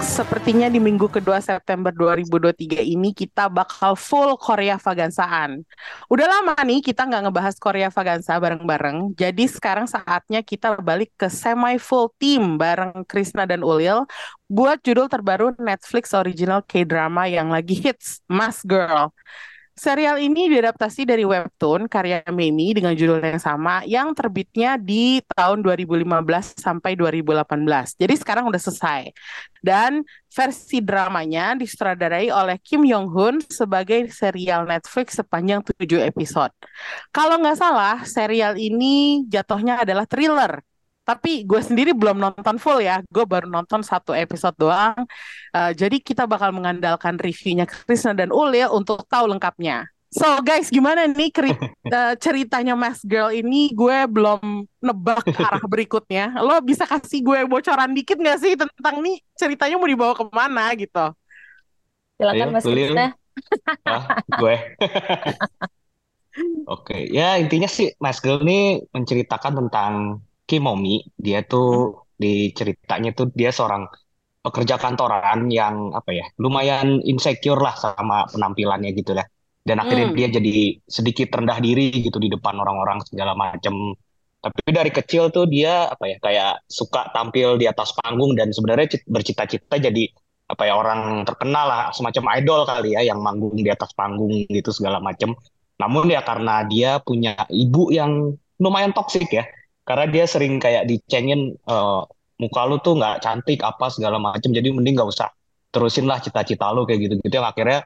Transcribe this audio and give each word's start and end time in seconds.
Sepertinya 0.00 0.66
di 0.66 0.80
minggu 0.80 1.08
kedua 1.08 1.40
September 1.40 1.92
2023 1.92 2.84
ini 2.84 3.12
kita 3.12 3.48
bakal 3.48 3.96
full 3.96 4.36
Korea 4.40 4.76
Vagansaan. 4.76 5.64
Udah 6.08 6.26
lama 6.26 6.56
nih 6.64 6.80
kita 6.80 7.04
nggak 7.04 7.28
ngebahas 7.28 7.56
Korea 7.60 7.88
Vagansa 7.92 8.36
bareng-bareng, 8.36 9.12
jadi 9.16 9.44
sekarang 9.48 9.88
saatnya 9.88 10.40
kita 10.40 10.80
balik 10.80 11.12
ke 11.16 11.28
semi 11.32 11.80
full 11.80 12.12
team 12.20 12.56
bareng 12.56 13.04
Krisna 13.08 13.44
dan 13.44 13.64
Ulil 13.64 14.04
buat 14.48 14.80
judul 14.84 15.08
terbaru 15.08 15.56
Netflix 15.60 16.12
original 16.12 16.64
K-drama 16.64 17.28
yang 17.28 17.52
lagi 17.52 17.76
hits, 17.76 18.24
Mas 18.26 18.64
Girl. 18.64 19.12
Serial 19.76 20.16
ini 20.16 20.48
diadaptasi 20.48 21.04
dari 21.04 21.20
webtoon 21.20 21.84
karya 21.84 22.24
Memi 22.32 22.72
dengan 22.72 22.96
judul 22.96 23.20
yang 23.20 23.36
sama 23.36 23.84
yang 23.84 24.16
terbitnya 24.16 24.80
di 24.80 25.20
tahun 25.36 25.60
2015 25.60 26.56
sampai 26.56 26.96
2018. 26.96 27.92
Jadi 28.00 28.14
sekarang 28.16 28.48
udah 28.48 28.56
selesai. 28.56 29.12
Dan 29.60 30.00
versi 30.32 30.80
dramanya 30.80 31.52
disutradarai 31.60 32.32
oleh 32.32 32.56
Kim 32.64 32.88
Yong 32.88 33.12
Hoon 33.12 33.36
sebagai 33.52 34.08
serial 34.08 34.64
Netflix 34.64 35.20
sepanjang 35.20 35.60
7 35.60 36.08
episode. 36.08 36.56
Kalau 37.12 37.36
nggak 37.36 37.60
salah, 37.60 38.00
serial 38.08 38.56
ini 38.56 39.28
jatuhnya 39.28 39.84
adalah 39.84 40.08
thriller. 40.08 40.64
Tapi 41.06 41.46
gue 41.46 41.62
sendiri 41.62 41.94
belum 41.94 42.18
nonton 42.18 42.58
full 42.58 42.82
ya, 42.82 42.98
gue 43.06 43.22
baru 43.22 43.46
nonton 43.46 43.86
satu 43.86 44.10
episode 44.10 44.58
doang. 44.58 45.06
Uh, 45.54 45.70
jadi 45.70 46.02
kita 46.02 46.26
bakal 46.26 46.50
mengandalkan 46.50 47.14
reviewnya 47.14 47.62
Krisna 47.62 48.10
dan 48.10 48.34
Ulil 48.34 48.66
untuk 48.74 49.06
tahu 49.06 49.30
lengkapnya. 49.30 49.86
So 50.10 50.26
guys, 50.42 50.66
gimana 50.66 51.06
nih 51.06 51.30
keri- 51.30 51.54
uh, 51.94 52.18
ceritanya 52.24 52.74
Mas 52.74 53.06
Girl 53.06 53.30
ini? 53.30 53.70
Gue 53.70 54.02
belum 54.10 54.66
nebak 54.82 55.22
ke 55.22 55.38
arah 55.38 55.62
berikutnya. 55.62 56.42
Lo 56.42 56.58
bisa 56.58 56.82
kasih 56.90 57.22
gue 57.22 57.38
bocoran 57.46 57.94
dikit 57.94 58.18
gak 58.18 58.42
sih 58.42 58.58
tentang 58.58 58.98
nih 58.98 59.22
ceritanya 59.38 59.78
mau 59.78 59.86
dibawa 59.86 60.18
ke 60.18 60.26
mana 60.34 60.74
gitu? 60.74 61.06
Silakan 62.18 62.48
Mas 62.50 62.66
Lil. 62.66 62.90
Krisna. 62.90 63.14
Ah, 63.84 64.16
gue. 64.40 64.56
Oke, 66.72 67.04
ya 67.12 67.36
intinya 67.36 67.68
sih 67.68 67.92
Mas 68.00 68.18
Girl 68.24 68.40
ini 68.42 68.80
menceritakan 68.96 69.60
tentang 69.60 70.24
Kimomi. 70.48 71.02
Dia 71.24 71.38
tuh 71.52 71.66
di 72.22 72.28
ceritanya 72.58 73.10
tuh 73.18 73.26
dia 73.38 73.50
seorang 73.52 73.82
pekerja 74.44 74.76
kantoran 74.78 75.50
yang 75.50 75.90
apa 75.98 76.10
ya, 76.14 76.24
lumayan 76.42 77.02
insecure 77.02 77.58
lah 77.66 77.74
sama 77.76 78.24
penampilannya 78.32 78.90
gitu 78.94 79.12
lah. 79.18 79.26
Dan 79.66 79.82
akhirnya 79.82 80.06
Hmm. 80.08 80.16
dia 80.18 80.28
jadi 80.38 80.78
sedikit 80.86 81.28
rendah 81.34 81.58
diri 81.58 81.90
gitu 82.06 82.18
di 82.22 82.30
depan 82.30 82.54
orang-orang 82.62 83.02
segala 83.10 83.34
macam. 83.34 83.74
Tapi 84.44 84.70
dari 84.70 84.90
kecil 84.94 85.34
tuh 85.34 85.50
dia 85.50 85.90
apa 85.90 86.04
ya, 86.06 86.16
kayak 86.22 86.50
suka 86.70 87.10
tampil 87.10 87.58
di 87.58 87.66
atas 87.66 87.90
panggung 87.98 88.38
dan 88.38 88.54
sebenarnya 88.54 88.86
cit- 88.94 89.08
bercita-cita 89.10 89.74
jadi 89.82 90.06
apa 90.46 90.62
ya 90.70 90.78
orang 90.78 91.26
terkenal 91.26 91.66
lah, 91.66 91.82
semacam 91.90 92.24
idol 92.38 92.60
kali 92.62 92.94
ya 92.94 93.02
yang 93.10 93.18
manggung 93.18 93.58
di 93.58 93.66
atas 93.66 93.90
panggung 93.98 94.30
gitu 94.46 94.70
segala 94.70 95.02
macam. 95.02 95.34
Namun 95.82 96.06
ya 96.14 96.22
karena 96.22 96.62
dia 96.70 97.02
punya 97.02 97.34
ibu 97.50 97.90
yang 97.90 98.32
lumayan 98.62 98.94
toksik 98.94 99.26
ya, 99.34 99.44
karena 99.88 100.04
dia 100.14 100.24
sering 100.26 100.58
kayak 100.64 100.84
dicengin 100.90 101.54
eh, 101.54 102.00
muka 102.42 102.60
lu 102.68 102.76
tuh 102.84 102.94
nggak 103.00 103.16
cantik 103.24 103.60
apa 103.64 103.86
segala 103.94 104.16
macam, 104.20 104.50
jadi 104.52 104.68
mending 104.74 104.94
nggak 104.98 105.10
usah 105.14 105.28
terusin 105.72 106.06
lah 106.10 106.18
cita-cita 106.24 106.68
lu 106.76 106.84
kayak 106.88 107.00
gitu-gitu 107.08 107.34
yang 107.38 107.48
akhirnya 107.48 107.78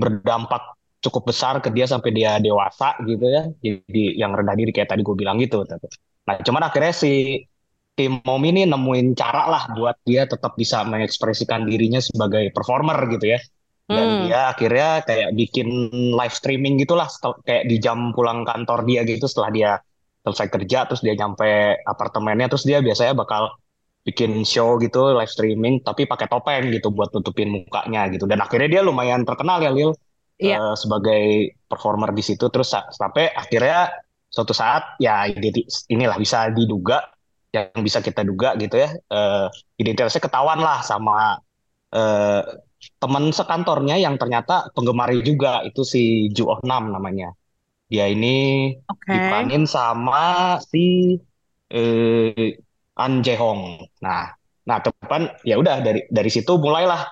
berdampak 0.00 0.62
cukup 1.04 1.30
besar 1.30 1.54
ke 1.62 1.68
dia 1.70 1.86
sampai 1.86 2.10
dia 2.14 2.30
dewasa 2.42 2.96
gitu 3.06 3.26
ya, 3.28 3.42
jadi 3.62 4.02
yang 4.18 4.32
rendah 4.34 4.56
diri 4.58 4.70
kayak 4.74 4.88
tadi 4.92 5.02
gue 5.06 5.16
bilang 5.18 5.36
gitu. 5.42 5.62
Nah 6.26 6.36
cuman 6.46 6.62
akhirnya 6.68 6.92
si 6.92 7.12
Kim 7.98 8.22
Mom 8.22 8.42
ini 8.46 8.62
nemuin 8.62 9.18
cara 9.18 9.50
lah 9.50 9.62
buat 9.74 9.96
dia 10.06 10.22
tetap 10.30 10.54
bisa 10.54 10.86
mengekspresikan 10.86 11.66
dirinya 11.66 11.98
sebagai 11.98 12.54
performer 12.54 12.94
gitu 13.10 13.34
ya 13.34 13.38
dan 13.88 14.06
Hmm. 14.06 14.28
dia 14.28 14.40
akhirnya 14.52 14.88
kayak 15.08 15.28
bikin 15.34 15.68
live 16.14 16.34
streaming 16.36 16.76
gitulah 16.78 17.08
kayak 17.42 17.64
di 17.66 17.76
jam 17.80 18.12
pulang 18.12 18.44
kantor 18.44 18.84
dia 18.84 19.00
gitu 19.08 19.24
setelah 19.26 19.50
dia 19.50 19.70
selesai 20.28 20.48
kerja 20.54 20.78
terus 20.88 21.00
dia 21.04 21.14
nyampe 21.16 21.80
apartemennya 21.88 22.46
terus 22.52 22.64
dia 22.68 22.78
biasanya 22.84 23.16
bakal 23.16 23.56
bikin 24.06 24.44
show 24.46 24.76
gitu 24.80 25.12
live 25.16 25.28
streaming 25.28 25.74
tapi 25.84 26.08
pakai 26.08 26.26
topeng 26.32 26.72
gitu 26.72 26.88
buat 26.92 27.10
tutupin 27.12 27.48
mukanya 27.52 28.08
gitu. 28.12 28.24
Dan 28.30 28.40
akhirnya 28.44 28.68
dia 28.78 28.82
lumayan 28.84 29.22
terkenal 29.28 29.60
ya 29.64 29.70
Lil 29.72 29.92
Iya. 30.38 30.54
eh, 30.62 30.74
sebagai 30.78 31.22
performer 31.66 32.10
di 32.14 32.22
situ. 32.22 32.46
Terus 32.52 32.68
sa- 32.70 32.88
sampai 32.94 33.34
akhirnya 33.34 33.90
suatu 34.30 34.54
saat 34.54 34.96
ya 35.02 35.26
inilah 35.90 36.16
bisa 36.20 36.52
diduga 36.54 37.00
yang 37.50 37.80
bisa 37.80 37.98
kita 38.04 38.22
duga 38.28 38.54
gitu 38.60 38.76
ya 38.76 38.88
eh, 38.92 39.46
identitasnya 39.80 40.20
ketahuan 40.22 40.60
lah 40.60 40.84
sama 40.84 41.40
eh, 41.94 42.42
teman 43.02 43.24
sekantornya 43.34 43.96
yang 43.98 44.14
ternyata 44.20 44.70
penggemar 44.74 45.10
juga 45.24 45.64
itu 45.66 45.82
si 45.82 46.30
Ju 46.36 46.46
Oh 46.52 46.60
Nam 46.62 46.94
namanya 46.94 47.34
dia 47.88 48.06
ini 48.08 48.76
Oke. 48.88 49.10
diperanin 49.10 49.64
sama 49.64 50.56
si 50.62 51.16
eh, 51.72 52.60
An 52.96 53.24
Jae 53.24 53.36
Hong 53.40 53.82
nah 54.04 54.32
nah 54.68 54.78
teman 54.84 55.32
ya 55.48 55.56
udah 55.56 55.80
dari 55.80 56.04
dari 56.12 56.28
situ 56.28 56.60
mulailah 56.60 57.08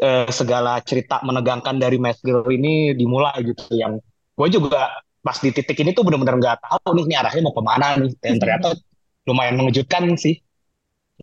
eh, 0.00 0.28
segala 0.28 0.80
cerita 0.84 1.20
menegangkan 1.24 1.80
dari 1.80 1.96
Mas 1.96 2.20
Girl 2.20 2.44
ini 2.52 2.92
dimulai 2.92 3.36
gitu. 3.44 3.64
Yang 3.72 4.04
gue 4.36 4.48
juga 4.60 4.92
pas 5.24 5.36
di 5.42 5.50
titik 5.50 5.76
ini 5.82 5.90
tuh 5.90 6.06
bener-bener 6.06 6.38
nggak 6.38 6.56
tahu 6.62 6.94
nih 6.94 7.04
ini 7.10 7.14
arahnya 7.16 7.42
mau 7.42 7.54
ke 7.56 7.62
mana 7.64 7.86
nih. 7.98 8.12
Dan 8.20 8.36
ternyata 8.38 8.76
lumayan 9.26 9.58
mengejutkan 9.58 10.14
sih. 10.20 10.38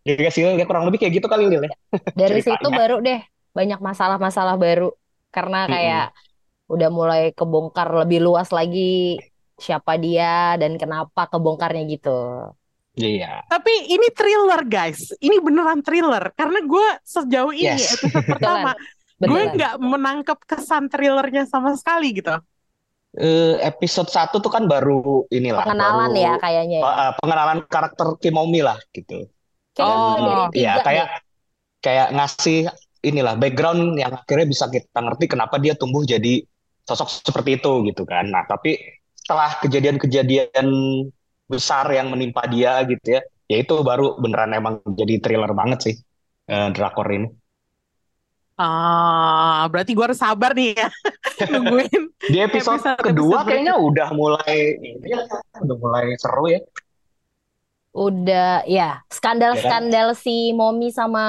Iya 0.03 0.29
sih, 0.33 0.43
ya 0.43 0.65
kurang 0.65 0.89
lebih 0.89 1.05
kayak 1.05 1.21
gitu 1.21 1.27
kali 1.29 1.47
Lil 1.47 1.69
ya. 1.69 1.71
Dari 2.19 2.41
situ 2.41 2.67
baru 2.67 2.99
deh 2.99 3.21
banyak 3.53 3.79
masalah-masalah 3.79 4.57
baru. 4.57 4.91
Karena 5.33 5.65
kayak 5.69 6.13
udah 6.67 6.89
mulai 6.89 7.23
kebongkar 7.31 7.91
lebih 8.05 8.23
luas 8.23 8.49
lagi 8.49 9.19
siapa 9.55 9.95
dia 9.95 10.55
dan 10.57 10.75
kenapa 10.75 11.27
kebongkarnya 11.27 11.83
gitu. 11.87 12.19
Iya. 12.93 13.41
Tapi 13.49 13.89
ini 13.89 14.07
thriller 14.13 14.61
guys, 14.65 15.13
ini 15.17 15.41
beneran 15.41 15.81
thriller 15.81 16.29
karena 16.33 16.61
gue 16.61 16.87
sejauh 17.01 17.49
ini 17.49 17.73
Yes. 17.73 17.97
episode 17.97 18.25
pertama 18.37 18.71
gue 19.17 19.41
nggak 19.55 19.75
menangkap 19.79 20.39
kesan 20.43 20.89
thrillernya 20.89 21.49
sama 21.49 21.73
sekali 21.73 22.13
gitu. 22.13 22.33
Eh, 23.13 23.61
episode 23.61 24.09
1 24.09 24.41
tuh 24.41 24.49
kan 24.49 24.65
baru 24.65 25.29
inilah 25.29 25.61
Pengenalan 25.61 26.09
baru 26.09 26.21
ya 26.21 26.33
kayaknya 26.41 26.77
ya. 26.81 26.89
eh, 26.89 27.11
pengenalan 27.21 27.59
karakter 27.69 28.07
Kimomi 28.17 28.65
lah 28.65 28.77
gitu. 28.89 29.29
Kayaknya 29.73 29.97
Oh. 30.09 30.17
dari 30.49 30.57
Iya, 30.57 30.73
kayak 30.81 31.07
kayak 31.77 32.07
ngasih 32.13 32.59
inilah 33.03 33.35
background 33.37 34.01
yang 34.01 34.13
akhirnya 34.17 34.47
bisa 34.49 34.65
kita 34.65 34.97
ngerti 34.97 35.25
kenapa 35.29 35.61
dia 35.61 35.77
tumbuh 35.77 36.01
jadi 36.01 36.41
sosok 36.83 37.09
seperti 37.23 37.59
itu 37.59 37.71
gitu 37.87 38.03
kan. 38.03 38.27
Nah, 38.27 38.43
tapi 38.43 38.75
setelah 39.15 39.55
kejadian-kejadian 39.63 40.67
besar 41.47 41.87
yang 41.91 42.11
menimpa 42.11 42.43
dia 42.47 42.83
gitu 42.83 43.19
ya, 43.19 43.21
ya 43.47 43.57
itu 43.59 43.75
baru 43.83 44.19
beneran 44.19 44.51
emang 44.51 44.83
jadi 44.95 45.19
thriller 45.23 45.51
banget 45.55 45.79
sih 45.91 45.95
eh, 46.47 46.67
drakor 46.75 47.07
ini. 47.07 47.27
Ah, 48.53 49.65
berarti 49.65 49.97
gue 49.97 50.05
harus 50.05 50.21
sabar 50.21 50.53
nih 50.53 50.77
ya 50.77 50.87
nungguin. 51.51 52.03
Di 52.21 52.37
episode 52.37 52.77
Episode- 52.85 53.01
kedua 53.01 53.41
episode 53.41 53.47
kayaknya 53.49 53.75
udah 53.81 54.07
mulai 54.13 54.57
ini 54.77 55.07
ya, 55.09 55.25
udah 55.57 55.77
mulai 55.81 56.05
seru 56.21 56.45
ya. 56.53 56.61
Udah 57.93 58.65
ya 58.65 59.01
skandal-skandal 59.09 60.17
si 60.17 60.49
Momi 60.53 60.89
sama 60.89 61.25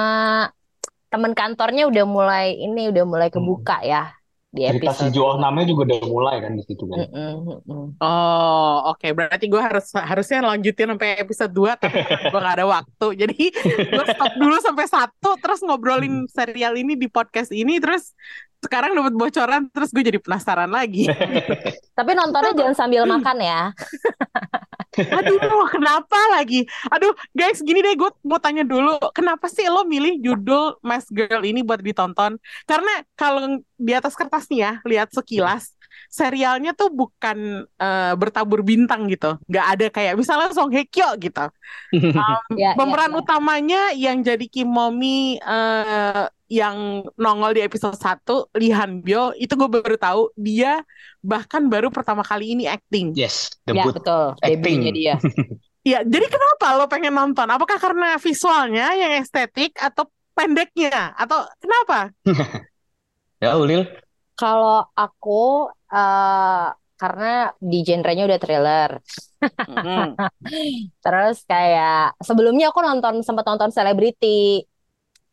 teman 1.09 1.37
kantornya 1.37 1.85
udah 1.85 2.05
mulai 2.05 2.57
ini 2.57 2.89
udah 2.89 3.05
mulai 3.05 3.29
kebuka 3.29 3.85
ya 3.85 4.09
di 4.55 4.63
Cerita 4.63 4.95
si 4.95 5.11
episode 5.11 5.35
ini. 5.35 5.43
namanya 5.43 5.67
juga 5.67 5.81
udah 5.91 5.99
mulai 6.07 6.35
kan 6.39 6.51
di 6.55 6.63
situ 6.63 6.83
kan. 6.87 6.97
Mm-mm, 7.03 7.33
mm-mm. 7.43 7.85
Oh, 7.99 8.75
oke. 8.95 9.07
Berarti 9.11 9.45
gue 9.51 9.59
harus 9.59 9.85
harusnya 9.91 10.39
lanjutin 10.47 10.87
sampai 10.95 11.19
episode 11.19 11.51
2 11.51 11.75
tapi 11.75 11.99
gue 12.31 12.39
gak 12.39 12.55
ada 12.55 12.65
waktu. 12.65 13.07
Jadi 13.19 13.43
gue 13.91 14.05
stop 14.15 14.33
dulu 14.39 14.55
sampai 14.63 14.85
satu 14.87 15.29
terus 15.43 15.59
ngobrolin 15.59 16.23
serial 16.31 16.79
ini 16.79 16.95
di 16.95 17.11
podcast 17.11 17.51
ini 17.51 17.83
terus 17.83 18.15
sekarang 18.65 18.97
dapat 18.97 19.13
bocoran 19.13 19.69
terus 19.69 19.93
gue 19.93 20.03
jadi 20.03 20.19
penasaran 20.19 20.69
lagi. 20.73 21.05
Tapi 21.97 22.11
nontonnya 22.17 22.51
jangan 22.57 22.75
sambil 22.75 23.05
makan 23.05 23.37
ya. 23.39 23.61
Aduh, 24.95 25.67
kenapa 25.67 26.15
lagi? 26.31 26.63
Aduh, 26.87 27.11
guys, 27.35 27.59
gini 27.59 27.83
deh, 27.83 27.99
gue 27.99 28.09
mau 28.23 28.39
tanya 28.39 28.63
dulu, 28.63 28.95
kenapa 29.11 29.51
sih 29.51 29.67
lo 29.67 29.83
milih 29.83 30.23
judul 30.23 30.79
Mask 30.79 31.11
Girl 31.11 31.43
ini 31.43 31.67
buat 31.67 31.83
ditonton? 31.83 32.39
Karena 32.63 33.03
kalau 33.19 33.59
di 33.75 33.91
atas 33.91 34.15
kertas 34.15 34.47
nih 34.47 34.59
ya, 34.63 34.71
lihat 34.87 35.11
sekilas, 35.11 35.75
serialnya 36.07 36.71
tuh 36.71 36.95
bukan 36.95 37.67
eh, 37.67 38.13
bertabur 38.15 38.63
bintang 38.63 39.11
gitu, 39.11 39.35
nggak 39.51 39.65
ada 39.75 39.85
kayak 39.91 40.13
misalnya 40.15 40.55
Song 40.55 40.71
Hye 40.71 40.87
Kyo 40.87 41.11
gitu. 41.19 41.43
Um, 42.15 42.55
Ya, 42.55 42.71
ya, 42.71 42.71
pemeran 42.79 43.11
ya. 43.11 43.19
utamanya 43.19 43.81
yang 43.95 44.23
jadi 44.23 44.45
Kim 44.47 44.71
Momi 44.71 45.35
eh, 45.39 46.25
yang 46.45 47.01
nongol 47.17 47.57
di 47.57 47.61
episode 47.65 47.97
1, 47.97 48.21
Lee 48.61 48.69
Han 48.73 49.01
Byo, 49.01 49.33
itu 49.33 49.53
gue 49.57 49.69
baru 49.69 49.97
tahu 49.97 50.29
dia 50.37 50.85
bahkan 51.25 51.65
baru 51.65 51.89
pertama 51.89 52.21
kali 52.21 52.53
ini 52.53 52.69
acting. 52.69 53.17
Yes, 53.17 53.49
Ya, 53.65 53.81
debut 53.81 53.97
betul. 53.97 54.37
acting. 54.39 54.61
Debutnya 54.61 54.91
dia. 54.93 55.15
Ya, 55.85 56.01
jadi 56.01 56.25
kenapa 56.25 56.81
lo 56.81 56.89
pengen 56.89 57.13
nonton? 57.13 57.45
Apakah 57.45 57.77
karena 57.77 58.17
visualnya 58.17 58.89
yang 58.97 59.21
estetik 59.21 59.77
atau 59.77 60.09
pendeknya? 60.33 61.13
Atau 61.13 61.45
kenapa? 61.61 62.09
Ya, 63.37 63.53
Ulil. 63.53 63.85
Kalau 64.33 64.89
aku 64.97 65.69
eh 65.93 66.67
karena 66.95 67.51
di 67.61 67.79
genrenya 67.85 68.25
udah 68.25 68.39
thriller. 68.41 68.91
Mm. 69.45 70.15
Terus 71.05 71.37
kayak 71.45 72.17
sebelumnya 72.23 72.71
aku 72.71 72.81
nonton 72.81 73.21
sempat 73.21 73.45
nonton 73.45 73.69
Celebrity. 73.69 74.65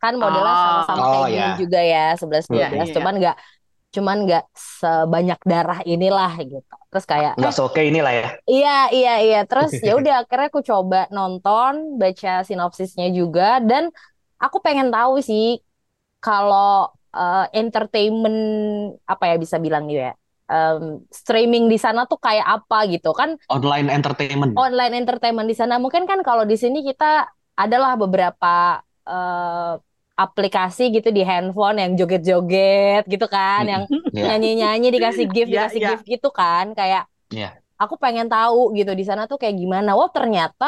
Kan 0.03 0.13
modelnya 0.19 0.55
Oh. 0.55 0.63
sama-sama 0.63 1.03
Oh, 1.07 1.23
kayak 1.23 1.31
ya. 1.31 1.45
juga 1.61 1.79
ya, 1.79 2.03
11 2.19 2.45
12. 2.51 2.67
Iya, 2.75 2.83
iya. 2.91 2.93
Cuman 2.99 3.13
nggak 3.21 3.35
cuman 3.95 4.17
nggak 4.25 4.43
sebanyak 4.81 5.39
darah 5.51 5.79
inilah 5.87 6.31
gitu. 6.51 6.73
Terus 6.91 7.05
kayak 7.11 7.33
Nggak 7.39 7.53
oke 7.63 7.81
inilah 7.81 8.13
ya. 8.19 8.27
Iya, 8.51 8.71
iya, 8.95 9.11
iya. 9.25 9.37
Terus 9.49 9.71
ya 9.87 9.93
udah 9.99 10.13
akhirnya 10.27 10.47
aku 10.51 10.61
coba 10.71 10.97
nonton, 11.15 11.73
baca 12.01 12.43
sinopsisnya 12.47 13.07
juga 13.15 13.63
dan 13.69 13.83
aku 14.43 14.57
pengen 14.65 14.91
tahu 14.91 15.13
sih 15.23 15.43
kalau 16.23 16.91
eh, 17.15 17.45
entertainment 17.59 18.39
apa 19.07 19.23
ya 19.31 19.35
bisa 19.43 19.57
bilang 19.65 19.85
gitu 19.91 20.01
ya. 20.09 20.13
em, 20.53 20.99
streaming 21.09 21.65
di 21.71 21.77
sana 21.79 22.03
tuh 22.11 22.19
kayak 22.19 22.43
apa 22.45 22.77
gitu 22.91 23.09
kan 23.15 23.29
Online 23.47 23.87
entertainment. 23.97 24.53
online 24.59 24.93
entertainment 25.01 25.47
di 25.51 25.55
sana 25.57 25.79
mungkin 25.83 26.03
kan 26.09 26.19
kalau 26.27 26.43
di 26.51 26.55
sini 26.59 26.83
kita 26.83 27.25
adalah 27.55 27.95
beberapa 27.95 28.81
eh, 29.07 29.73
aplikasi 30.13 30.81
gitu 30.95 31.09
di 31.17 31.21
handphone 31.29 31.77
yang 31.81 31.91
joget-joget 31.99 33.01
gitu 33.11 33.25
kan 33.35 33.61
yang 33.71 33.83
Ya. 34.13 34.23
nyanyi-nyanyi 34.29 34.87
dikasih 34.95 35.25
gift 35.33 35.49
Iya, 35.49 35.61
dikasih 35.63 35.79
iya. 35.81 35.89
gift 35.89 36.03
gitu 36.13 36.27
kan 36.39 36.65
kayak 36.77 37.03
Iya. 37.31 37.63
aku 37.81 37.95
pengen 38.03 38.27
tahu 38.33 38.57
gitu 38.77 38.91
di 38.99 39.03
sana 39.09 39.23
tuh 39.31 39.37
kayak 39.41 39.55
gimana 39.61 39.89
wah 39.99 40.09
ternyata 40.17 40.65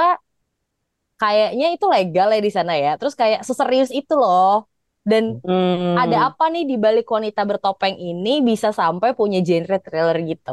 kayaknya 1.21 1.65
itu 1.75 1.85
legal 1.95 2.27
ya 2.35 2.39
di 2.47 2.51
sana 2.57 2.71
ya 2.83 2.89
terus 2.99 3.15
kayak 3.21 3.39
seserius 3.47 3.91
itu 3.99 4.13
loh 4.21 4.67
dan 5.09 5.23
Hmm. 5.43 5.95
ada 6.01 6.17
apa 6.27 6.43
nih 6.53 6.63
di 6.71 6.75
balik 6.85 7.05
wanita 7.15 7.41
bertopeng 7.49 7.95
ini 8.07 8.29
bisa 8.49 8.69
sampai 8.79 9.09
punya 9.19 9.39
genre 9.47 9.77
thriller 9.85 10.17
gitu 10.31 10.51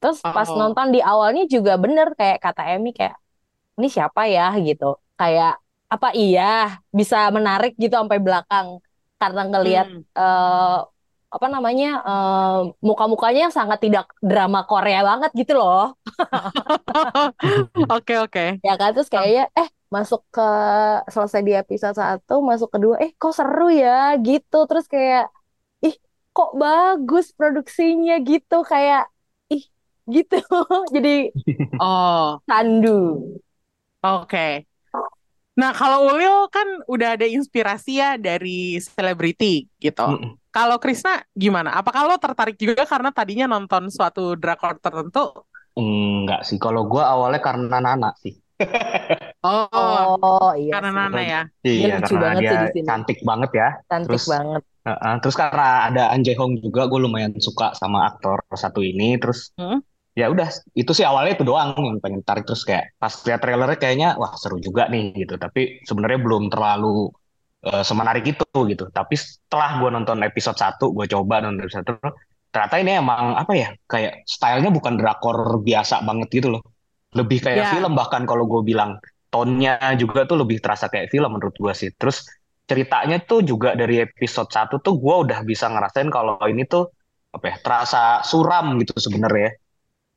terus 0.00 0.18
pas 0.34 0.48
Oh. 0.50 0.58
nonton 0.60 0.86
di 0.94 1.00
awalnya 1.10 1.42
juga 1.54 1.72
bener 1.84 2.08
kayak 2.18 2.38
kata 2.44 2.62
Emmy 2.76 2.90
kayak 2.98 3.16
ini 3.78 3.88
siapa 3.96 4.22
ya 4.36 4.42
gitu 4.68 4.84
kayak 5.20 5.50
apa 5.94 6.08
iya 6.20 6.42
bisa 6.98 7.16
menarik 7.36 7.72
gitu 7.82 7.94
sampai 8.00 8.18
belakang. 8.26 8.66
Karena 9.20 9.40
ngelihat 9.50 9.86
Hmm. 9.86 10.04
eh 10.18 10.74
apa 11.34 11.46
namanya 11.54 11.86
eh, 12.08 12.58
muka-mukanya 12.88 13.38
yang 13.50 13.54
sangat 13.58 13.78
tidak 13.84 14.04
drama 14.30 14.58
Korea 14.70 14.98
banget 15.08 15.30
gitu 15.40 15.52
loh. 15.60 15.82
Oke, 17.90 18.14
oke. 18.18 18.60
ya 18.66 18.72
kan 18.80 18.88
terus 18.94 19.08
kayaknya 19.14 19.42
eh 19.58 19.68
masuk 19.94 20.20
ke 20.34 20.40
selesai 21.14 21.40
di 21.48 21.52
episode 21.62 21.94
satu 22.00 22.32
masuk 22.50 22.68
kedua 22.74 22.94
eh 23.04 23.10
kok 23.20 23.32
seru 23.38 23.64
ya 23.82 23.90
gitu. 24.26 24.56
Terus 24.68 24.84
kayak 24.94 25.22
ih 25.86 25.94
kok 26.36 26.50
bagus 26.62 27.24
produksinya 27.38 28.12
gitu. 28.28 28.54
Kayak 28.72 29.00
ih 29.54 29.62
gitu. 30.14 30.34
Jadi 30.94 31.10
Oh, 31.78 32.42
sandu 32.48 32.90
oke. 34.02 34.66
Nah, 35.54 35.70
kalau 35.70 36.10
Ulil 36.10 36.50
kan 36.50 36.66
udah 36.90 37.14
ada 37.14 37.26
inspirasi 37.30 38.02
ya 38.02 38.18
dari 38.18 38.74
selebriti 38.82 39.70
gitu. 39.78 40.02
Mm-mm. 40.02 40.34
Kalau 40.50 40.78
Krisna 40.82 41.22
gimana? 41.34 41.74
Apakah 41.78 42.06
lo 42.06 42.14
tertarik 42.18 42.58
juga 42.58 42.82
karena 42.86 43.10
tadinya 43.14 43.46
nonton 43.50 43.90
suatu 43.90 44.34
drakor 44.38 44.78
tertentu? 44.82 45.46
Enggak 45.74 46.40
sih. 46.46 46.58
Kalau 46.62 46.86
gua 46.86 47.10
awalnya 47.14 47.40
karena 47.42 47.78
Nana 47.82 48.10
sih. 48.22 48.34
Oh, 49.44 50.16
oh 50.24 50.50
iya 50.56 50.72
karena 50.74 50.90
sih. 50.90 50.96
Nana 50.96 51.20
ya. 51.32 51.40
Dia 51.64 51.86
Iya, 51.88 51.94
lucu 52.00 52.14
karena 52.14 52.20
banget 52.24 52.42
dia 52.42 52.50
sih 52.50 52.58
di 52.64 52.68
sini. 52.74 52.86
cantik 52.88 53.18
banget 53.28 53.50
ya. 53.60 53.68
cantik 53.90 54.08
Terus 54.10 54.24
banget 54.32 54.62
Heeh, 54.84 55.14
terus 55.24 55.36
karena 55.40 55.88
ada 55.88 56.02
An 56.12 56.20
Jae 56.20 56.36
Hong 56.36 56.60
juga, 56.60 56.84
gue 56.92 57.00
lumayan 57.00 57.32
suka 57.40 57.72
sama 57.72 58.04
aktor 58.04 58.44
satu 58.52 58.84
ini. 58.84 59.16
Terus 59.16 59.48
Hmm. 59.58 59.78
Ya 60.14 60.26
udah, 60.30 60.48
itu 60.78 60.90
sih 60.94 61.02
awalnya 61.06 61.32
itu 61.36 61.44
doang 61.46 61.74
yang 61.78 61.98
pengen 62.04 62.22
tarik. 62.26 62.44
Terus 62.48 62.62
kayak 62.68 62.94
pas 63.02 63.12
lihat 63.26 63.40
trailernya 63.42 63.78
kayaknya 63.82 64.08
wah 64.20 64.32
seru 64.38 64.58
juga 64.62 64.86
nih 64.92 65.26
gitu. 65.26 65.34
Tapi 65.38 65.82
sebenarnya 65.88 66.18
belum 66.22 66.42
terlalu 66.52 67.10
eh, 67.66 67.82
semenarik 67.88 68.24
itu 68.28 68.46
gitu. 68.70 68.84
Tapi 68.94 69.14
setelah 69.18 69.70
gue 69.82 69.88
nonton 69.90 70.18
episode 70.22 70.58
1, 70.58 70.84
gue 70.96 71.06
coba 71.10 71.34
nonton 71.44 71.62
episode 71.66 71.86
1, 71.88 72.08
ternyata 72.54 72.76
ini 72.82 72.90
emang 73.02 73.34
apa 73.34 73.52
ya, 73.58 73.68
kayak 73.90 74.22
stylenya 74.28 74.70
bukan 74.70 74.94
drakor 75.00 75.36
biasa 75.66 76.04
banget 76.06 76.28
gitu 76.30 76.48
loh. 76.58 76.62
Lebih 77.14 77.38
kayak 77.46 77.58
Ya. 77.58 77.70
film 77.74 77.92
bahkan 77.98 78.22
kalau 78.26 78.44
gue 78.50 78.62
bilang 78.66 78.98
tone-nya 79.30 79.78
juga 79.98 80.26
tuh 80.30 80.38
lebih 80.42 80.58
terasa 80.62 80.86
kayak 80.92 81.10
film 81.10 81.30
menurut 81.34 81.54
gue 81.58 81.72
sih. 81.74 81.90
Terus 81.98 82.26
ceritanya 82.70 83.16
tuh 83.20 83.44
juga 83.44 83.74
dari 83.76 84.00
episode 84.02 84.48
1 84.50 84.78
tuh 84.80 84.94
gue 84.98 85.14
udah 85.28 85.40
bisa 85.44 85.66
ngerasain 85.68 86.08
kalau 86.08 86.38
ini 86.48 86.62
tuh 86.66 86.88
apa 87.34 87.44
ya, 87.50 87.56
terasa 87.64 88.22
suram 88.22 88.78
gitu 88.82 88.94
sebenarnya. 88.98 89.50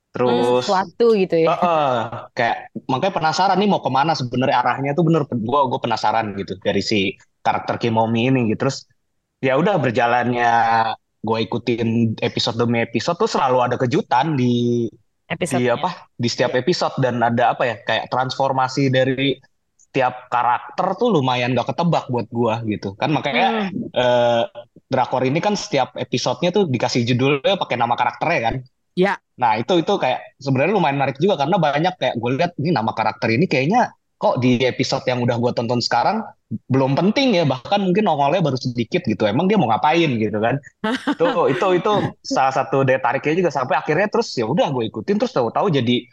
Terus 0.08 0.64
sesuatu 0.64 1.06
gitu 1.14 1.36
ya. 1.36 1.52
Heeh, 1.52 1.92
kayak 2.32 2.56
makanya 2.88 3.14
penasaran 3.20 3.58
nih 3.60 3.68
mau 3.68 3.84
ke 3.84 3.90
mana 3.92 4.12
sebenarnya 4.16 4.56
arahnya 4.64 4.90
tuh 4.96 5.04
bener 5.04 5.22
gue 5.28 5.60
gue 5.68 5.80
penasaran 5.80 6.32
gitu 6.34 6.56
dari 6.64 6.80
si 6.80 7.14
karakter 7.44 7.76
Kimomi 7.76 8.32
ini 8.32 8.40
gitu. 8.52 8.66
Terus 8.66 8.88
ya 9.44 9.54
udah 9.60 9.76
berjalannya 9.78 10.52
gue 11.18 11.38
ikutin 11.50 12.18
episode 12.24 12.56
demi 12.56 12.82
episode 12.82 13.18
tuh 13.18 13.30
selalu 13.30 13.58
ada 13.62 13.76
kejutan 13.76 14.38
di 14.38 14.86
episode 15.28 15.60
di 15.60 15.68
apa 15.68 16.08
di 16.16 16.28
setiap 16.30 16.56
episode 16.56 16.96
dan 17.04 17.20
ada 17.20 17.52
apa 17.52 17.62
ya 17.68 17.76
kayak 17.84 18.08
transformasi 18.08 18.88
dari 18.88 19.36
setiap 19.76 20.28
karakter 20.28 20.96
tuh 21.00 21.08
lumayan 21.12 21.56
gak 21.56 21.72
ketebak 21.74 22.08
buat 22.12 22.28
gua 22.32 22.60
gitu. 22.64 22.96
Kan 22.96 23.12
makanya 23.12 23.68
Hmm. 23.68 23.88
eh, 23.92 24.44
drakor 24.88 25.20
ini 25.24 25.40
kan 25.44 25.52
setiap 25.52 25.92
episodenya 26.00 26.50
tuh 26.54 26.64
dikasih 26.68 27.04
judulnya 27.04 27.60
pakai 27.60 27.76
nama 27.76 27.92
karakternya 27.92 28.40
kan 28.40 28.54
Ya. 28.98 29.14
nah 29.38 29.54
itu 29.54 29.78
itu 29.78 29.94
kayak 29.94 30.34
sebenarnya 30.42 30.74
lumayan 30.74 30.98
menarik 30.98 31.22
juga 31.22 31.38
karena 31.38 31.54
banyak 31.62 31.94
kayak 32.02 32.14
gue 32.18 32.30
lihat 32.34 32.52
ini 32.58 32.74
nama 32.74 32.90
karakter 32.90 33.30
ini 33.30 33.46
kayaknya 33.46 33.94
kok 34.18 34.42
di 34.42 34.58
episode 34.66 35.06
yang 35.06 35.22
udah 35.22 35.38
gue 35.38 35.52
tonton 35.54 35.78
sekarang 35.78 36.26
belum 36.66 36.98
penting 36.98 37.38
ya 37.38 37.44
bahkan 37.46 37.78
mungkin 37.78 38.08
nongolnya 38.08 38.40
baru 38.40 38.58
sedikit 38.58 39.04
gitu. 39.04 39.28
Emang 39.28 39.46
dia 39.46 39.60
mau 39.60 39.68
ngapain? 39.68 40.10
Gitu 40.16 40.38
kan. 40.40 40.56
Itu 41.14 41.52
itu 41.52 41.66
itu 41.76 41.92
salah 42.24 42.52
satu 42.56 42.82
daya 42.88 42.98
tariknya 42.98 43.44
juga 43.44 43.50
sampai 43.52 43.76
akhirnya 43.76 44.08
terus 44.08 44.32
ya 44.32 44.48
udah 44.48 44.72
gue 44.72 44.88
ikutin 44.88 45.20
terus 45.20 45.36
tahu-tahu 45.36 45.68
jadi 45.68 46.08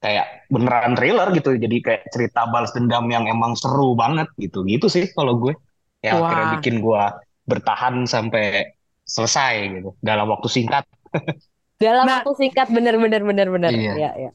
kayak 0.00 0.48
beneran 0.48 0.94
thriller 0.94 1.28
gitu. 1.34 1.58
Jadi 1.58 1.76
kayak 1.82 2.06
cerita 2.14 2.46
balas 2.48 2.70
dendam 2.70 3.04
yang 3.10 3.26
emang 3.26 3.58
seru 3.58 3.98
banget 3.98 4.30
gitu. 4.38 4.62
Gitu 4.62 4.86
sih 4.86 5.10
kalau 5.12 5.36
gue. 5.42 5.52
Ya 6.00 6.16
Wah. 6.16 6.32
akhirnya 6.32 6.46
bikin 6.62 6.80
gue 6.80 7.02
bertahan 7.50 8.06
sampai 8.06 8.72
selesai 9.04 9.54
gitu 9.74 9.90
dalam 9.98 10.30
waktu 10.30 10.46
singkat 10.46 10.86
dalam 11.80 12.04
Nah. 12.04 12.20
waktu 12.20 12.32
singkat 12.38 12.68
bener 12.70 12.94
bener 13.00 13.22
bener 13.24 13.48
bener 13.48 13.72
Iya. 13.72 13.92
ya 13.96 14.12
ya 14.28 14.32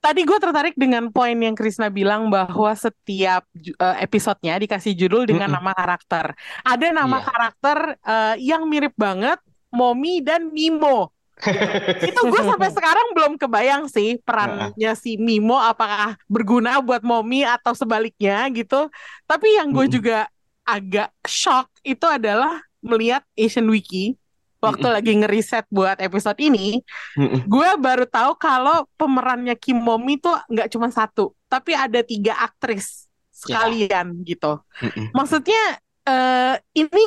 Tadi 0.00 0.24
gue 0.24 0.38
tertarik 0.40 0.72
dengan 0.80 1.12
poin 1.12 1.36
yang 1.36 1.52
Krisna 1.52 1.92
bilang 1.92 2.32
bahwa 2.32 2.72
setiap 2.72 3.44
eh, 3.52 3.96
episodenya 4.00 4.56
dikasih 4.56 4.96
judul 4.96 5.28
dengan 5.28 5.52
Mm-mm. 5.52 5.60
nama 5.60 5.72
karakter. 5.76 6.32
Ada 6.64 6.88
nama 6.88 7.20
Iya. 7.20 7.26
karakter 7.28 7.78
eh, 8.00 8.34
yang 8.40 8.64
mirip 8.64 8.96
banget 8.96 9.36
Momi 9.68 10.24
dan 10.24 10.48
Mimo. 10.50 11.12
Itu 12.08 12.20
gue 12.28 12.42
sampai 12.44 12.68
sekarang 12.68 13.12
belum 13.16 13.32
kebayang 13.40 13.88
sih 13.88 14.20
perannya 14.20 14.92
si 14.96 15.16
Mimo 15.16 15.56
apakah 15.56 16.16
berguna 16.28 16.80
buat 16.80 17.00
Momi 17.04 17.44
atau 17.44 17.72
sebaliknya 17.76 18.48
gitu. 18.52 18.88
Tapi 19.24 19.56
yang 19.60 19.68
gue 19.72 19.84
juga 19.88 20.28
agak 20.64 21.12
shock 21.24 21.68
itu 21.80 22.04
adalah 22.04 22.60
melihat 22.80 23.24
Asian 23.36 23.68
Wiki 23.68 24.19
waktu 24.60 24.86
Mm-mm. 24.86 24.96
lagi 24.96 25.12
ngeriset 25.16 25.64
buat 25.72 25.96
episode 25.98 26.36
ini, 26.40 26.84
Mm-mm. 27.16 27.48
gue 27.48 27.70
baru 27.80 28.04
tahu 28.04 28.36
kalau 28.36 28.84
pemerannya 29.00 29.56
Kim 29.56 29.80
Momi 29.80 30.20
tuh 30.20 30.36
nggak 30.52 30.68
cuma 30.70 30.92
satu, 30.92 31.32
tapi 31.48 31.72
ada 31.72 32.04
tiga 32.04 32.36
aktris 32.36 33.08
sekalian 33.32 34.20
gitu. 34.22 34.60
Mm-mm. 34.84 35.16
Maksudnya 35.16 35.80
eh, 36.04 36.54
ini 36.76 37.04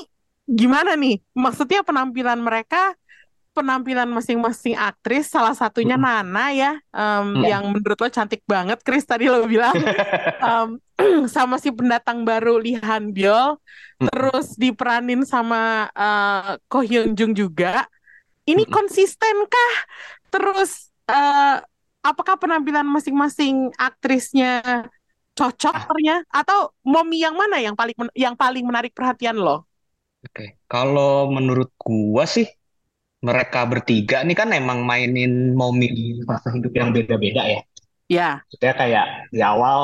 gimana 0.49 0.97
nih? 0.97 1.21
Maksudnya 1.37 1.85
penampilan 1.85 2.41
mereka, 2.41 2.97
penampilan 3.53 4.09
masing-masing 4.09 4.73
aktris, 4.75 5.29
salah 5.29 5.53
satunya 5.53 5.95
Mm-mm. 5.95 6.09
Nana 6.25 6.45
ya, 6.51 6.71
Mm. 6.91 7.43
yang 7.45 7.63
menurut 7.69 7.97
lo 8.01 8.09
cantik 8.09 8.41
banget, 8.49 8.81
Chris 8.81 9.05
tadi 9.05 9.29
lo 9.29 9.45
bilang. 9.45 9.73
Em, 10.43 10.69
sama 11.35 11.55
si 11.61 11.69
pendatang 11.71 12.25
baru 12.25 12.57
Lee 12.59 12.77
Han 12.81 13.13
Byul, 13.15 13.55
Mm-mm. 14.01 14.07
terus 14.09 14.57
diperanin 14.57 15.23
sama 15.23 15.87
eh, 15.93 16.57
Ko 16.67 16.81
Hyun 16.83 17.13
Jung 17.15 17.33
juga. 17.33 17.85
Ini 18.43 18.67
konsistenkah? 18.67 19.73
Terus 20.33 20.91
eh, 21.07 21.57
apakah 22.03 22.35
penampilan 22.41 22.83
masing-masing 22.89 23.71
aktrisnya 23.79 24.83
cocok 25.37 25.75
Ah. 25.75 25.85
ternyata? 25.89 26.25
Atau 26.29 26.59
Momi 26.85 27.23
yang 27.23 27.33
mana 27.37 27.57
yang 27.61 27.73
paling 27.77 27.95
yang 28.13 28.35
paling 28.37 28.65
menarik 28.65 28.93
perhatian 28.93 29.37
lo? 29.37 29.65
Oke, 30.23 30.55
kalau 30.71 31.27
menurut 31.35 31.69
gua 31.79 32.23
sih 32.23 32.47
mereka 33.27 33.59
bertiga 33.71 34.17
nih 34.27 34.35
kan 34.39 34.49
emang 34.51 34.79
mainin 34.89 35.55
Momi 35.59 35.87
di 35.97 36.05
fase 36.27 36.49
hidup 36.55 36.73
yang 36.75 36.89
beda-beda 36.95 37.43
ya. 37.47 37.61
Ya, 38.09 38.45
Maksudnya 38.47 38.73
kayak 38.81 39.05
di 39.33 39.41
awal 39.41 39.79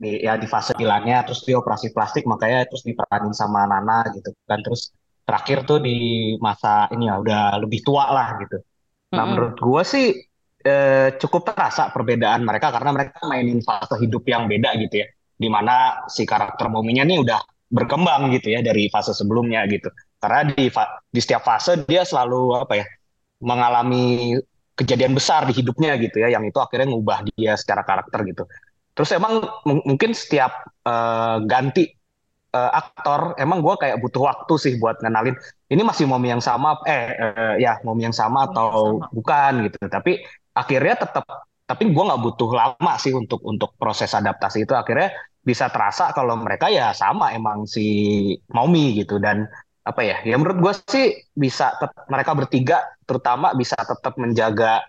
di, 0.00 0.10
ya 0.26 0.34
di 0.40 0.46
fase 0.48 0.72
hilangnya 0.80 1.26
terus 1.28 1.44
dia 1.46 1.56
operasi 1.60 1.92
plastik 1.96 2.24
makanya 2.24 2.64
terus 2.70 2.82
diperanin 2.88 3.34
sama 3.36 3.68
Nana 3.68 4.08
gitu 4.16 4.32
kan 4.48 4.60
terus 4.64 4.94
terakhir 5.28 5.58
tuh 5.68 5.78
di 5.84 5.96
masa 6.40 6.88
ini 6.94 7.06
ya 7.10 7.20
udah 7.20 7.42
lebih 7.62 7.80
tua 7.86 8.08
lah 8.10 8.28
gitu. 8.42 8.56
Nah 9.16 9.24
Mm-mm. 9.24 9.30
menurut 9.30 9.56
gua 9.60 9.82
sih 9.84 10.14
eh, 10.64 11.08
cukup 11.20 11.42
terasa 11.52 11.92
perbedaan 11.94 12.42
mereka 12.48 12.72
karena 12.74 12.90
mereka 12.96 13.18
mainin 13.28 13.60
fase 13.62 13.94
hidup 14.00 14.24
yang 14.26 14.48
beda 14.50 14.70
gitu 14.80 15.04
ya. 15.04 15.06
Di 15.40 15.48
mana 15.48 16.04
si 16.08 16.22
karakter 16.28 16.68
Mominya 16.72 17.04
nih 17.04 17.18
udah 17.24 17.40
berkembang 17.70 18.32
gitu 18.34 18.52
ya 18.56 18.60
dari 18.64 18.88
fase 18.92 19.12
sebelumnya 19.16 19.64
gitu. 19.70 19.88
Karena 20.20 20.40
di 20.52 20.68
di 21.14 21.20
setiap 21.20 21.42
fase 21.48 21.80
dia 21.88 22.04
selalu 22.04 22.60
apa 22.60 22.74
ya 22.80 22.86
mengalami 23.40 24.36
kejadian 24.76 25.12
besar 25.16 25.44
di 25.48 25.52
hidupnya 25.56 25.96
gitu 26.00 26.24
ya 26.24 26.28
yang 26.32 26.44
itu 26.48 26.56
akhirnya 26.60 26.88
ngubah 26.92 27.18
dia 27.36 27.56
secara 27.56 27.82
karakter 27.84 28.20
gitu. 28.28 28.44
Terus 28.96 29.10
emang 29.16 29.40
mungkin 29.64 30.12
setiap 30.12 30.52
eh, 30.84 31.36
ganti 31.48 31.88
eh, 32.56 32.70
aktor 32.80 33.36
emang 33.40 33.60
gue 33.64 33.74
kayak 33.80 33.96
butuh 34.02 34.22
waktu 34.28 34.54
sih 34.60 34.72
buat 34.82 35.00
ngenalin 35.02 35.36
ini 35.72 35.82
masih 35.84 36.04
momi 36.10 36.28
yang 36.32 36.42
sama 36.42 36.80
eh, 36.88 37.04
eh, 37.16 37.54
ya 37.64 37.78
momi 37.86 38.08
yang 38.08 38.16
sama 38.16 38.44
Momi 38.44 38.56
yang 38.56 38.56
atau 38.56 38.70
sama. 38.76 39.06
bukan 39.16 39.52
gitu. 39.68 39.76
Tapi 39.88 40.12
akhirnya 40.56 40.94
tetap 41.06 41.24
tapi 41.68 41.82
gue 41.94 42.02
nggak 42.02 42.22
butuh 42.26 42.50
lama 42.50 42.92
sih 42.98 43.14
untuk 43.14 43.40
untuk 43.46 43.78
proses 43.78 44.10
adaptasi 44.10 44.66
itu 44.66 44.74
akhirnya 44.74 45.14
bisa 45.40 45.70
terasa 45.70 46.10
kalau 46.12 46.34
mereka 46.36 46.66
ya 46.68 46.90
sama 46.92 47.32
emang 47.32 47.64
si 47.64 47.80
Momi 48.52 48.98
gitu 49.00 49.16
dan 49.22 49.46
apa 49.80 50.00
ya 50.04 50.20
ya 50.28 50.36
menurut 50.36 50.58
gue 50.60 50.72
sih 50.92 51.06
bisa 51.32 51.72
mereka 52.12 52.36
bertiga 52.36 52.84
terutama 53.08 53.56
bisa 53.56 53.80
tetap 53.80 54.12
menjaga 54.20 54.84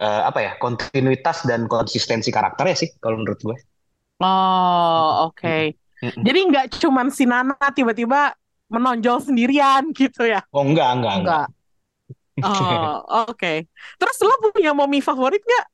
eh, 0.00 0.22
apa 0.24 0.38
ya 0.40 0.52
kontinuitas 0.56 1.44
dan 1.44 1.68
konsistensi 1.68 2.32
karakternya 2.32 2.76
sih 2.76 2.88
kalau 2.98 3.20
menurut 3.20 3.40
gue. 3.44 3.56
Oh, 4.20 5.32
oke. 5.32 5.76
Mm-mm. 6.00 6.22
Jadi 6.24 6.38
nggak 6.48 6.66
cuman 6.80 7.12
si 7.12 7.28
Nana 7.28 7.56
tiba-tiba 7.72 8.32
menonjol 8.72 9.20
sendirian 9.20 9.92
gitu 10.00 10.24
ya? 10.24 10.40
Oh 10.52 10.64
enggak 10.64 10.88
enggak 10.96 11.14
enggak. 11.20 11.46
Enggak. 12.40 12.48
Oh, 12.48 12.96
oke. 13.28 13.54
Terus 14.00 14.16
lo 14.24 14.34
punya 14.52 14.72
Momi 14.72 15.04
favorit 15.04 15.44
nggak? 15.44 15.66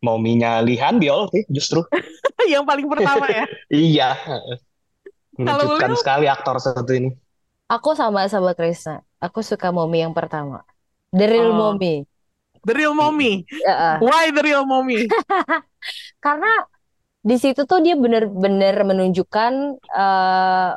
Mominya 0.00 0.64
Lihan 0.64 0.96
Biol 0.96 1.28
sih 1.28 1.44
justru. 1.52 1.84
Yang 2.52 2.64
paling 2.64 2.86
pertama 2.88 3.28
ya? 3.28 3.44
Iya. 3.68 4.10
Lu? 5.36 5.96
sekali 6.00 6.24
aktor 6.28 6.56
satu 6.56 6.88
ini. 6.96 7.12
Aku 7.70 7.94
sama 7.94 8.26
sama 8.26 8.50
Krisna. 8.58 9.06
Aku 9.22 9.46
suka 9.46 9.70
Momi 9.70 10.02
yang 10.02 10.10
pertama. 10.10 10.66
The 11.14 11.26
real 11.30 11.54
Oh. 11.54 11.58
Momi. 11.70 12.02
The 12.66 12.72
real 12.74 12.94
Momi. 12.98 13.46
Eh. 13.46 13.96
Why 14.02 14.34
the 14.34 14.42
real 14.42 14.66
Momi? 14.66 15.06
Karena 16.24 16.50
di 17.22 17.36
situ 17.38 17.62
tuh 17.68 17.78
dia 17.84 17.94
bener-bener 17.94 18.74
menunjukkan 18.82 19.52
eh, 19.86 20.70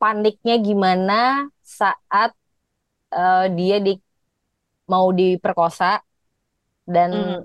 paniknya 0.00 0.56
gimana 0.64 1.44
saat 1.60 2.32
eh, 3.12 3.46
dia 3.52 3.76
di 3.84 4.00
mau 4.88 5.12
diperkosa 5.12 6.00
dan 6.88 7.44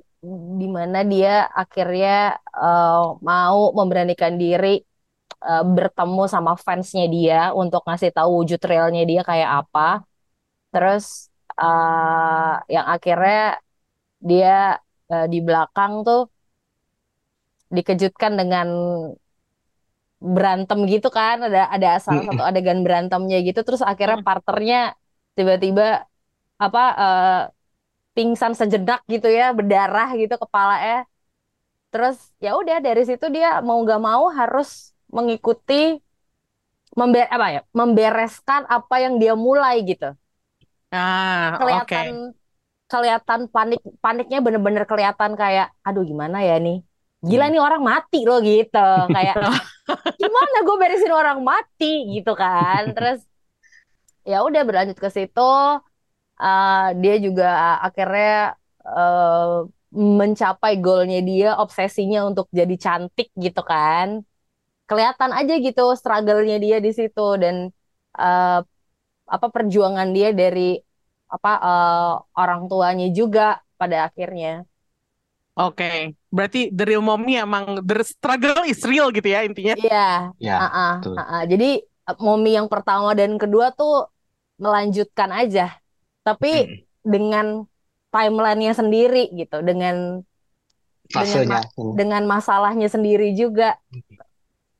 di 0.59 0.67
mana 0.71 1.03
dia 1.05 1.51
akhirnya 1.51 2.39
eh, 2.39 3.03
mau 3.19 3.59
memberanikan 3.75 4.39
diri 4.39 4.79
eh, 5.49 5.63
bertemu 5.75 6.21
sama 6.33 6.51
fansnya 6.65 7.05
dia 7.15 7.35
untuk 7.61 7.81
ngasih 7.87 8.11
tahu 8.17 8.29
wujud 8.39 8.61
realnya 8.71 9.01
dia 9.09 9.21
kayak 9.29 9.49
apa. 9.65 9.81
Terus 10.73 11.05
eh, 11.61 12.53
yang 12.75 12.87
akhirnya 12.95 13.39
dia 14.29 14.49
eh, 15.13 15.25
di 15.33 15.37
belakang 15.47 15.93
tuh 16.07 16.19
dikejutkan 17.75 18.33
dengan 18.39 18.67
berantem 20.33 20.79
gitu 20.91 21.07
kan 21.17 21.35
ada 21.47 21.59
ada 21.75 21.87
salah 22.05 22.23
satu 22.27 22.41
adegan 22.49 22.79
berantemnya 22.85 23.37
gitu 23.47 23.59
terus 23.67 23.83
akhirnya 23.91 24.17
Mm. 24.21 24.27
partnernya 24.27 24.77
tiba-tiba 25.37 25.83
apa 26.65 26.79
eh, 27.03 27.29
pingsan 28.15 28.53
sejenak 28.59 28.99
gitu 29.13 29.27
ya 29.39 29.45
berdarah 29.57 30.07
gitu 30.21 30.35
kepalanya 30.43 31.05
terus 31.91 32.17
ya 32.45 32.49
udah 32.61 32.77
dari 32.87 33.01
situ 33.09 33.25
dia 33.35 33.47
mau 33.67 33.77
nggak 33.83 34.01
mau 34.09 34.25
harus 34.39 34.94
mengikuti 35.11 35.73
membe 36.99 37.21
apa 37.35 37.47
ya 37.55 37.61
membereskan 37.79 38.61
apa 38.77 38.95
yang 39.03 39.13
dia 39.21 39.33
mulai 39.45 39.75
gitu. 39.91 40.09
Ah, 40.91 41.59
kelihatan 41.59 42.07
kelihatan 42.91 43.41
panik 43.55 43.81
paniknya 44.03 44.39
bener-bener 44.45 44.83
kelihatan 44.91 45.31
kayak 45.41 45.67
aduh 45.87 46.03
gimana 46.11 46.37
ya 46.49 46.53
nih? 46.65 46.75
Gila 47.29 47.45
Hmm. 47.45 47.53
nih 47.53 47.61
orang 47.67 47.81
mati 47.91 48.17
loh 48.29 48.39
gitu. 48.49 48.77
Kayak 49.15 49.37
gimana 50.21 50.55
gue 50.67 50.75
beresin 50.81 51.13
orang 51.21 51.39
mati? 51.51 51.85
Gitu 52.15 52.31
kan. 52.41 52.81
Terus 52.95 53.19
ya 54.31 54.35
udah 54.47 54.61
berlanjut 54.67 54.97
ke 55.03 55.09
situ. 55.15 55.41
Eh, 56.43 56.77
dia 57.01 57.13
juga 57.25 57.45
akhirnya 57.87 58.29
eh, 58.87 59.39
mencapai 60.19 60.73
goalnya 60.83 61.19
dia 61.29 61.47
obsesinya 61.63 62.19
untuk 62.29 62.45
jadi 62.59 62.75
cantik 62.85 63.27
gitu 63.43 63.61
kan 63.71 64.07
kelihatan 64.89 65.31
aja 65.39 65.53
gitu 65.65 65.81
struggle-nya 65.99 66.55
dia 66.65 66.77
di 66.85 66.91
situ 66.99 67.21
dan 67.43 67.55
eh, 68.21 68.47
apa 69.35 69.47
perjuangan 69.55 70.09
dia 70.17 70.29
dari 70.41 70.61
apa 71.35 71.49
eh, 71.67 72.11
orang 72.41 72.61
tuanya 72.71 73.05
juga 73.19 73.41
pada 73.79 73.97
akhirnya 74.07 74.49
Oke. 75.55 76.11
Berarti 76.35 76.67
the 76.75 76.83
real 76.83 76.99
Momi 76.99 77.39
emang 77.39 77.79
the 77.87 78.03
struggle 78.03 78.67
is 78.67 78.83
real 78.83 79.07
gitu 79.15 79.27
ya 79.31 79.47
intinya. 79.47 79.75
iya 79.79 79.97
Ya, 80.35 80.55
ah-ah, 80.63 80.89
betul. 80.99 81.15
ah-ah. 81.19 81.39
jadi 81.51 81.65
eh, 82.09 82.15
Momi 82.25 82.49
yang 82.57 82.67
pertama 82.73 83.07
dan 83.19 83.31
kedua 83.41 83.65
tuh 83.77 83.91
melanjutkan 84.63 85.29
aja 85.39 85.61
tapi 86.27 86.47
Mm. 86.51 86.85
dengan 87.13 87.45
timelinenya 88.13 88.73
sendiri 88.79 89.17
gitu 89.39 89.55
dengan 89.69 89.95
Fasenya. 91.13 91.61
dengan 91.99 92.23
masalahnya 92.25 92.87
sendiri 92.89 93.33
juga 93.37 93.77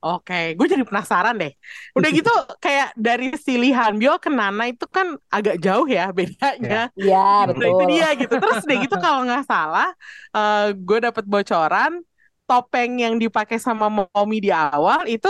Oke, 0.05 0.53
gue 0.53 0.67
jadi 0.69 0.85
penasaran 0.85 1.33
deh. 1.33 1.49
Udah 1.97 2.09
gitu 2.13 2.29
kayak 2.65 2.93
dari 2.93 3.33
si 3.41 3.57
Lee 3.57 3.73
Han 3.73 3.97
Byul 3.97 4.21
ke 4.21 4.29
Nana 4.29 4.69
itu 4.69 4.85
kan 4.85 5.17
agak 5.33 5.57
jauh 5.57 5.89
ya 5.89 6.13
bedanya. 6.13 6.93
ya 6.93 7.17
Nah, 7.25 7.49
itu 7.49 7.57
betul 7.57 7.85
dia 7.89 8.07
gitu. 8.13 8.33
Terus 8.37 8.61
deh 8.69 8.77
gitu 8.85 8.95
kalau 9.01 9.25
nggak 9.25 9.43
salah, 9.49 9.89
eh, 10.37 10.77
gue 10.77 10.97
dapet 11.01 11.25
bocoran 11.25 12.05
topeng 12.45 13.01
yang 13.01 13.17
dipakai 13.17 13.57
sama 13.57 13.89
Momi 13.89 14.37
di 14.37 14.53
awal 14.53 15.09
itu 15.09 15.27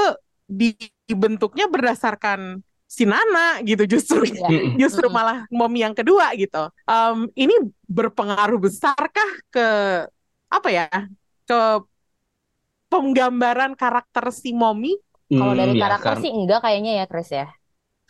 dibentuknya 0.51 1.71
berdasarkan 1.71 2.59
si 2.85 3.07
Nana 3.07 3.63
gitu 3.63 3.87
justru. 3.87 4.27
ya. 4.27 4.43
Justru 4.81 5.07
malah 5.07 5.47
Momi 5.47 5.87
yang 5.87 5.95
kedua 5.95 6.35
gitu. 6.35 6.67
Em, 6.83 7.31
ini 7.39 7.55
berpengaruh 7.87 8.59
besarkah 8.59 9.31
ke 9.47 9.67
apa 10.51 10.67
ya? 10.67 10.87
Ke 11.47 11.79
penggambaran 12.91 13.71
karakter 13.81 14.25
si 14.41 14.49
Momi? 14.61 14.89
kalau 15.37 15.53
dari 15.61 15.73
Hmm, 15.73 15.77
ya, 15.81 15.83
karakter 15.83 16.13
karena 16.13 16.21
sih 16.21 16.29
enggak 16.37 16.59
kayaknya 16.63 16.91
ya 16.99 17.03
Chris 17.11 17.29
ya. 17.39 17.43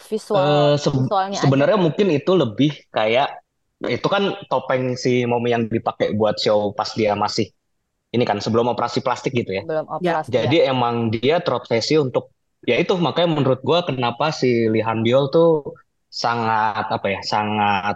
Visual 0.10 0.52
eh, 0.52 0.76
se- 0.80 0.92
visualnya 0.94 1.40
aja. 1.48 1.66
sebenarnya 1.66 1.78
mungkin 1.80 2.08
itu 2.14 2.32
lebih 2.36 2.72
kayak 2.94 3.28
itu 3.92 4.08
kan 4.08 4.24
topeng 4.50 4.96
si 4.98 5.28
Momi 5.28 5.52
yang 5.54 5.68
dipakai 5.68 6.16
buat 6.16 6.36
show 6.40 6.72
pas 6.74 6.90
dia 6.96 7.14
masih 7.14 7.52
ini 8.16 8.24
kan 8.28 8.40
sebelum 8.44 8.72
operasi 8.74 9.00
plastik 9.06 9.34
gitu 9.36 9.52
ya. 9.62 9.66
belum 9.68 9.86
Ya, 10.02 10.16
operasi 10.18 10.40
ya. 10.46 10.50
Jadi 10.50 10.64
emang 10.66 11.12
dia 11.14 11.40
terobsesi 11.44 12.00
untuk 12.02 12.32
ya 12.66 12.76
itu 12.82 12.94
makanya 13.00 13.30
menurut 13.42 13.62
gue 13.64 13.80
kenapa 13.90 14.32
si 14.36 14.68
Lee 14.72 14.84
Han 14.86 15.02
Byul 15.06 15.32
tuh 15.34 15.76
sangat 16.12 16.86
apa 16.92 17.08
ya 17.12 17.20
sangat 17.26 17.96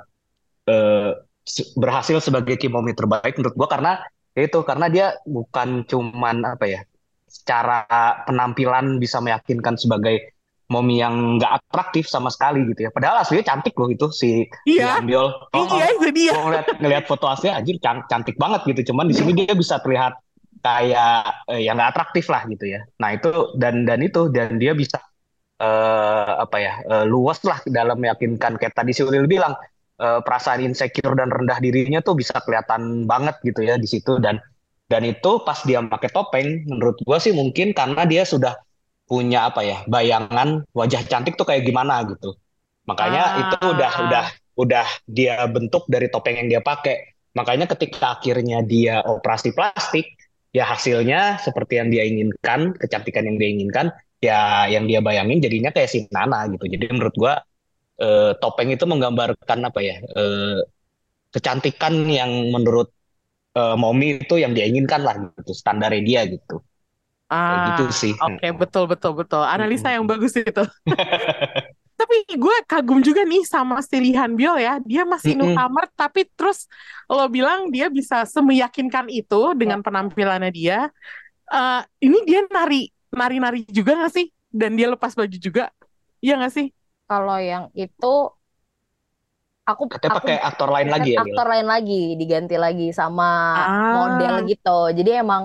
eh, 0.69 1.11
se- 1.45 1.69
berhasil 1.77 2.17
sebagai 2.23 2.55
Kimomi 2.61 2.93
terbaik 2.97 3.35
menurut 3.39 3.55
gue 3.57 3.67
karena 3.69 3.91
ya 3.99 4.18
itu 4.37 4.59
karena 4.65 4.87
dia 4.89 5.07
bukan 5.25 5.85
cuman 5.89 6.45
apa 6.45 6.65
ya 6.65 6.81
secara 7.29 7.85
penampilan 8.25 8.97
bisa 8.97 9.21
meyakinkan 9.21 9.77
sebagai 9.77 10.33
momi 10.69 11.01
yang 11.01 11.41
nggak 11.41 11.65
atraktif 11.65 12.05
sama 12.05 12.29
sekali 12.29 12.61
gitu 12.69 12.89
ya. 12.89 12.91
Padahal 12.93 13.25
aslinya 13.25 13.45
cantik 13.45 13.73
loh 13.73 13.89
itu 13.89 14.09
si 14.13 14.45
Iya, 14.69 15.01
Han 15.01 15.09
Byul 15.09 15.27
oh, 15.33 15.65
iya 15.77 15.85
itu 15.97 16.09
dia. 16.13 16.33
Ngeliat 16.33 16.65
ngeliat 16.77 17.05
foto 17.09 17.25
aslinya 17.25 17.57
anjir 17.57 17.77
can- 17.81 18.05
cantik 18.05 18.37
banget 18.37 18.61
gitu. 18.69 18.93
Cuman 18.93 19.09
di 19.09 19.15
sini 19.17 19.33
dia 19.33 19.53
bisa 19.57 19.81
terlihat 19.81 20.13
kayak 20.61 21.49
eh, 21.49 21.61
yang 21.65 21.77
nggak 21.77 21.97
atraktif 21.97 22.29
lah 22.29 22.45
gitu 22.45 22.65
ya. 22.69 22.85
Nah 23.01 23.09
itu 23.17 23.57
dan 23.57 23.85
dan 23.85 23.99
itu 24.05 24.29
dan 24.29 24.61
dia 24.61 24.77
bisa 24.77 25.01
eh, 25.57 26.33
apa 26.37 26.57
ya 26.61 26.73
eh, 26.85 27.05
luas 27.09 27.41
lah 27.41 27.61
dalam 27.65 27.97
meyakinkan. 27.97 28.61
Kayak 28.61 28.77
tadi 28.77 28.93
si 28.93 29.01
Ulil 29.01 29.25
bilang 29.25 29.57
eh, 29.99 30.19
perasaan 30.25 30.63
insecure 30.63 31.13
dan 31.19 31.29
rendah 31.29 31.59
dirinya 31.59 31.99
tuh 31.99 32.15
bisa 32.17 32.35
kelihatan 32.43 33.05
banget 33.05 33.35
gitu 33.43 33.61
ya 33.67 33.75
di 33.75 33.87
situ. 33.87 34.17
Dan 34.23 34.39
dan 34.89 35.05
itu 35.05 35.31
pas 35.45 35.59
dia 35.67 35.79
pakai 35.85 36.09
topeng 36.09 36.47
menurut 36.65 36.97
gua 37.05 37.21
sih 37.21 37.31
mungkin 37.35 37.75
karena 37.77 38.03
dia 38.09 38.23
sudah 38.25 38.57
punya 39.09 39.49
apa 39.49 39.61
ya 39.65 39.77
bayangan 39.89 40.65
wajah 40.73 41.01
cantik 41.09 41.33
tuh 41.37 41.45
kayak 41.45 41.65
gimana 41.65 42.05
gitu. 42.09 42.37
Makanya 42.89 43.23
itu 43.45 43.57
udah 43.75 43.91
Ah. 43.91 44.03
udah 44.05 44.25
udah 44.59 44.87
dia 45.07 45.45
bentuk 45.49 45.85
dari 45.87 46.07
topeng 46.09 46.35
yang 46.41 46.49
dia 46.51 46.61
pakai. 46.63 46.95
Makanya 47.37 47.69
ketika 47.69 48.17
akhirnya 48.19 48.65
dia 48.65 49.01
operasi 49.05 49.53
plastik 49.53 50.05
ya 50.51 50.65
hasilnya 50.65 51.37
seperti 51.41 51.77
yang 51.77 51.89
dia 51.93 52.03
inginkan 52.09 52.73
kecantikan 52.77 53.23
yang 53.29 53.37
dia 53.37 53.49
inginkan 53.53 53.85
ya 54.19 54.65
yang 54.67 54.89
dia 54.89 54.99
bayangin 54.99 55.39
jadinya 55.39 55.69
kayak 55.69 55.89
si 55.89 56.05
Nana 56.09 56.49
gitu. 56.49 56.65
Jadi 56.65 56.85
menurut 56.91 57.15
gua 57.17 57.33
eh, 58.03 58.31
topeng 58.41 58.69
itu 58.75 58.85
menggambarkan 58.91 59.59
apa 59.69 59.79
ya 59.89 59.95
eh, 60.19 60.57
kecantikan 61.35 61.93
yang 62.19 62.31
menurut 62.55 62.87
eh, 63.59 63.75
Momi 63.81 64.07
itu 64.23 64.35
yang 64.43 64.53
dia 64.57 64.65
inginkan 64.71 65.01
lah 65.07 65.15
gitu 65.39 65.51
standarnya 65.61 66.01
dia 66.09 66.21
gitu 66.33 66.55
kayak 67.47 67.61
gitu 67.69 67.83
Ah, 67.91 68.01
sih 68.01 68.15
oke, 68.25 68.45
betul 68.59 68.83
betul 68.91 69.11
betul. 69.19 69.41
Analisa 69.45 69.93
yang 69.93 70.05
bagus 70.09 70.33
itu. 70.41 70.61
Tapi 71.99 72.15
gue 72.39 72.55
kagum 72.63 73.03
juga 73.03 73.27
nih 73.27 73.43
sama 73.43 73.83
si 73.83 73.99
Lee 73.99 74.15
Han 74.15 74.39
Byul 74.39 74.55
ya. 74.63 74.79
Dia 74.87 75.03
masih 75.03 75.35
Mm-mm. 75.35 75.35
newcomer, 75.35 75.83
tapi 75.99 76.23
terus 76.31 76.63
lo 77.11 77.27
bilang 77.27 77.67
dia 77.75 77.91
bisa 77.91 78.23
semeyakinkan 78.23 79.11
itu 79.11 79.51
dengan 79.59 79.83
penampilannya 79.83 80.47
dia. 80.55 80.87
Eh, 81.51 81.81
ini 82.05 82.17
dia 82.27 82.45
nari 82.49 82.89
nari-nari 83.13 83.65
juga 83.69 83.97
gak 84.07 84.13
sih? 84.15 84.27
Dan 84.49 84.77
dia 84.79 84.87
lepas 84.91 85.13
baju 85.17 85.37
juga, 85.39 85.69
iya 86.23 86.39
gak 86.41 86.53
sih? 86.55 86.67
Kalau 87.09 87.37
yang 87.49 87.63
itu 87.83 88.05
aku 89.69 89.83
katanya 89.91 90.13
aku 90.17 90.27
pakai 90.27 90.35
aktor 90.49 90.69
lain 90.75 90.89
lagi 90.93 91.09
ya 91.17 91.21
aktor 91.21 91.45
lain 91.51 91.67
lagi 91.73 91.93
diganti 92.19 92.53
lagi 92.65 92.83
sama 92.99 93.23
Ah. 93.53 93.91
model 93.95 94.33
gitu. 94.49 94.69
Jadi 94.97 95.09
emang 95.21 95.43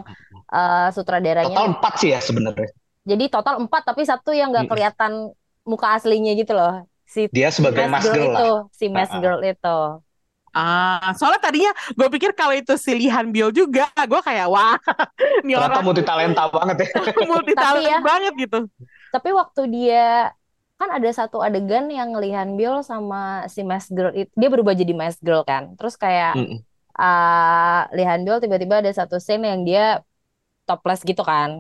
eh, 0.54 0.76
sutradaranya 0.97 1.59
total 1.59 1.64
empat 1.76 1.92
sih 2.00 2.11
ya 2.14 2.21
sebenarnya 2.23 2.68
jadi 3.11 3.25
total 3.33 3.54
empat 3.64 3.83
tapi 3.88 4.02
satu 4.11 4.30
yang 4.38 4.49
nggak 4.52 4.66
Mm-mm. 4.66 4.71
kelihatan 4.71 5.12
muka 5.71 5.87
aslinya 5.97 6.30
gitu 6.40 6.52
loh. 6.59 6.71
Si 7.14 7.21
dia 7.35 7.49
sebagai 7.52 7.85
Mas 7.85 7.92
mas 7.92 8.09
girl 8.09 8.33
lah 8.33 8.47
itu, 8.47 8.68
si 8.78 8.85
Mas 8.97 9.11
Ah, 9.11 9.21
ah. 9.21 9.23
Girl 9.23 9.40
itu. 9.44 9.68
Ah, 10.54 11.11
soalnya 11.18 11.42
tadinya 11.50 11.75
gue 11.99 12.09
pikir 12.14 12.30
kalau 12.38 12.54
itu 12.54 12.78
si 12.78 12.94
Lee 12.94 13.11
Han 13.11 13.35
Byul 13.35 13.50
juga, 13.50 13.90
gue 13.90 14.21
kayak 14.23 14.47
wah, 14.47 14.78
ini 15.42 15.54
ternyata 15.54 15.78
orang 15.78 15.83
multi 15.87 16.02
talenta 16.02 16.42
banget 16.50 16.76
ya 16.85 16.88
multi 17.30 17.52
Tapi 17.54 17.78
ya- 17.88 18.04
banget 18.06 18.33
gitu. 18.38 18.59
Tapi 19.12 19.28
waktu 19.40 19.61
dia 19.75 19.94
kan 20.81 20.88
ada 20.97 21.09
satu 21.19 21.37
adegan 21.47 21.85
yang 21.99 22.11
Lihan 22.23 22.49
Biol 22.59 22.78
sama 22.90 23.16
si 23.54 23.61
Mas 23.71 23.87
Girl 23.97 24.11
itu 24.18 24.31
dia 24.40 24.48
berubah 24.55 24.75
jadi 24.81 24.92
Mas 25.01 25.16
Girl 25.27 25.42
kan. 25.51 25.62
Terus 25.79 25.94
kayak 26.05 26.33
Mm-mm. 26.35 26.64
ah 27.01 27.87
Lihan 27.96 28.20
Biol 28.25 28.38
tiba-tiba 28.44 28.75
ada 28.83 28.92
satu 29.01 29.16
scene 29.27 29.44
yang 29.53 29.62
dia 29.68 29.83
topless 30.68 31.01
gitu 31.11 31.22
kan. 31.31 31.51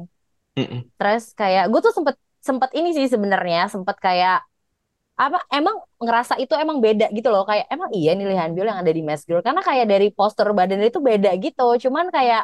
Mm-mm. 0.56 0.90
Terus 0.98 1.22
kayak 1.40 1.62
gue 1.72 1.80
tuh 1.86 1.94
sempet 1.96 2.16
sempet 2.48 2.70
ini 2.78 2.88
sih 2.96 3.06
sebenarnya 3.14 3.58
sempet 3.74 3.96
kayak 4.06 4.44
apa 5.14 5.38
emang 5.54 5.76
ngerasa 6.02 6.34
itu 6.42 6.54
emang 6.62 6.78
beda 6.84 7.06
gitu 7.16 7.28
loh 7.34 7.42
kayak 7.50 7.66
emang 7.74 7.90
iya 7.96 8.10
nih 8.18 8.26
Lihan 8.30 8.50
Biol 8.54 8.68
yang 8.70 8.80
ada 8.82 8.92
di 8.98 9.02
Mas 9.08 9.22
Girl 9.28 9.42
karena 9.46 9.62
kayak 9.68 9.86
dari 9.92 10.06
postur 10.16 10.48
badannya 10.58 10.88
itu 10.92 11.00
beda 11.10 11.30
gitu 11.44 11.62
cuman 11.86 12.06
kayak 12.16 12.42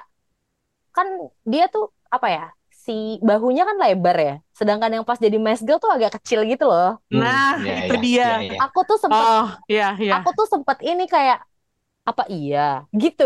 kan 0.97 1.07
dia 1.53 1.64
tuh 1.75 1.85
apa 2.16 2.27
ya 2.37 2.42
si 2.90 2.94
bahunya 3.29 3.62
kan 3.68 3.76
lebar 3.83 4.16
ya 4.26 4.33
sedangkan 4.59 4.90
yang 4.96 5.05
pas 5.09 5.18
jadi 5.26 5.38
Mas 5.46 5.61
Girl 5.66 5.79
tuh 5.85 5.92
agak 5.96 6.11
kecil 6.18 6.40
gitu 6.50 6.64
loh 6.72 6.87
Hmm, 7.11 7.20
Nah, 7.20 7.46
ya, 7.66 7.74
itu 7.81 7.92
ya, 7.92 8.00
dia. 8.05 8.24
ya, 8.24 8.37
ya. 8.42 8.59
aku 8.62 8.79
tuh 8.88 8.98
sempet 9.05 9.29
Oh, 9.33 9.44
iya, 9.70 9.85
iya. 10.03 10.14
aku 10.14 10.29
tuh 10.38 10.46
sempet 10.53 10.79
ini 10.90 11.03
kayak 11.14 11.38
apa 12.11 12.22
iya 12.35 12.61
gitu 13.03 13.24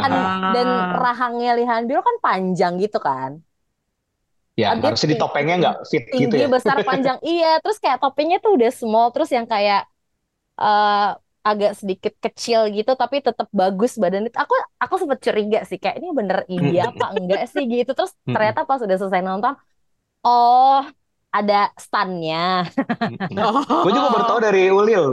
kan 0.00 0.12
Heeh. 0.12 0.52
dan 0.52 0.68
Ah. 0.68 1.02
rahangnya 1.02 1.48
Lihan 1.58 1.82
Biol 1.88 2.02
kan 2.08 2.16
panjang 2.24 2.72
gitu 2.82 2.98
kan 3.06 3.30
Ya, 4.60 4.76
dia 4.76 4.92
harusnya 4.92 5.08
di 5.16 5.18
topengnya 5.22 5.54
nggak 5.60 5.76
fit 5.88 6.04
gitu 6.12 6.34
tinggi 6.34 6.42
ya. 6.44 6.48
besar 6.54 6.78
panjang 6.86 7.18
iya 7.28 7.46
terus 7.62 7.78
kayak 7.82 7.98
topengnya 8.02 8.36
tuh 8.44 8.50
udah 8.56 8.70
small 8.80 9.06
terus 9.14 9.30
yang 9.36 9.46
kayak 9.52 9.80
eh 10.60 11.08
agak 11.42 11.72
sedikit 11.80 12.14
kecil 12.24 12.70
gitu 12.70 12.90
tapi 12.94 13.18
tetap 13.18 13.48
bagus 13.50 13.98
badan 13.98 14.26
itu 14.26 14.38
aku 14.38 14.54
aku 14.78 14.94
sempet 15.00 15.18
curiga 15.26 15.58
sih 15.68 15.78
kayak 15.82 15.98
ini 15.98 16.08
bener 16.14 16.38
India 16.46 16.80
apa 16.90 17.04
enggak 17.18 17.50
sih 17.50 17.64
gitu 17.66 17.90
terus 17.98 18.12
ternyata 18.24 18.62
pas 18.68 18.78
udah 18.78 18.96
selesai 19.00 19.22
nonton 19.26 19.54
oh 20.26 20.80
ada 21.32 21.72
stunnya 21.76 22.68
Oh. 23.40 23.64
Gue 23.84 23.92
juga 23.96 24.08
baru 24.12 24.24
tahu 24.28 24.40
dari 24.44 24.62
Ulil. 24.68 25.04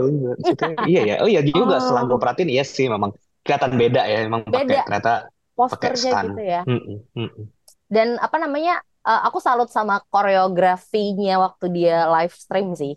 Iya 0.90 1.00
ya. 1.08 1.14
Oh 1.24 1.28
iya 1.28 1.40
juga 1.42 1.76
Oh. 1.76 1.80
setelah 1.80 2.02
gue 2.08 2.18
perhatiin 2.20 2.50
iya 2.52 2.64
sih 2.64 2.86
memang 2.86 3.10
kelihatan 3.42 3.72
beda 3.80 4.02
ya. 4.04 4.16
Memang 4.28 4.40
pakai 4.46 4.64
Beda. 4.68 4.82
ternyata 4.86 5.12
posturnya 5.56 6.12
stun. 6.12 6.26
gitu 6.32 6.42
ya 6.44 6.60
Mm-mm, 6.64 6.96
mm-mm. 7.12 7.44
dan 7.92 8.16
apa 8.16 8.36
namanya 8.40 8.80
eh, 9.04 9.20
aku 9.28 9.38
salut 9.44 9.68
sama 9.68 10.00
koreografinya 10.08 11.36
waktu 11.44 11.66
dia 11.68 12.08
live 12.08 12.32
stream 12.32 12.72
sih 12.72 12.92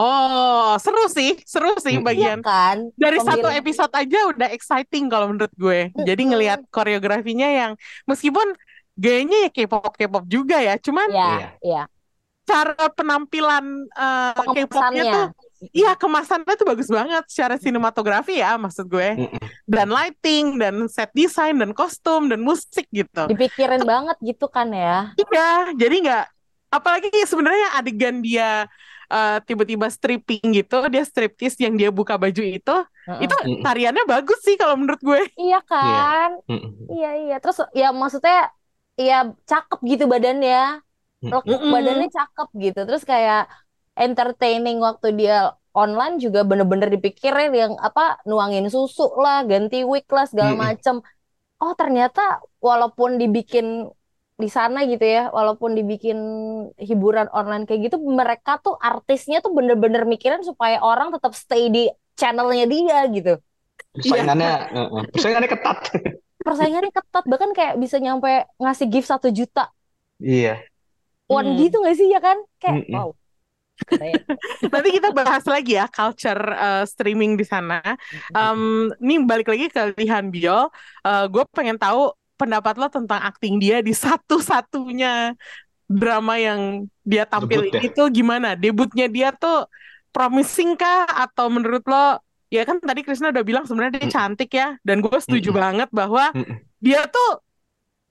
Oh, 0.00 0.80
seru 0.80 1.04
sih, 1.12 1.36
seru 1.44 1.76
sih 1.76 2.00
Mm-mm. 2.00 2.08
bagian. 2.08 2.40
iya 2.40 2.46
kan 2.48 2.76
Dari 2.96 3.18
satu 3.20 3.52
episode 3.52 3.92
aja 3.92 4.18
udah 4.32 4.48
exciting 4.48 5.12
kalau 5.12 5.28
menurut 5.28 5.52
gue. 5.60 5.92
Jadi 5.92 6.22
ngelihat 6.32 6.64
koreografinya 6.72 7.44
yang 7.44 7.72
meskipun 8.08 8.56
gayanya 8.96 9.44
ya 9.44 9.50
K-pop 9.52 9.92
K-pop 9.92 10.24
juga 10.24 10.56
ya, 10.56 10.80
cuman 10.80 11.08
ya 11.12 11.20
Iya. 11.20 11.48
iya 11.60 11.82
cara 12.48 12.74
penampilan 12.96 13.86
eh, 13.94 14.32
K-popnya 14.34 15.04
tuh 15.12 15.26
Iya 15.60 15.92
kemasannya 15.92 16.56
tuh 16.56 16.64
bagus 16.72 16.88
banget 16.88 17.20
secara 17.28 17.60
sinematografi 17.60 18.40
ya 18.40 18.56
maksud 18.56 18.88
gue 18.88 19.28
dan 19.68 19.92
lighting 19.92 20.56
dan 20.56 20.88
set 20.88 21.12
design 21.12 21.60
dan 21.60 21.76
kostum 21.76 22.32
dan 22.32 22.40
musik 22.40 22.88
gitu. 22.88 23.28
dipikirin 23.28 23.84
banget 23.84 24.16
gitu 24.24 24.48
kan 24.48 24.72
ya 24.72 25.12
Iya 25.20 25.76
jadi 25.76 25.96
nggak 26.00 26.24
apalagi 26.72 27.12
sebenarnya 27.28 27.76
adegan 27.76 28.24
dia 28.24 28.64
eh, 29.14 29.36
tiba-tiba 29.48 29.86
stripping 29.96 30.42
gitu 30.58 30.76
dia 30.92 31.02
striptease 31.10 31.56
yang 31.66 31.74
dia 31.80 31.90
buka 31.98 32.14
baju 32.22 32.42
itu 32.42 32.74
Heeh. 33.06 33.24
itu 33.24 33.34
tariannya 33.64 34.04
bagus 34.12 34.38
sih 34.46 34.56
kalau 34.60 34.74
menurut 34.80 35.00
gue. 35.02 35.20
Iya 35.40 35.56
kan? 35.70 36.30
Mm-mm. 36.48 36.72
Iya 36.92 37.06
iya. 37.20 37.34
Terus 37.42 37.56
ya 37.80 37.86
maksudnya 38.00 38.34
ya 39.06 39.14
cakep 39.50 39.78
gitu 39.90 40.04
badannya. 40.12 40.56
Lekuk 41.32 41.62
Mm-mm. 41.62 41.72
badannya 41.74 42.06
cakep 42.16 42.48
gitu. 42.64 42.78
Terus 42.86 43.02
kayak 43.12 43.40
entertaining 44.02 44.76
waktu 44.86 45.06
dia 45.18 45.32
online 45.80 46.14
juga 46.24 46.40
bener-bener 46.50 46.88
dipikirin 46.94 47.50
yang 47.62 47.72
apa 47.86 48.00
nuangin 48.28 48.66
susu 48.74 49.02
lah, 49.22 49.36
ganti 49.50 49.76
wig 49.90 50.04
lah 50.16 50.24
segala 50.30 50.52
macem. 50.64 50.94
Oh 51.62 51.72
ternyata 51.80 52.20
walaupun 52.68 53.10
dibikin 53.22 53.66
di 54.40 54.48
sana 54.50 54.82
gitu 54.88 55.04
ya, 55.04 55.28
walaupun 55.30 55.76
dibikin 55.78 56.18
hiburan 56.80 57.28
online 57.30 57.64
kayak 57.68 57.92
gitu, 57.92 57.96
mereka 58.00 58.58
tuh 58.64 58.74
artisnya 58.80 59.38
tuh 59.44 59.52
bener-bener 59.52 60.02
mikirin 60.08 60.42
supaya 60.42 60.80
orang 60.80 61.12
tetap 61.14 61.32
stay 61.36 61.68
di 61.68 61.86
channelnya 62.16 62.64
dia 62.66 62.98
gitu. 63.12 63.32
Persaingannya, 63.94 64.52
uh-uh. 64.72 65.02
persaingannya 65.12 65.50
ketat. 65.50 65.78
persaingannya 66.46 66.88
ketat 66.88 67.24
bahkan 67.28 67.52
kayak 67.52 67.76
bisa 67.76 68.00
nyampe 68.00 68.48
ngasih 68.56 68.86
gift 68.88 69.12
satu 69.12 69.28
juta 69.28 69.68
Iya. 70.16 70.64
won 71.28 71.44
Hmm. 71.46 71.58
gitu 71.60 71.76
nggak 71.84 71.96
sih 72.00 72.08
ya 72.08 72.20
kan 72.20 72.38
kayak 72.56 72.76
Mm-mm. 72.80 72.96
wow 72.96 73.08
keren 73.88 74.20
Nanti 74.72 74.88
kita 74.92 75.08
bahas 75.12 75.44
lagi 75.48 75.80
ya 75.80 75.88
culture 75.88 76.42
eh, 76.52 76.84
streaming 76.84 77.40
di 77.40 77.48
sana. 77.48 77.80
Em, 78.36 78.92
ini 79.00 79.24
balik 79.24 79.48
lagi 79.48 79.72
ke 79.72 79.96
Lihan 79.96 80.28
Biol. 80.28 80.68
Eh, 81.00 81.24
gue 81.32 81.44
pengen 81.56 81.80
tahu 81.80 82.12
pendapat 82.40 82.74
lo 82.80 82.88
tentang 82.88 83.20
acting 83.20 83.60
dia 83.60 83.84
di 83.84 83.92
satu-satunya 83.92 85.36
drama 85.84 86.34
yang 86.40 86.86
dia 87.04 87.28
tampil 87.28 87.68
Debut 87.68 87.76
ya? 87.76 87.80
itu 87.92 88.02
gimana? 88.08 88.48
Debutnya 88.56 89.06
dia 89.12 89.28
tuh 89.34 89.68
promising 90.10 90.74
kah 90.74 91.04
atau 91.06 91.52
menurut 91.52 91.84
lo 91.84 92.18
ya 92.50 92.66
kan 92.66 92.80
tadi 92.82 93.04
Krisna 93.04 93.30
udah 93.30 93.44
bilang 93.46 93.64
sebenarnya 93.68 94.00
dia 94.00 94.06
Mm. 94.10 94.14
cantik 94.16 94.50
ya 94.50 94.68
dan 94.82 95.04
gue 95.04 95.18
setuju 95.22 95.50
Mm-mm. 95.52 95.62
banget 95.62 95.88
bahwa 95.94 96.24
Mm-mm. 96.34 96.56
dia 96.82 97.06
tuh 97.06 97.30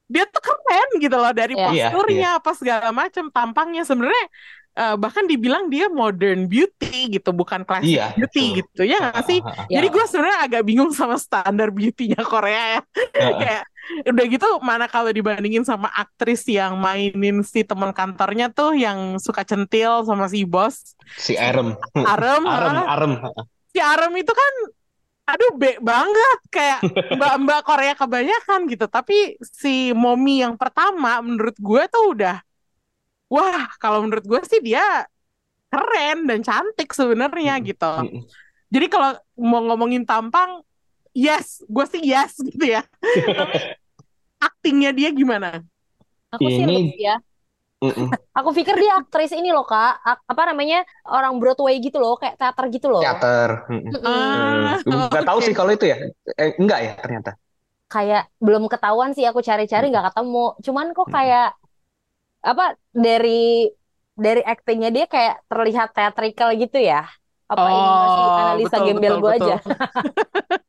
dia 0.09 0.25
tuh 0.25 0.41
keren 0.41 0.89
gitu 0.97 1.15
loh 1.15 1.33
dari 1.35 1.53
Iya. 1.53 1.69
Iya, 1.69 1.87
posturnya 1.91 2.29
apa 2.41 2.51
segala 2.57 2.89
macam 2.89 3.25
tampangnya 3.29 3.83
sebenarnya 3.85 4.25
eh, 4.73 4.95
bahkan 4.95 5.27
dibilang 5.27 5.67
dia 5.67 5.85
modern 5.91 6.47
beauty 6.47 7.13
gitu 7.13 7.29
bukan 7.35 7.61
classic 7.67 7.99
Iya, 7.99 8.15
beauty 8.15 8.41
betul. 8.41 8.57
gitu 8.63 8.81
ya 8.87 8.97
nggak 9.11 9.23
sih 9.27 9.39
Ya. 9.69 9.77
jadi 9.77 9.87
gue 9.91 10.03
sebenarnya 10.09 10.39
agak 10.47 10.61
bingung 10.65 10.91
sama 10.95 11.19
standar 11.19 11.69
beauty-nya 11.69 12.21
Korea 12.25 12.79
ya 12.79 12.81
kayak 13.43 13.63
udah 14.05 14.25
gitu 14.29 14.47
mana 14.61 14.85
kalau 14.85 15.09
dibandingin 15.09 15.65
sama 15.65 15.89
aktris 15.89 16.45
yang 16.45 16.77
mainin 16.77 17.41
si 17.41 17.65
teman 17.65 17.89
kantornya 17.89 18.53
tuh 18.53 18.77
yang 18.77 19.17
suka 19.17 19.41
centil 19.41 20.05
sama 20.05 20.29
si 20.29 20.45
bos? 20.45 20.93
Si 21.17 21.33
Arem. 21.33 21.73
Arem 21.97 22.43
Arem 22.55 22.75
ah. 22.77 22.85
Arem. 22.93 23.13
Si 23.73 23.79
Arem 23.81 24.13
itu 24.17 24.33
kan 24.33 24.53
aduh 25.29 25.53
be 25.61 25.77
banget 25.77 26.39
kayak 26.49 26.79
mbak-mbak 27.17 27.61
Korea 27.65 27.93
kebanyakan 27.97 28.59
gitu. 28.69 28.85
Tapi 28.85 29.37
si 29.41 29.91
Momi 29.97 30.45
yang 30.45 30.53
pertama 30.57 31.21
menurut 31.25 31.57
gue 31.57 31.83
tuh 31.89 32.13
udah 32.13 32.37
wah 33.29 33.69
kalau 33.81 34.05
menurut 34.05 34.25
gue 34.25 34.41
sih 34.45 34.61
dia 34.61 35.05
keren 35.69 36.25
dan 36.25 36.41
cantik 36.41 36.89
sebenarnya 36.93 37.61
gitu. 37.61 37.93
Jadi 38.69 38.85
kalau 38.89 39.17
mau 39.37 39.61
ngomongin 39.65 40.05
tampang 40.05 40.61
yes 41.15 41.47
gue 41.67 41.85
sih 41.91 42.01
yes 42.11 42.33
gitu 42.47 42.65
ya 42.75 42.81
tapi 43.39 43.59
aktingnya 44.47 44.91
dia 44.97 45.09
gimana 45.19 45.47
Aku 46.35 46.47
sih 46.55 46.63
Ini- 46.65 46.73
love 46.73 46.97
ya. 47.07 47.13
Mm-mm. 47.83 48.07
Aku 48.37 48.49
pikir 48.57 48.75
dia 48.81 48.91
aktris 48.99 49.31
ini 49.35 49.49
loh 49.55 49.65
kak, 49.67 49.99
Ak- 50.09 50.23
apa 50.31 50.43
namanya 50.49 50.77
orang 51.15 51.33
Broadway 51.41 51.75
gitu 51.85 51.97
loh, 52.03 52.13
kayak 52.21 52.35
teater 52.39 52.65
gitu 52.75 52.87
loh. 52.93 53.03
teater 53.03 53.49
Mm-mm. 53.69 54.07
Ah, 54.07 54.77
Eh, 54.85 55.07
nggak 55.11 55.23
tahu 55.27 55.39
sih 55.45 55.53
kalau 55.57 55.71
itu 55.75 55.85
ya 55.91 55.97
eh, 56.41 56.49
enggak 56.61 56.79
ya 56.85 56.91
ternyata 57.03 57.31
Kayak 57.93 58.21
belum 58.45 58.63
ketahuan 58.71 59.11
sih 59.17 59.25
aku 59.29 59.41
cari-cari 59.49 59.85
nggak 59.91 60.05
ketemu. 60.13 60.39
Cuman 60.65 60.87
kok 60.97 61.07
kayak 61.15 61.45
apa 62.49 62.63
dari 63.05 63.29
dari 64.25 64.41
aktingnya 64.51 64.89
dia 64.95 65.05
kayak 65.13 65.35
terlihat 65.49 65.87
theatrical 65.95 66.49
gitu 66.61 66.77
ya. 66.91 66.97
Apa 67.53 67.67
ini 67.77 67.89
masih 68.03 68.23
Oh, 68.23 68.39
analisa 68.41 68.77
betul, 68.77 68.85
gembel 68.85 69.13
betul, 69.13 69.17
gue 69.23 69.31
betul. 69.33 69.37
aja? 69.37 69.53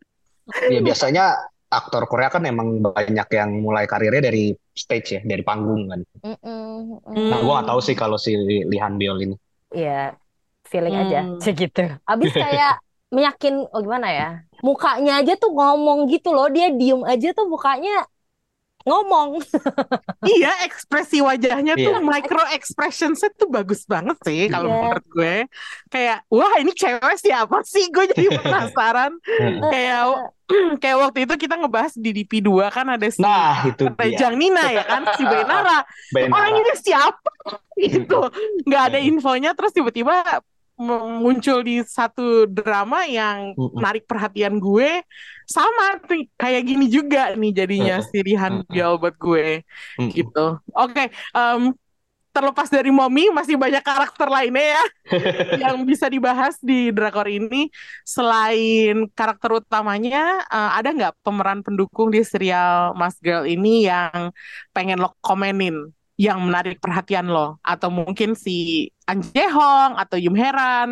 ya 0.71 0.81
biasanya 0.83 1.25
aktor 1.71 2.03
Korea 2.11 2.29
kan 2.35 2.43
emang 2.43 2.83
banyak 2.83 3.29
yang 3.31 3.51
mulai 3.63 3.87
karirnya 3.87 4.27
dari 4.31 4.51
stage 4.75 5.09
ya 5.17 5.21
dari 5.23 5.43
panggung 5.47 5.87
kan 5.87 6.01
mm. 6.27 6.39
Hmm. 6.43 7.29
nah 7.31 7.39
gue 7.39 7.53
nggak 7.55 7.69
tahu 7.71 7.81
sih 7.81 7.95
kalau 7.95 8.19
si 8.19 8.35
Lee 8.67 8.81
Han 8.83 8.99
Biol 8.99 9.19
ini 9.23 9.37
Iya, 9.71 10.19
feeling 10.67 10.99
aja 10.99 11.23
Hmm. 11.23 11.39
segitu. 11.47 11.87
Abis 12.03 12.35
kayak 12.35 12.83
meyakin, 13.15 13.71
oh 13.71 13.81
gimana 13.83 14.11
ya? 14.11 14.29
Mukanya 14.67 15.23
aja 15.23 15.39
tuh 15.39 15.55
ngomong 15.55 16.11
gitu 16.11 16.35
loh, 16.35 16.51
dia 16.51 16.75
diem 16.75 17.07
aja 17.07 17.31
tuh 17.31 17.47
mukanya 17.47 18.03
ngomong. 18.85 19.41
Iya, 20.21 20.53
ekspresi 20.69 21.25
wajahnya 21.25 21.73
tuh 21.75 21.97
Iya. 21.97 22.05
micro 22.05 22.45
expressionsnya 22.53 23.33
tuh 23.33 23.49
bagus 23.49 23.89
banget 23.89 24.21
sih 24.21 24.53
kalau 24.53 24.69
Iya. 24.69 24.77
menurut 24.77 25.07
gue. 25.09 25.37
Kayak, 25.89 26.19
wah 26.29 26.53
ini 26.61 26.73
cewek 26.77 27.17
siapa 27.17 27.65
sih? 27.65 27.89
Gue 27.89 28.05
jadi 28.13 28.29
penasaran. 28.45 29.17
kayak 29.73 30.05
kayak 30.83 30.97
waktu 30.99 31.19
itu 31.25 31.35
kita 31.41 31.55
ngebahas 31.57 31.93
di 31.97 32.11
DP2 32.13 32.51
kan 32.69 32.87
ada 32.91 33.07
si 33.07 33.23
nah 33.23 33.65
itu 33.65 33.87
dia 33.87 33.97
Rejang 33.97 34.35
Nina 34.37 34.67
ya 34.69 34.85
kan, 34.85 35.09
si 35.17 35.23
Bainara. 35.25 35.87
Bainara. 36.13 36.35
Orang 36.37 36.53
ini 36.61 36.73
siapa? 36.77 37.31
Gitu. 37.81 38.21
Nggak 38.69 38.83
ada 38.93 38.99
infonya, 39.01 39.57
terus 39.57 39.73
tiba-tiba 39.73 40.21
muncul 41.25 41.59
di 41.69 41.85
satu 41.85 42.49
drama 42.49 43.05
yang 43.05 43.55
Mm-mm. 43.57 43.85
narik 43.85 44.05
perhatian 44.11 44.57
gue 44.57 45.05
sama 45.45 46.01
tuh 46.09 46.25
kayak 46.41 46.63
gini 46.69 46.87
juga 46.89 47.37
nih 47.37 47.53
jadinya 47.59 47.95
Mm-mm. 47.97 48.05
si 48.05 48.19
Rihan 48.25 48.65
Mm-mm. 48.65 48.65
Biol 48.71 48.97
buat 49.03 49.17
gue 49.21 49.63
gitu. 50.13 50.39
Oke, 50.75 51.13
em, 51.37 51.63
terlepas 52.35 52.69
dari 52.71 52.91
Momi 52.95 53.29
masih 53.35 53.57
banyak 53.59 53.83
karakter 53.83 54.29
lainnya 54.31 54.67
ya 54.79 54.85
yang 55.67 55.83
bisa 55.87 56.07
dibahas 56.11 56.57
di 56.63 56.91
drakor 56.95 57.27
ini. 57.31 57.69
Selain 58.07 59.07
karakter 59.19 59.51
utamanya, 59.63 60.43
eh, 60.47 60.71
ada 60.79 60.89
nggak 60.95 61.13
pemeran 61.25 61.61
pendukung 61.67 62.09
di 62.15 62.23
serial 62.23 62.95
Mas 62.99 63.17
Girl 63.23 63.45
ini 63.47 63.87
yang 63.91 64.31
pengen 64.75 65.03
lo 65.03 65.15
komenin, 65.25 65.91
yang 66.21 66.39
menarik 66.45 66.79
perhatian 66.79 67.27
lo, 67.31 67.59
atau 67.65 67.89
mungkin 67.91 68.37
si 68.39 68.89
An 69.11 69.19
Jae 69.27 69.49
Hong 69.51 69.93
atau 69.99 70.17
Yum 70.17 70.37
Heran? 70.39 70.89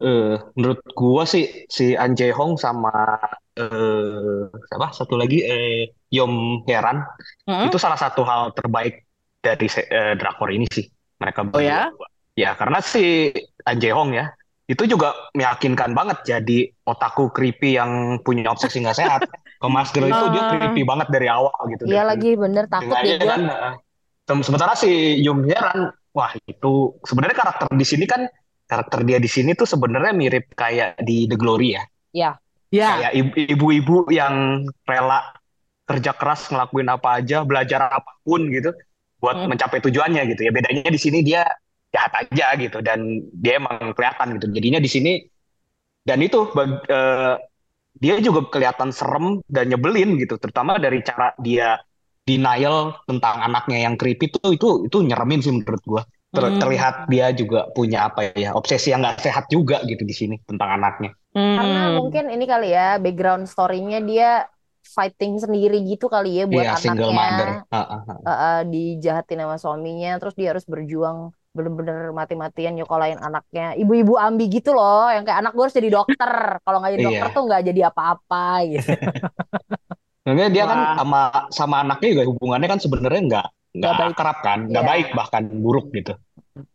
Eh, 0.00 0.34
menurut 0.56 0.80
gua 0.96 1.28
sih 1.28 1.44
si 1.68 1.92
An 1.92 2.16
Jae 2.16 2.32
Hong 2.32 2.56
sama 2.56 2.90
eh 3.52 4.48
siapa 4.68 4.96
satu 4.96 5.14
lagi 5.20 5.44
eh 5.44 5.92
Yom 6.08 6.64
Heran 6.64 7.04
Hmm? 7.44 7.68
itu 7.68 7.76
salah 7.76 8.00
satu 8.00 8.22
hal 8.24 8.56
terbaik 8.56 9.04
dari 9.44 9.66
eh, 9.68 10.14
drakor 10.16 10.48
ini 10.50 10.64
sih 10.70 10.86
mereka 11.20 11.44
Oh 11.44 11.60
ya? 11.60 11.92
berdua. 11.92 12.08
Ya 12.32 12.50
karena 12.56 12.78
si 12.80 13.28
An 13.68 13.76
Jae 13.76 13.92
Hong 13.92 14.16
ya 14.16 14.32
itu 14.64 14.86
juga 14.86 15.12
meyakinkan 15.36 15.92
banget 15.92 16.18
jadi 16.24 16.58
otaku 16.86 17.28
creepy 17.34 17.76
yang 17.76 18.22
punya 18.24 18.48
obsesi 18.48 18.80
nggak 18.80 18.96
sehat. 18.96 19.20
Ke 19.60 19.68
Mas 19.68 19.92
Girl 19.92 20.08
itu 20.08 20.24
dia 20.32 20.40
Ah. 20.40 20.48
creepy 20.56 20.82
banget 20.88 21.12
dari 21.12 21.28
awal 21.28 21.52
gitu. 21.68 21.84
Iya 21.84 22.08
lagi 22.08 22.32
bener 22.40 22.64
takut 22.72 22.96
gue. 22.96 23.20
kan 23.20 23.42
sem- 24.24 24.44
sementara 24.48 24.72
si 24.72 25.20
Yung 25.20 25.44
Hyeran 25.44 25.92
wah 26.16 26.32
itu 26.46 26.72
sebenarnya 27.06 27.36
karakter 27.38 27.66
di 27.74 27.86
sini 27.86 28.04
kan 28.06 28.26
karakter 28.70 29.00
dia 29.02 29.18
di 29.18 29.30
sini 29.30 29.50
tuh 29.58 29.66
sebenarnya 29.66 30.12
mirip 30.14 30.44
kayak 30.54 31.02
di 31.02 31.26
The 31.30 31.36
Glory 31.38 31.74
ya. 31.78 31.84
Ya, 32.70 32.86
kayak 33.02 33.12
ibu- 33.18 33.36
ibu-ibu 33.50 33.96
yang 34.14 34.62
rela 34.86 35.34
kerja 35.90 36.14
keras 36.14 36.46
ngelakuin 36.54 36.86
apa 36.86 37.18
aja 37.18 37.42
belajar 37.42 37.90
apa 37.90 38.22
pun 38.22 38.46
gitu 38.46 38.70
buat 39.18 39.42
Hmm. 39.42 39.50
mencapai 39.50 39.82
tujuannya 39.82 40.22
gitu 40.34 40.40
ya. 40.46 40.50
Bedanya 40.54 40.86
di 40.86 41.00
sini 41.00 41.18
dia 41.26 41.42
jahat 41.90 42.12
aja 42.30 42.54
gitu 42.54 42.78
dan 42.78 43.02
dia 43.34 43.58
emang 43.58 43.90
kelihatan 43.98 44.38
gitu. 44.38 44.46
Jadinya 44.54 44.78
di 44.78 44.86
sini 44.86 45.12
dan 46.06 46.18
itu 46.24 46.48
bag- 46.56 46.86
eh, 46.88 47.34
dia 47.98 48.14
juga 48.22 48.46
kelihatan 48.48 48.90
serem 48.94 49.42
dan 49.50 49.68
nyebelin 49.68 50.16
gitu 50.22 50.38
terutama 50.40 50.78
dari 50.80 51.02
cara 51.04 51.34
dia 51.42 51.76
denial 52.28 52.76
tentang 53.08 53.36
anaknya 53.46 53.78
yang 53.90 53.94
creepy 54.00 54.26
tuh 54.34 54.50
itu 54.56 54.66
itu 54.86 54.96
nyeremin 55.08 55.40
sih 55.44 55.52
menurut 55.56 55.82
gua 55.84 56.02
Ter- 56.30 56.54
Hmm. 56.54 56.62
terlihat 56.62 56.94
dia 57.10 57.26
juga 57.34 57.66
punya 57.74 58.06
apa 58.06 58.30
ya 58.38 58.54
obsesi 58.54 58.94
yang 58.94 59.02
nggak 59.02 59.18
sehat 59.26 59.44
juga 59.50 59.82
gitu 59.90 60.02
di 60.06 60.14
sini 60.14 60.34
tentang 60.46 60.78
anaknya 60.78 61.10
Karena 61.56 61.78
Hmm. 61.84 61.94
mungkin 61.98 62.24
ini 62.34 62.44
kali 62.52 62.66
ya 62.76 62.82
background 63.02 63.44
story-nya 63.52 63.98
dia 64.10 64.26
fighting 64.96 65.32
sendiri 65.44 65.76
gitu 65.90 66.06
kali 66.14 66.28
ya 66.38 66.44
buat 66.54 66.68
Iya, 66.68 66.70
single 66.82 67.12
anaknya. 67.12 67.18
mother 67.18 67.48
Ah, 67.70 67.84
ah, 67.94 68.02
ah. 68.10 68.18
Eh, 68.28 68.30
eh, 68.44 68.56
dijahatin 68.72 69.38
sama 69.42 69.56
suaminya, 69.64 70.08
terus 70.20 70.34
dia 70.40 70.48
harus 70.52 70.66
berjuang 70.72 71.18
bener-bener 71.56 71.98
mati-matian 72.20 72.72
nyokolain 72.78 73.18
anaknya. 73.26 73.62
Ibu-ibu 73.82 74.14
ambi 74.26 74.44
gitu 74.56 74.70
loh, 74.78 75.08
yang 75.14 75.24
kayak 75.26 75.40
anak 75.42 75.52
gue 75.56 75.64
harus 75.66 75.76
jadi 75.80 75.90
dokter. 75.98 76.32
Kalau 76.64 76.76
nggak 76.80 76.92
jadi 76.96 77.06
dokter 77.08 77.26
Iya. 77.26 77.36
tuh 77.36 77.42
nggak 77.48 77.62
jadi 77.68 77.80
apa-apa 77.90 78.36
gitu. 78.72 78.90
Sebenarnya 80.20 80.50
dia 80.52 80.64
kan 80.68 80.78
sama 81.00 81.20
sama 81.48 81.76
anaknya 81.80 82.08
juga 82.14 82.24
hubungannya 82.28 82.68
kan 82.68 82.80
sebenarnya 82.80 83.20
nggak 83.30 83.46
nggak 83.80 83.92
baik. 83.96 84.10
akrab 84.12 84.36
kan, 84.44 84.58
nggak 84.68 84.84
Iya. 84.84 84.90
baik 84.92 85.06
bahkan 85.16 85.42
buruk 85.64 85.86
gitu. 85.96 86.12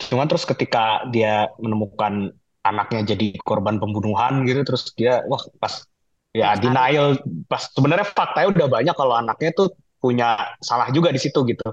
Cuman 0.09 0.25
terus 0.31 0.45
ketika 0.47 1.05
dia 1.13 1.51
menemukan 1.61 2.33
anaknya 2.65 3.13
jadi 3.15 3.27
korban 3.45 3.77
pembunuhan 3.77 4.41
gitu, 4.49 4.65
terus 4.65 4.89
dia 4.97 5.21
wah 5.29 5.41
pas 5.61 5.85
ya 6.33 6.55
Dicari. 6.55 6.63
denial, 6.63 7.07
pas 7.51 7.63
sebenarnya 7.69 8.07
faktanya 8.09 8.47
udah 8.51 8.67
banyak 8.67 8.95
kalau 8.97 9.13
anaknya 9.15 9.51
tuh 9.53 9.67
punya 10.01 10.57
salah 10.63 10.89
juga 10.89 11.13
di 11.13 11.19
situ 11.21 11.45
gitu. 11.45 11.67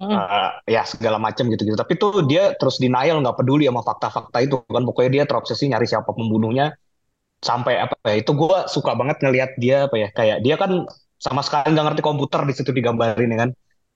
Hmm. 0.00 0.10
Eh, 0.10 0.50
ya 0.74 0.82
segala 0.84 1.16
macam 1.22 1.46
gitu-gitu. 1.48 1.78
Tapi 1.78 1.94
tuh 1.96 2.26
dia 2.28 2.52
terus 2.58 2.76
denial 2.82 3.22
nggak 3.22 3.38
peduli 3.40 3.64
sama 3.70 3.80
fakta-fakta 3.86 4.38
itu 4.44 4.56
kan. 4.66 4.82
Pokoknya 4.84 5.10
dia 5.22 5.24
terobsesi 5.30 5.70
nyari 5.70 5.86
siapa 5.88 6.10
pembunuhnya 6.12 6.74
sampai 7.44 7.76
apa 7.84 7.94
ya 8.08 8.16
itu 8.24 8.32
gue 8.32 8.58
suka 8.72 8.96
banget 8.96 9.20
ngelihat 9.20 9.50
dia 9.60 9.76
apa 9.86 9.96
ya 10.00 10.08
kayak 10.16 10.38
dia 10.40 10.56
kan 10.56 10.88
sama 11.24 11.40
sekali 11.40 11.72
nggak 11.72 11.86
ngerti 11.88 12.02
komputer 12.04 12.40
di 12.44 12.52
situ 12.52 12.70
digambarin 12.76 13.32
ya 13.32 13.38
kan 13.48 13.50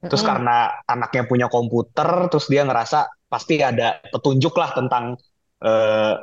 terus 0.08 0.22
Mm-mm. 0.22 0.30
karena 0.32 0.56
anaknya 0.88 1.22
punya 1.28 1.46
komputer 1.52 2.08
terus 2.32 2.46
dia 2.48 2.62
ngerasa 2.64 2.98
pasti 3.28 3.60
ada 3.60 4.00
petunjuk 4.08 4.54
lah 4.56 4.70
tentang 4.72 5.04
eh, 5.60 6.14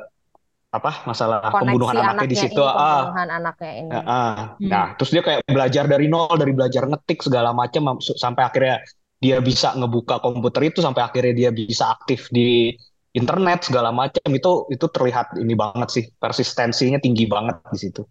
apa 0.76 0.90
masalah 1.08 1.38
Koneksi 1.54 1.62
pembunuhan 1.62 1.96
anaknya 2.02 2.26
di 2.28 2.36
anaknya 2.36 2.42
situ 2.50 2.62
ini, 2.66 2.74
ah 2.74 3.02
pembunuhan 3.06 3.28
anaknya 3.30 3.72
ini. 3.80 3.90
ah, 3.94 4.00
ah. 4.10 4.34
nah 4.60 4.86
terus 4.98 5.10
dia 5.14 5.22
kayak 5.22 5.40
belajar 5.46 5.84
dari 5.86 6.06
nol 6.10 6.34
dari 6.34 6.52
belajar 6.52 6.82
ngetik 6.90 7.22
segala 7.22 7.54
macam 7.54 7.96
sampai 8.02 8.42
akhirnya 8.42 8.76
dia 9.16 9.40
bisa 9.40 9.72
ngebuka 9.78 10.20
komputer 10.20 10.68
itu 10.68 10.84
sampai 10.84 11.06
akhirnya 11.06 11.32
dia 11.32 11.50
bisa 11.54 11.88
aktif 11.94 12.28
di 12.28 12.74
internet 13.16 13.64
segala 13.64 13.94
macam 13.94 14.28
itu 14.28 14.68
itu 14.68 14.86
terlihat 14.92 15.40
ini 15.40 15.54
banget 15.56 15.88
sih 15.88 16.04
persistensinya 16.20 17.00
tinggi 17.00 17.24
banget 17.24 17.56
di 17.72 17.78
situ 17.80 18.02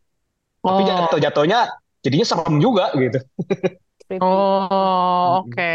tapi 0.65 0.81
Oh. 0.81 0.87
jatuh-jatuhnya 0.89 1.59
jadinya 2.05 2.25
serem 2.29 2.61
juga 2.61 2.93
gitu. 2.93 3.17
Oh, 4.21 5.41
oke. 5.41 5.73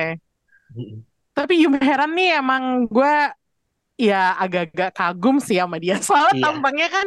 Tapi 1.35 1.55
Yum 1.67 1.75
Heran 1.77 2.15
nih 2.15 2.39
emang 2.39 2.87
gue 2.87 3.15
ya 3.99 4.39
agak-agak 4.39 4.95
kagum 4.95 5.43
sih 5.43 5.59
sama 5.59 5.83
dia. 5.83 5.99
Soalnya 5.99 6.39
Iya. 6.39 6.45
tampangnya 6.47 6.89
kan 6.89 7.07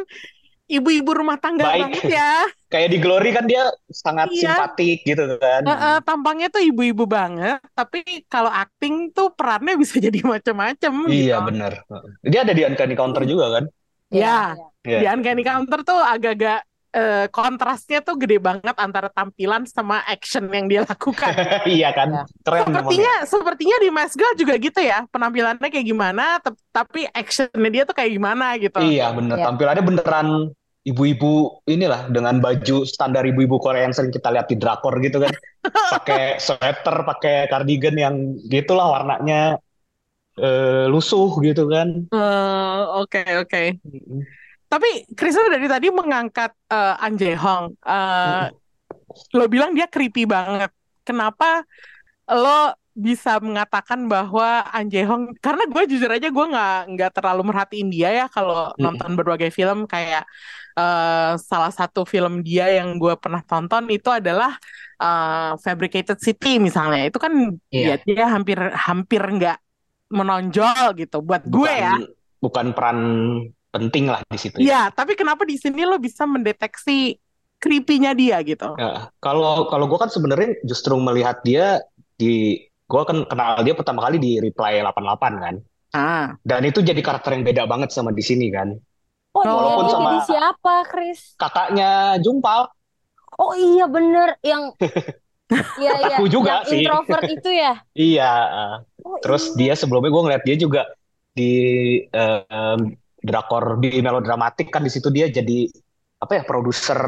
ibu-ibu 0.64 1.10
rumah 1.12 1.36
tangga 1.40 1.64
Baik. 1.64 1.80
banget 1.88 2.04
ya. 2.12 2.32
Kayak 2.72 2.88
di 2.92 2.98
Glory 3.00 3.30
kan 3.32 3.44
dia 3.48 3.62
sangat 3.88 4.28
Iya. 4.30 4.52
simpatik 4.52 4.98
gitu 5.06 5.22
kan. 5.40 5.62
Eh, 5.64 5.72
eh, 5.72 5.98
tampangnya 6.04 6.48
tuh 6.50 6.60
ibu-ibu 6.60 7.04
banget, 7.08 7.62
tapi 7.72 8.04
kalau 8.28 8.50
acting 8.50 9.08
tuh 9.14 9.32
perannya 9.32 9.80
bisa 9.80 9.96
jadi 10.06 10.20
macam-macam 10.20 10.92
Iya 11.08 11.40
gitu. 11.40 11.46
benar. 11.48 11.72
Dia 12.20 12.40
ada 12.44 12.52
di 12.52 12.62
Uncanny 12.68 12.94
Counter 12.94 13.22
juga 13.24 13.46
kan. 13.60 13.64
Ya, 14.12 14.54
Iya. 14.84 14.98
di 15.00 15.06
Uncanny 15.08 15.42
Counter 15.42 15.80
tuh 15.82 15.98
agak-agak 15.98 16.60
eh, 16.94 17.26
kontrasnya 17.28 17.98
tuh 18.00 18.14
gede 18.14 18.38
banget 18.38 18.74
antara 18.78 19.10
tampilan 19.10 19.66
sama 19.66 20.00
action 20.06 20.46
yang 20.48 20.70
dia 20.70 20.86
lakukan. 20.86 21.34
Iya 21.66 21.90
kan. 21.90 22.08
Iya. 22.14 22.22
Keren 22.46 22.60
emang 22.70 22.70
ya. 22.70 22.78
Sepertinya, 22.78 23.14
sepertinya 23.26 23.76
di 23.82 23.88
Mas 23.90 24.12
Girl 24.14 24.34
juga 24.38 24.54
gitu 24.56 24.80
ya, 24.80 25.02
penampilannya 25.10 25.68
kayak 25.68 25.86
gimana, 25.86 26.38
tapi 26.70 27.10
actionnya 27.10 27.70
dia 27.74 27.82
tuh 27.82 27.96
kayak 27.98 28.12
gimana 28.14 28.54
gitu. 28.62 28.78
Iya 28.78 29.10
bener, 29.10 29.36
Iya. 29.42 29.44
tampilannya 29.50 29.84
beneran 29.84 30.28
ibu-ibu 30.84 31.64
inilah 31.64 32.12
dengan 32.12 32.38
baju 32.44 32.84
standar 32.84 33.24
ibu-ibu 33.24 33.56
Korea 33.56 33.88
yang 33.88 33.96
sering 33.96 34.12
kita 34.12 34.28
lihat 34.28 34.52
di 34.52 34.56
drakor 34.60 35.00
gitu 35.00 35.16
kan, 35.24 35.32
pakai 35.96 36.36
sweater, 36.38 36.96
pakai 37.08 37.48
cardigan 37.48 37.96
yang 37.96 38.14
gitulah 38.52 38.92
warnanya 38.92 39.56
eh, 40.36 40.84
lusuh 40.86 41.40
gitu 41.40 41.66
kan. 41.72 42.04
Eh, 42.12 42.80
Oke, 43.00 43.24
oke. 43.40 43.62
Tapi 44.74 45.06
Krisna 45.14 45.46
dari 45.54 45.70
tadi 45.70 45.86
mengangkat 45.94 46.50
eh, 46.66 47.04
An 47.06 47.14
Jae 47.14 47.38
Hong. 47.38 47.78
Eh, 47.78 48.44
lo 49.38 49.44
bilang 49.46 49.70
dia 49.70 49.86
creepy 49.86 50.26
banget. 50.26 50.74
Kenapa 51.06 51.62
lo 52.26 52.74
bisa 52.94 53.38
mengatakan 53.38 54.10
bahwa 54.10 54.66
An 54.66 54.90
Jae 54.90 55.06
Hong? 55.06 55.30
Karena 55.38 55.62
gue 55.70 55.82
jujur 55.86 56.10
aja 56.10 56.26
gue 56.26 56.46
nggak 56.50 56.74
nggak 56.90 57.10
terlalu 57.14 57.42
merhatiin 57.54 57.88
dia 57.94 58.10
ya 58.10 58.26
kalau 58.26 58.74
Mm-mm. 58.74 58.82
nonton 58.82 59.14
berbagai 59.14 59.54
film 59.54 59.86
kayak 59.86 60.26
eh, 60.74 61.32
salah 61.38 61.70
satu 61.70 62.02
film 62.02 62.42
dia 62.42 62.66
yang 62.74 62.98
gue 62.98 63.14
pernah 63.22 63.46
tonton 63.46 63.86
itu 63.94 64.10
adalah 64.10 64.58
eh, 64.98 65.52
Fabricated 65.62 66.18
City 66.18 66.58
misalnya. 66.58 67.06
Itu 67.06 67.22
kan 67.22 67.30
Iya. 67.70 68.02
dia 68.02 68.18
dia 68.18 68.24
hampir 68.34 68.58
hampir 68.58 69.22
nggak 69.22 69.58
menonjol 70.10 70.98
gitu 70.98 71.22
buat 71.22 71.46
gue 71.46 71.70
ya. 71.70 71.94
Bukan 71.94 72.10
bukan 72.42 72.66
peran 72.76 72.98
penting 73.74 74.06
lah 74.06 74.22
di 74.30 74.38
situ. 74.38 74.56
ya. 74.62 74.62
Iya, 74.62 74.82
tapi 74.94 75.18
kenapa 75.18 75.42
di 75.42 75.58
sini 75.58 75.82
lo 75.82 75.98
bisa 75.98 76.22
mendeteksi 76.24 77.18
creepy-nya 77.58 78.14
dia 78.14 78.38
gitu? 78.46 78.78
Ya, 78.78 79.10
kalau 79.18 79.66
kalau 79.66 79.90
gue 79.90 79.98
kan 79.98 80.10
sebenarnya 80.12 80.62
justru 80.62 80.94
melihat 80.96 81.42
dia 81.42 81.82
di 82.14 82.62
gue 82.86 83.02
kan 83.02 83.26
kenal 83.26 83.58
dia 83.66 83.74
pertama 83.74 84.06
kali 84.06 84.22
di 84.22 84.38
Reply 84.38 84.78
88 84.84 85.32
kan. 85.42 85.54
Ah, 85.94 86.34
Dan 86.44 86.60
itu 86.68 86.82
jadi 86.82 87.00
karakter 87.00 87.34
yang 87.34 87.44
beda 87.46 87.64
banget 87.66 87.90
sama 87.90 88.10
di 88.14 88.22
sini 88.22 88.50
kan. 88.54 88.74
Oh 89.34 89.42
iya, 89.42 89.50
Walaupun 89.50 89.82
dia 89.86 89.94
sama- 89.94 90.04
jadi 90.14 90.20
siapa, 90.30 90.74
Chris? 90.86 91.20
Kakaknya 91.34 91.90
Jumpal. 92.22 92.70
Oh 93.34 93.50
iya 93.58 93.90
bener 93.90 94.38
yang 94.46 94.70
Iya 95.80 95.92
iya 96.02 96.16
juga 96.30 96.62
yang 96.62 96.70
sih. 96.70 96.82
introvert 96.82 97.24
itu 97.30 97.50
ya. 97.50 97.72
Iya, 97.94 98.32
Oh, 99.04 99.18
terus 99.22 99.54
iya. 99.54 99.56
dia 99.58 99.74
sebelumnya 99.78 100.10
gue 100.10 100.22
ngeliat 100.24 100.42
dia 100.46 100.56
juga 100.58 100.82
di 101.34 101.50
em, 102.10 102.80
drakor 103.24 103.80
di 103.80 104.04
melodramatik 104.04 104.68
kan 104.68 104.84
di 104.84 104.92
situ 104.92 105.08
dia 105.08 105.32
jadi 105.32 105.72
apa 106.20 106.40
ya 106.40 106.42
produser 106.44 107.00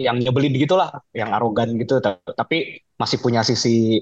yang 0.00 0.20
nyebelin 0.20 0.56
gitulah, 0.56 0.88
yang 1.12 1.32
arogan 1.32 1.76
gitu, 1.76 2.00
ta- 2.00 2.20
tapi 2.24 2.80
masih 2.96 3.20
punya 3.20 3.44
sisi 3.44 4.00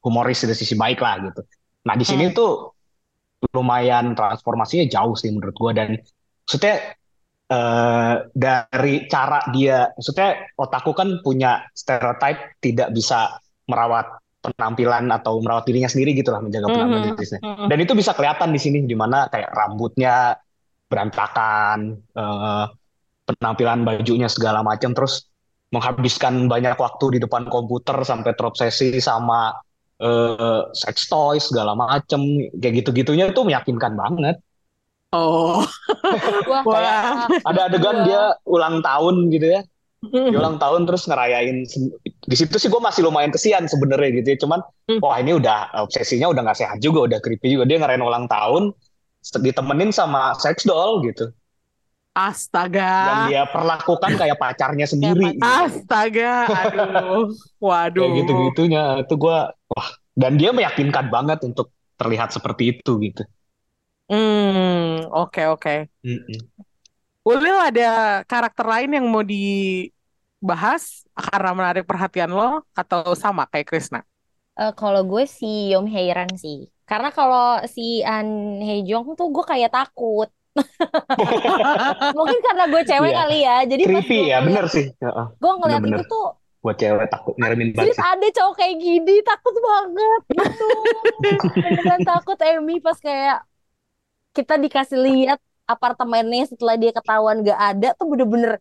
humoris 0.00 0.44
dan 0.44 0.56
sisi 0.56 0.76
baik 0.76 1.00
lah 1.00 1.20
gitu. 1.20 1.44
Nah 1.84 1.94
di 1.98 2.06
sini 2.06 2.32
tuh 2.32 2.72
lumayan 3.52 4.16
transformasinya 4.16 4.88
jauh 4.88 5.12
sih 5.18 5.28
menurut 5.28 5.52
gue 5.52 5.72
dan 5.76 5.88
maksudnya 6.46 6.96
eh, 7.50 8.14
dari 8.32 8.94
cara 9.10 9.44
dia, 9.52 9.92
maksudnya 9.92 10.48
otaku 10.56 10.96
kan 10.96 11.08
punya 11.20 11.66
stereotype 11.76 12.62
tidak 12.64 12.94
bisa 12.96 13.36
merawat 13.68 14.06
penampilan 14.40 15.10
atau 15.10 15.42
merawat 15.42 15.66
dirinya 15.66 15.90
sendiri 15.90 16.14
gitu 16.14 16.30
lah 16.30 16.40
menjaga 16.40 16.70
penampilan 16.70 17.02
dirinya. 17.12 17.38
mhm. 17.42 17.66
Dan 17.68 17.78
itu 17.82 17.92
bisa 17.98 18.14
kelihatan 18.14 18.54
di 18.54 18.60
sini 18.62 18.78
di 18.86 18.96
mana 18.96 19.26
kayak 19.26 19.50
rambutnya 19.52 20.38
berantakan, 20.90 21.78
eh, 22.16 22.66
penampilan 23.26 23.82
bajunya 23.88 24.28
segala 24.30 24.62
macam, 24.62 24.94
terus 24.96 25.26
menghabiskan 25.74 26.46
banyak 26.46 26.78
waktu 26.78 27.18
di 27.18 27.20
depan 27.24 27.50
komputer 27.50 27.98
sampai 28.06 28.32
terobsesi 28.38 28.98
sama 29.02 29.52
eh, 29.96 30.60
sex 30.76 31.08
toys 31.08 31.48
segala 31.48 31.72
macam, 31.72 32.20
kayak 32.60 32.74
gitu-gitunya 32.84 33.32
tuh 33.32 33.48
meyakinkan 33.48 33.96
banget. 33.96 34.36
Oh, 35.14 35.64
Wah, 36.50 36.62
Wah. 36.66 36.82
ah, 36.82 37.28
Ada 37.46 37.72
adegan 37.72 38.02
Iya. 38.02 38.04
dia 38.04 38.22
ulang 38.44 38.82
tahun 38.84 39.30
gitu 39.32 39.46
ya, 39.48 39.60
dia 40.28 40.38
ulang 40.38 40.58
tahun 40.60 40.84
terus 40.84 41.06
ngerayain. 41.08 41.64
Di 42.26 42.36
situ 42.36 42.56
sih 42.60 42.68
gue 42.68 42.82
masih 42.82 43.06
lumayan 43.06 43.32
kesian 43.32 43.64
sebenarnya 43.70 44.10
gitu 44.22 44.28
ya, 44.34 44.38
cuman 44.44 44.60
Hmm. 44.86 45.00
wah 45.02 45.16
ini 45.18 45.34
udah 45.34 45.74
obsesinya 45.82 46.30
udah 46.30 46.42
nggak 46.46 46.58
sehat 46.62 46.78
juga, 46.84 47.06
udah 47.10 47.18
creepy 47.24 47.56
juga. 47.58 47.64
Dia 47.66 47.78
ngerayain 47.82 48.04
ulang 48.04 48.26
tahun 48.30 48.70
ditemenin 49.46 49.90
sama 49.94 50.34
sex 50.38 50.64
doll 50.68 51.02
gitu. 51.06 51.30
dan 52.96 53.16
astaga, 53.16 53.28
dia 53.28 53.44
perlakukan 53.44 54.12
kayak 54.16 54.40
pacarnya 54.40 54.86
sendiri 54.88 55.36
gitu. 55.36 55.68
astaga, 55.68 56.48
aduh, 56.64 57.28
waduh. 57.60 58.08
kayak 58.08 58.10
gitu-gitunya 58.24 58.82
itu 59.04 59.14
gua 59.20 59.52
wah 59.72 59.88
dan 60.16 60.32
dia 60.40 60.50
meyakinkan 60.56 61.06
banget 61.12 61.38
untuk 61.44 61.72
terlihat 62.00 62.32
seperti 62.32 62.76
itu 62.80 62.92
gitu 63.04 63.22
Hmm, 64.08 65.10
oke 65.12 65.40
oke. 65.52 65.70
Ulil 67.26 67.56
ada 67.58 68.22
karakter 68.30 68.62
lain 68.62 68.90
yang 68.94 69.06
mau 69.10 69.26
dibahas 69.26 71.02
karena 71.10 71.50
menarik 71.58 71.84
perhatian 71.84 72.30
lo 72.30 72.62
atau 72.70 73.02
sama 73.18 73.50
kayak 73.50 73.66
Krisna? 73.66 74.00
Eh, 74.56 74.72
kalau 74.78 75.02
gue 75.02 75.24
si 75.26 75.74
Yom 75.74 75.86
Heiran 75.90 76.30
sih. 76.38 76.70
Karena 76.86 77.10
kalau 77.10 77.66
si 77.66 78.00
An 78.00 78.58
Hejong 78.62 79.18
tuh 79.18 79.26
gue 79.34 79.44
kayak 79.44 79.74
takut. 79.74 80.30
Mungkin 82.16 82.38
karena 82.40 82.64
gue 82.70 82.82
cewek 82.86 83.12
Iya. 83.12 83.18
kali 83.20 83.38
ya. 83.42 83.56
Jadi 83.66 83.82
creepy 83.84 84.18
gue 84.22 84.30
ya 84.32 84.38
bener 84.40 84.64
sih 84.70 84.86
Heeh. 84.96 85.26
gue 85.36 85.52
ngeliat 85.60 85.80
Bener-bener. 85.82 86.06
itu 86.06 86.12
tuh 86.14 86.26
buat 86.64 86.76
cewek 86.76 87.06
takut 87.06 87.34
nyeremin 87.38 87.70
banget 87.70 87.94
sih 87.94 88.02
ada 88.02 88.26
cowok 88.26 88.54
kayak 88.58 88.76
gini 88.82 89.14
takut 89.22 89.54
banget 89.54 90.20
gitu 90.34 90.66
beneran 91.62 92.02
takut 92.02 92.38
Emi 92.42 92.82
pas 92.82 92.98
kayak 92.98 93.46
kita 94.34 94.58
dikasih 94.58 94.98
lihat 94.98 95.38
apartemennya 95.64 96.50
setelah 96.50 96.74
dia 96.74 96.90
ketahuan 96.90 97.46
gak 97.46 97.54
ada 97.54 97.88
tuh 97.94 98.10
bener-bener 98.10 98.58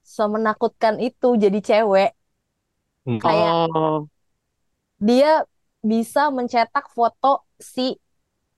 semenakutkan 0.00 0.96
itu 0.96 1.36
jadi 1.36 1.58
cewek 1.60 2.10
Hmm. 3.04 3.20
kayak 3.20 3.52
Oh, 3.70 4.08
dia 4.98 5.44
bisa 5.80 6.28
mencetak 6.28 6.88
foto 6.88 7.44
si 7.56 7.96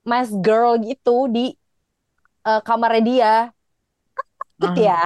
Mas 0.01 0.31
Girl 0.31 0.79
gitu 0.79 1.27
di 1.27 1.53
eh, 2.43 2.61
kamarnya 2.61 3.01
dia 3.01 3.33
takut 4.57 4.71
Ah. 4.71 4.75
ya 4.75 5.01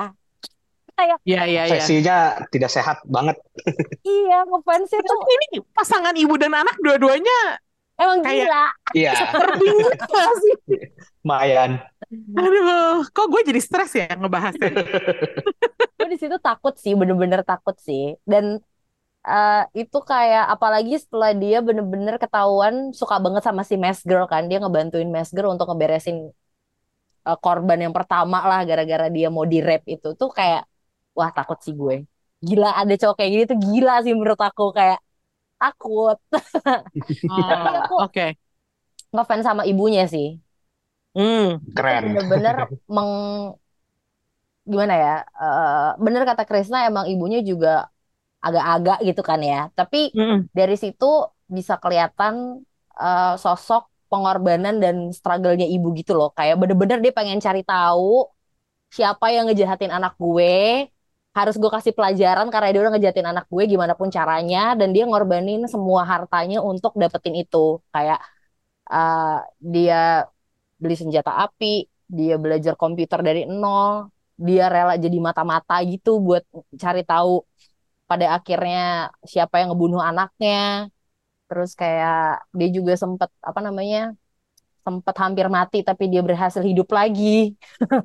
kayak 0.94 1.18
ya 1.26 1.42
ya 1.46 1.64
ya. 1.66 1.74
sesinya 1.74 2.18
tidak 2.50 2.70
sehat 2.70 3.02
banget 3.06 3.34
iya 4.06 4.46
ngefansnya 4.46 5.02
tuh 5.02 5.18
Tapi 5.20 5.32
ini 5.36 5.48
pasangan 5.70 6.14
ibu 6.14 6.38
dan 6.38 6.54
anak 6.54 6.78
dua-duanya 6.80 7.58
emang 7.96 8.22
kayak- 8.22 8.46
gila 8.46 8.66
iya 8.94 9.14
terbingung 9.30 9.94
gak 10.00 10.32
sih? 10.40 10.56
lumayan 11.24 11.82
Aduh, 12.14 13.02
kok 13.10 13.26
gue 13.26 13.42
jadi 13.42 13.58
stres 13.58 13.90
ya 13.96 14.06
ngebahasnya. 14.14 14.70
gue 15.98 16.08
di 16.10 16.18
situ 16.20 16.38
takut 16.38 16.78
sih 16.78 16.94
bener-bener 16.94 17.42
takut 17.42 17.74
sih 17.76 18.14
dan 18.24 18.62
eh, 19.30 19.62
itu 19.82 19.98
kayak 20.12 20.44
apalagi 20.54 20.94
setelah 21.04 21.32
dia 21.42 21.58
bener-bener 21.68 22.16
ketahuan 22.24 22.76
suka 23.00 23.16
banget 23.24 23.44
sama 23.48 23.62
si 23.70 23.76
Mask 23.84 24.02
Girl 24.10 24.26
kan 24.34 24.44
dia 24.50 24.58
ngebantuin 24.62 25.10
Mask 25.16 25.32
Girl 25.36 25.50
untuk 25.56 25.68
ngeberesin 25.70 26.18
eh, 27.28 27.38
korban 27.44 27.80
yang 27.84 27.94
pertama 27.98 28.38
lah 28.50 28.60
gara-gara 28.70 29.08
dia 29.16 29.28
mau 29.36 29.46
di 29.54 29.58
rape 29.68 29.86
itu. 29.96 30.08
Tuh 30.20 30.30
kayak 30.38 30.62
wah 31.18 31.30
takut 31.36 31.58
sih 31.66 31.74
gue. 31.82 31.96
Gila 32.48 32.68
ada 32.80 32.94
cowok 33.00 33.16
kayak 33.18 33.32
gini 33.34 33.44
tuh 33.52 33.58
gila 33.66 33.94
sih 34.04 34.14
menurut 34.18 34.40
aku. 34.48 34.64
Kayak 34.78 35.00
takut. 35.62 36.18
Oh, 37.32 37.66
aku- 37.84 38.00
Oke. 38.06 38.26
ngefans 39.14 39.46
sama 39.48 39.64
ibunya 39.72 40.04
sih. 40.14 40.28
Hmm. 41.14 41.62
keren. 41.78 42.04
bener-bener 42.10 42.56
meng 42.90 43.12
gimana 44.72 44.94
ya 45.04 45.12
eh, 45.42 45.88
bener 46.06 46.22
kata 46.30 46.44
Krisna 46.50 46.78
emang 46.90 47.06
ibunya 47.12 47.40
juga 47.50 47.68
agak-agak 48.48 48.98
gitu 49.08 49.22
kan 49.30 49.40
ya. 49.52 49.56
Tapi 49.78 49.98
Mm-mm. 50.16 50.50
dari 50.58 50.76
situ 50.84 51.06
bisa 51.56 51.74
kelihatan 51.84 52.34
eh, 53.02 53.34
sosok 53.44 53.82
pengorbanan 54.12 54.76
dan 54.84 54.96
struggle-nya 55.18 55.66
ibu 55.76 55.88
gitu 56.00 56.12
loh. 56.20 56.30
Kayak 56.38 56.56
bener-bener 56.62 56.98
dia 57.04 57.14
pengen 57.18 57.40
cari 57.46 57.62
tahu 57.66 58.30
siapa 58.98 59.26
yang 59.36 59.44
ngejahatin 59.50 59.92
anak 59.98 60.14
gue. 60.24 60.54
Harus 61.38 61.56
gue 61.62 61.72
kasih 61.76 61.94
pelajaran 61.98 62.48
karena 62.54 62.68
dia 62.74 62.82
udah 62.86 62.94
ngejahatin 62.94 63.28
anak 63.34 63.46
gue 63.54 63.64
gimana 63.74 63.94
pun 64.00 64.10
caranya. 64.18 64.60
Dan 64.80 64.90
dia 64.96 65.04
ngorbanin 65.10 65.62
semua 65.74 66.02
hartanya 66.12 66.58
untuk 66.62 66.92
dapetin 67.02 67.36
itu. 67.42 67.58
Kayak 67.94 68.20
eh, 68.94 69.38
dia 69.74 69.96
beli 70.82 70.96
senjata 71.02 71.32
api 71.46 71.66
dia 72.18 72.36
belajar 72.44 72.74
komputer 72.82 73.20
dari 73.28 73.42
nol 73.62 74.12
dia 74.48 74.64
rela 74.74 74.94
jadi 75.06 75.18
mata-mata 75.28 75.74
gitu 75.92 76.10
buat 76.28 76.44
cari 76.84 77.02
tahu 77.12 77.32
pada 78.10 78.26
akhirnya 78.38 78.80
siapa 79.32 79.56
yang 79.60 79.68
ngebunuh 79.74 80.02
anaknya 80.10 80.90
terus 81.48 81.72
kayak 81.82 82.14
dia 82.58 82.68
juga 82.78 82.94
sempet 83.04 83.30
apa 83.50 83.60
namanya 83.68 84.00
sempet 84.86 85.16
hampir 85.24 85.48
mati 85.58 85.78
tapi 85.90 86.04
dia 86.12 86.22
berhasil 86.28 86.64
hidup 86.70 86.90
lagi 87.00 87.56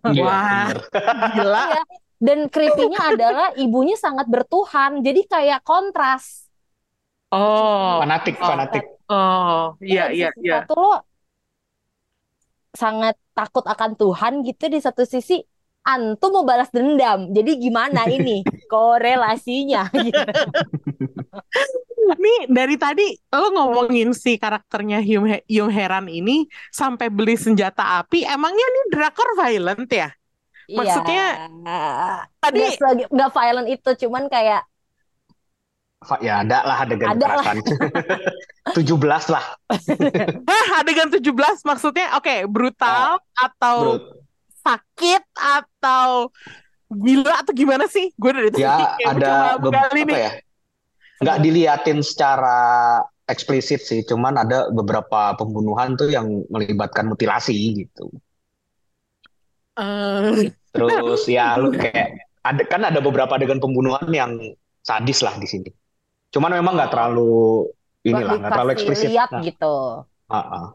Iya, 0.07 0.23
Wah. 0.25 0.67
Gila. 1.35 1.63
Iya. 1.75 1.83
dan 2.19 2.39
creepy-nya 2.51 3.01
adalah 3.15 3.49
ibunya 3.63 3.95
sangat 3.95 4.27
bertuhan 4.27 4.93
jadi 5.07 5.21
kayak 5.33 5.61
kontras 5.67 6.25
Oh, 7.31 8.01
Fanatik, 8.01 8.35
Oh. 8.41 8.49
fanatik. 8.51 8.85
oh, 9.13 9.77
iya, 9.85 10.03
iya, 10.17 10.29
iya. 10.41 10.55
satu 10.65 10.73
lo 10.81 10.89
sangat 12.83 13.15
takut 13.37 13.65
akan 13.73 13.91
Tuhan 14.01 14.33
gitu 14.49 14.65
di 14.75 14.79
satu 14.87 15.03
sisi 15.09 15.35
antum 15.89 16.31
mau 16.37 16.45
balas 16.45 16.69
dendam 16.69 17.33
jadi 17.33 17.51
gimana 17.57 18.05
ini 18.13 18.45
korelasinya 18.73 19.89
gitu. 20.05 20.21
Nih 22.17 22.49
dari 22.49 22.77
tadi 22.81 23.07
lo 23.33 23.53
ngomongin 23.53 24.13
si 24.17 24.37
karakternya 24.41 25.01
Hyun, 25.01 25.29
He- 25.29 25.45
Heran 25.49 26.09
ini 26.09 26.49
sampai 26.73 27.09
beli 27.13 27.37
senjata 27.37 28.01
api, 28.01 28.25
emangnya 28.25 28.65
nih 28.65 28.85
drakor 28.93 29.29
violent 29.37 29.89
ya? 29.89 30.09
Maksudnya, 30.69 31.49
Iya. 31.65 32.29
Tadi 32.41 32.61
nggak 33.09 33.31
violent 33.33 33.69
itu 33.73 33.91
cuman 34.05 34.29
kayak 34.29 34.69
Ya 36.23 36.47
ada 36.47 36.63
lah 36.63 36.77
adegan 36.87 37.11
Ada 37.19 37.27
lah. 37.27 37.43
kekerasan. 37.43 37.57
17 38.79 39.33
lah, 39.33 39.45
Hah, 40.47 40.67
adegan 40.85 41.09
17 41.09 41.65
maksudnya 41.65 42.15
oke 42.21 42.47
brutal 42.53 43.17
atau 43.35 43.77
bro. 43.99 44.28
Sakit 44.69 45.23
atau 45.35 46.29
gila 46.89 47.35
atau 47.45 47.53
gimana 47.53 47.85
sih? 47.89 48.13
Gue 48.17 48.33
dari 48.37 48.51
tadi 48.53 48.65
Ya 48.65 48.73
ada 49.05 49.33
mencoba 49.35 49.61
be- 49.61 49.65
menggali 49.65 50.01
apa 50.05 50.09
nih. 50.09 50.21
ya? 50.21 50.31
Nggak 51.19 51.39
diliatin 51.43 51.99
secara 52.05 52.59
eksplisit 53.29 53.81
sih, 53.85 54.01
cuman 54.09 54.41
ada 54.41 54.71
beberapa 54.73 55.37
pembunuhan 55.37 55.99
tuh 56.01 56.09
yang 56.09 56.27
melibatkan 56.49 57.11
mutilasi 57.11 57.85
gitu. 57.85 58.09
Eh, 59.79 60.51
Terus 60.73 61.21
ya 61.29 61.59
lu 61.61 61.71
kayak 61.75 62.09
ada 62.45 62.63
kan 62.65 62.83
ada 62.89 63.01
beberapa 63.03 63.35
adegan 63.37 63.61
pembunuhan 63.61 64.09
yang 64.15 64.33
sadis 64.81 65.21
lah 65.27 65.35
di 65.37 65.47
sini. 65.49 65.69
Cuman 66.33 66.55
memang 66.57 66.77
nggak 66.77 66.93
terlalu 66.93 67.69
inilah, 68.07 68.37
nggak 68.41 68.53
terlalu 68.55 68.71
eksplisit. 68.79 69.11
lihat 69.13 69.29
Nah, 69.33 69.43
gitu 69.45 69.75
ah, 70.33 70.37
ah. 70.57 70.67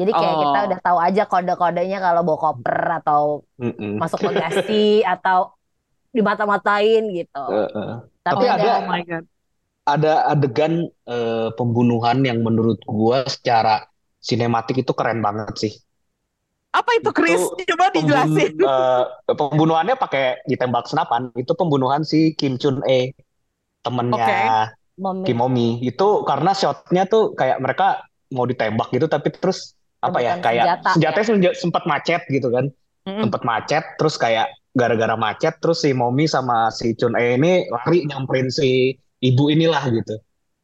Jadi 0.00 0.10
kayak 0.10 0.36
kita 0.38 0.58
Oh. 0.58 0.66
udah 0.66 0.80
tahu 0.80 0.98
aja 0.98 1.22
kode-kodenya 1.24 1.98
kalau 2.00 2.20
bawa 2.24 2.38
koper 2.40 2.78
atau 2.98 3.22
Mm-mm. 3.56 4.00
masuk 4.00 4.24
bagasi 4.24 4.84
atau 5.14 5.52
dimata-matain 6.10 7.02
gitu 7.12 7.44
Eh, 7.48 7.68
eh. 7.70 7.94
tapi 8.20 8.42
Tapi 8.42 8.44
ada 8.48 8.58
ada 8.58 8.70
oh 8.76 8.84
my 8.88 9.02
god. 9.04 9.24
ada 9.86 10.12
adegan 10.26 10.72
eh, 11.06 11.48
pembunuhan 11.54 12.18
yang 12.20 12.40
menurut 12.40 12.80
gua 12.82 13.22
secara 13.26 13.86
sinematik 14.18 14.80
itu 14.80 14.92
keren 14.92 15.20
banget 15.20 15.54
sih. 15.56 15.72
Apa 16.70 16.94
itu 16.94 17.10
Chris? 17.10 17.40
Itu 17.58 17.74
Coba 17.74 17.90
Pembun- 17.90 17.98
dijelasin. 17.98 18.52
eh, 18.54 19.04
pembunuhannya 19.26 19.96
pakai 19.96 20.46
ditembak 20.46 20.86
senapan. 20.86 21.34
Itu 21.34 21.54
pembunuhan 21.54 22.06
si 22.06 22.30
Kim 22.34 22.54
Chun 22.56 22.78
E, 22.86 23.10
temennya 23.82 24.70
mem- 24.94 25.24
Kim 25.24 25.40
Momi. 25.40 25.82
Itu 25.82 26.22
karena 26.22 26.52
shotnya 26.52 27.08
tuh 27.08 27.34
kayak 27.34 27.58
mereka 27.58 28.06
mau 28.30 28.46
ditembak 28.46 28.94
gitu, 28.94 29.10
tapi 29.10 29.34
terus 29.34 29.74
apa 30.00 30.18
ya 30.20 30.40
kayak 30.40 30.64
senjata, 30.64 30.88
ya. 30.88 30.92
senjatanya 30.96 31.26
senja- 31.28 31.56
sempat 31.56 31.82
macet 31.84 32.22
gitu 32.32 32.48
kan, 32.48 32.72
Mm-mm. 33.04 33.22
sempat 33.28 33.42
macet. 33.44 33.84
Terus 34.00 34.14
kayak 34.16 34.48
gara-gara 34.72 35.14
macet, 35.18 35.58
terus 35.60 35.82
si 35.82 35.90
Momi 35.92 36.24
sama 36.30 36.70
si 36.72 36.94
Chun 36.96 37.18
E 37.18 37.36
ini 37.36 37.66
lari 37.68 38.06
nyamperin 38.08 38.48
si 38.48 38.94
ibu 39.20 39.50
inilah 39.50 39.84
gitu. 39.92 40.16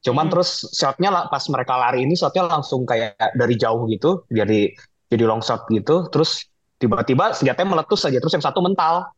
Cuman 0.06 0.30
Hmm. 0.30 0.32
terus 0.38 0.62
shotnya 0.70 1.10
lah 1.10 1.22
pas 1.26 1.42
mereka 1.50 1.74
lari 1.74 2.06
ini 2.06 2.14
shotnya 2.14 2.46
langsung 2.46 2.86
kayak 2.86 3.18
dari 3.34 3.54
jauh 3.58 3.90
gitu, 3.90 4.22
jadi 4.30 4.70
jadi 5.10 5.24
long 5.26 5.42
shot 5.42 5.66
gitu. 5.68 6.06
Terus 6.14 6.46
tiba-tiba 6.78 7.34
senjatanya 7.34 7.74
meletus 7.74 8.06
aja, 8.06 8.18
terus 8.22 8.34
yang 8.36 8.44
satu 8.44 8.62
mental 8.62 9.10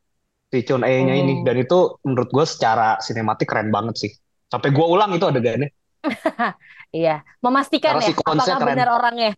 si 0.49 0.65
Chun 0.65 0.81
E-nya 0.81 1.13
ini. 1.13 1.41
Oh. 1.41 1.45
Dan 1.45 1.57
itu 1.61 1.79
menurut 2.09 2.33
gue 2.33 2.45
secara 2.49 2.97
sinematik 3.05 3.53
keren 3.53 3.69
banget 3.69 3.95
sih. 4.01 4.11
Sampai 4.49 4.73
gue 4.73 4.87
ulang 4.89 5.13
itu 5.13 5.29
adegannya. 5.29 5.69
iya 6.99 7.23
memastikan 7.45 7.97
Karena 7.97 8.05
ya 8.05 8.09
sequence-nya 8.13 8.55
apakah 8.55 8.59
keren. 8.61 8.69
benar 8.75 8.89
orangnya 8.93 9.31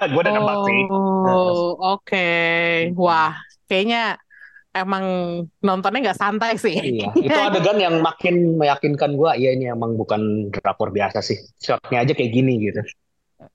gue 0.00 0.20
udah 0.20 0.32
nebak 0.32 0.58
sih. 0.64 0.80
Oh, 1.28 1.76
oke. 1.76 2.28
Wah, 2.96 3.36
kayaknya 3.68 4.16
emang 4.74 5.04
nontonnya 5.60 6.10
nggak 6.10 6.20
santai 6.20 6.56
sih. 6.56 6.74
Iya, 6.74 7.08
itu 7.20 7.38
adegan 7.48 7.78
yang 7.78 8.00
makin 8.00 8.56
meyakinkan 8.58 9.14
gue, 9.14 9.30
ya 9.38 9.50
ini 9.54 9.70
emang 9.70 9.94
bukan 10.00 10.48
drakor 10.50 10.90
biasa 10.90 11.20
sih. 11.20 11.36
Shotnya 11.60 12.02
aja 12.04 12.12
kayak 12.16 12.32
gini 12.32 12.58
gitu. 12.64 12.80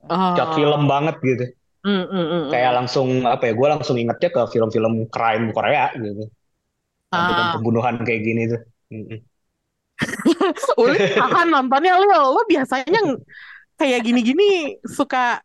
Oh. 0.06 0.34
Shot 0.38 0.54
film 0.54 0.86
banget 0.86 1.18
gitu. 1.22 1.44
Mm, 1.80 2.04
mm, 2.06 2.26
mm, 2.28 2.44
Kayak 2.52 2.70
mm. 2.70 2.76
langsung 2.76 3.08
apa 3.24 3.42
ya? 3.48 3.52
Gue 3.56 3.68
langsung 3.72 3.96
ingetnya 3.96 4.30
ke 4.30 4.42
film-film 4.52 5.08
crime 5.08 5.50
Korea 5.50 5.90
gitu. 5.96 6.28
Adegan 7.10 7.46
Ah. 7.46 7.52
pembunuhan 7.58 7.94
kayak 8.06 8.22
gini 8.22 8.42
tuh. 8.46 8.60
Mm-mm. 8.94 9.18
Uli 10.80 10.96
tahan 11.16 11.48
nontonnya 11.48 11.96
lu, 12.00 12.08
lu 12.08 12.42
biasanya 12.48 13.00
kayak 13.76 14.00
gini-gini 14.04 14.76
suka 14.84 15.40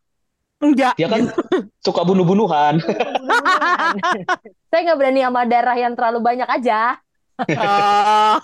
enggak 0.59 0.95
Dia 0.95 1.07
kan 1.11 1.27
gitu. 1.27 1.35
suka 1.85 2.01
bunuh-bunuhan. 2.03 2.79
saya 4.71 4.79
nggak 4.91 4.97
berani 4.99 5.21
sama 5.23 5.41
darah 5.47 5.77
yang 5.77 5.93
terlalu 5.95 6.19
banyak 6.23 6.49
aja 6.49 6.99
Oh, 7.35 8.39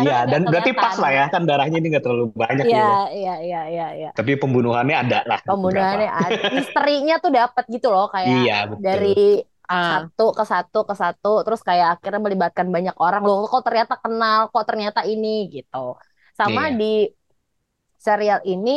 Iya, 0.00 0.24
dan 0.24 0.48
berarti 0.48 0.72
pas 0.72 0.96
lah 0.96 1.12
ya, 1.12 1.24
kan 1.28 1.44
darahnya 1.44 1.76
ini 1.84 1.92
nggak 1.92 2.00
terlalu 2.00 2.32
banyak 2.32 2.64
Iya, 2.64 2.72
gitu. 2.72 2.88
iya, 3.12 3.34
iya, 3.44 3.62
iya, 3.68 3.86
iya. 3.92 4.10
Tapi 4.16 4.40
pembunuhannya 4.40 4.96
ada 4.96 5.20
lah. 5.28 5.40
Pembunuhannya 5.44 6.08
beberapa. 6.08 6.32
ada. 6.32 6.56
Misterinya 6.56 7.14
tuh 7.20 7.28
dapat 7.28 7.64
gitu 7.68 7.92
loh 7.92 8.08
kayak 8.08 8.32
Iya, 8.40 8.58
betul. 8.72 8.80
dari 8.80 9.20
ah. 9.68 10.06
satu 10.08 10.24
ke 10.38 10.44
satu 10.52 10.78
ke 10.88 10.94
satu 11.02 11.28
terus 11.44 11.60
kayak 11.68 11.98
akhirnya 11.98 12.20
melibatkan 12.22 12.66
banyak 12.74 12.96
orang 12.98 13.22
loh 13.26 13.46
kok 13.50 13.62
ternyata 13.66 13.94
kenal 14.02 14.38
kok 14.52 14.64
ternyata 14.68 15.00
ini 15.06 15.50
gitu 15.54 15.96
sama 16.38 16.70
Iya. 16.72 16.78
di 16.80 16.92
serial 17.98 18.40
ini 18.46 18.70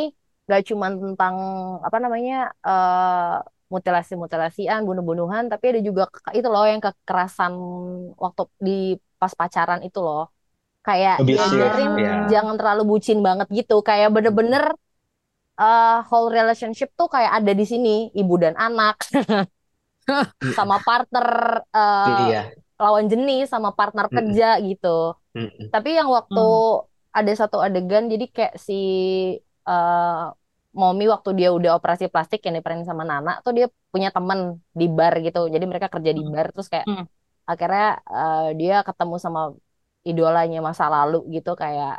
gak 0.46 0.62
cuma 0.70 0.86
tentang 0.94 1.34
apa 1.82 1.96
namanya 1.98 2.54
eh 2.62 3.36
mutilasi 3.66 4.14
mutilasian 4.14 4.86
bunuh-bunuhan 4.86 5.50
tapi 5.50 5.74
ada 5.74 5.80
juga 5.82 6.06
itu 6.38 6.46
loh 6.46 6.62
yang 6.70 6.78
kekerasan 6.78 7.52
waktu 8.14 8.42
di 8.62 8.94
pas 9.18 9.34
pacaran 9.34 9.82
itu 9.82 9.98
loh 9.98 10.30
kayak 10.86 11.18
diajarin 11.26 11.90
ya. 11.98 12.12
jangan 12.30 12.54
terlalu 12.54 12.82
bucin 12.94 13.18
banget 13.26 13.46
gitu 13.50 13.82
kayak 13.82 14.14
bener-bener 14.14 14.70
eh 15.58 15.98
whole 16.08 16.28
relationship 16.30 16.88
tuh 16.94 17.08
kayak 17.10 17.32
ada 17.42 17.52
di 17.56 17.64
sini 17.66 17.88
ibu 18.14 18.34
dan 18.38 18.54
anak 18.54 19.02
sama 20.56 20.76
partner 20.86 21.26
eh, 21.76 22.28
Iya. 22.28 22.52
lawan 22.82 23.06
jenis 23.12 23.42
sama 23.52 23.70
partner 23.78 24.06
Mm-mm. 24.12 24.16
kerja 24.16 24.46
gitu. 24.68 24.88
Mm-mm. 25.36 25.72
Tapi 25.72 25.88
yang 25.98 26.08
waktu 26.16 26.40
ada 27.18 27.32
satu 27.40 27.56
adegan 27.66 28.04
jadi 28.12 28.24
kayak 28.36 28.54
si 28.66 28.74
eh 29.68 30.24
Momi 30.80 31.04
waktu 31.14 31.30
dia 31.38 31.48
udah 31.56 31.70
operasi 31.80 32.04
plastik 32.12 32.40
yang 32.44 32.54
diperanin 32.60 32.84
sama 32.90 33.00
Nana 33.10 33.30
tuh 33.44 33.52
dia 33.56 33.66
punya 33.92 34.08
temen 34.16 34.38
di 34.80 34.84
bar 34.96 35.14
gitu. 35.24 35.38
Jadi 35.54 35.64
mereka 35.70 35.88
kerja 35.94 36.10
di 36.18 36.22
bar 36.32 36.46
terus 36.52 36.68
kayak 36.72 36.86
Hmm. 36.86 37.06
akhirnya 37.50 37.84
eh, 38.16 38.38
dia 38.60 38.74
ketemu 38.88 39.14
sama 39.24 39.40
idolanya 40.10 40.58
masa 40.68 40.84
lalu 40.94 41.16
gitu 41.36 41.50
kayak 41.62 41.90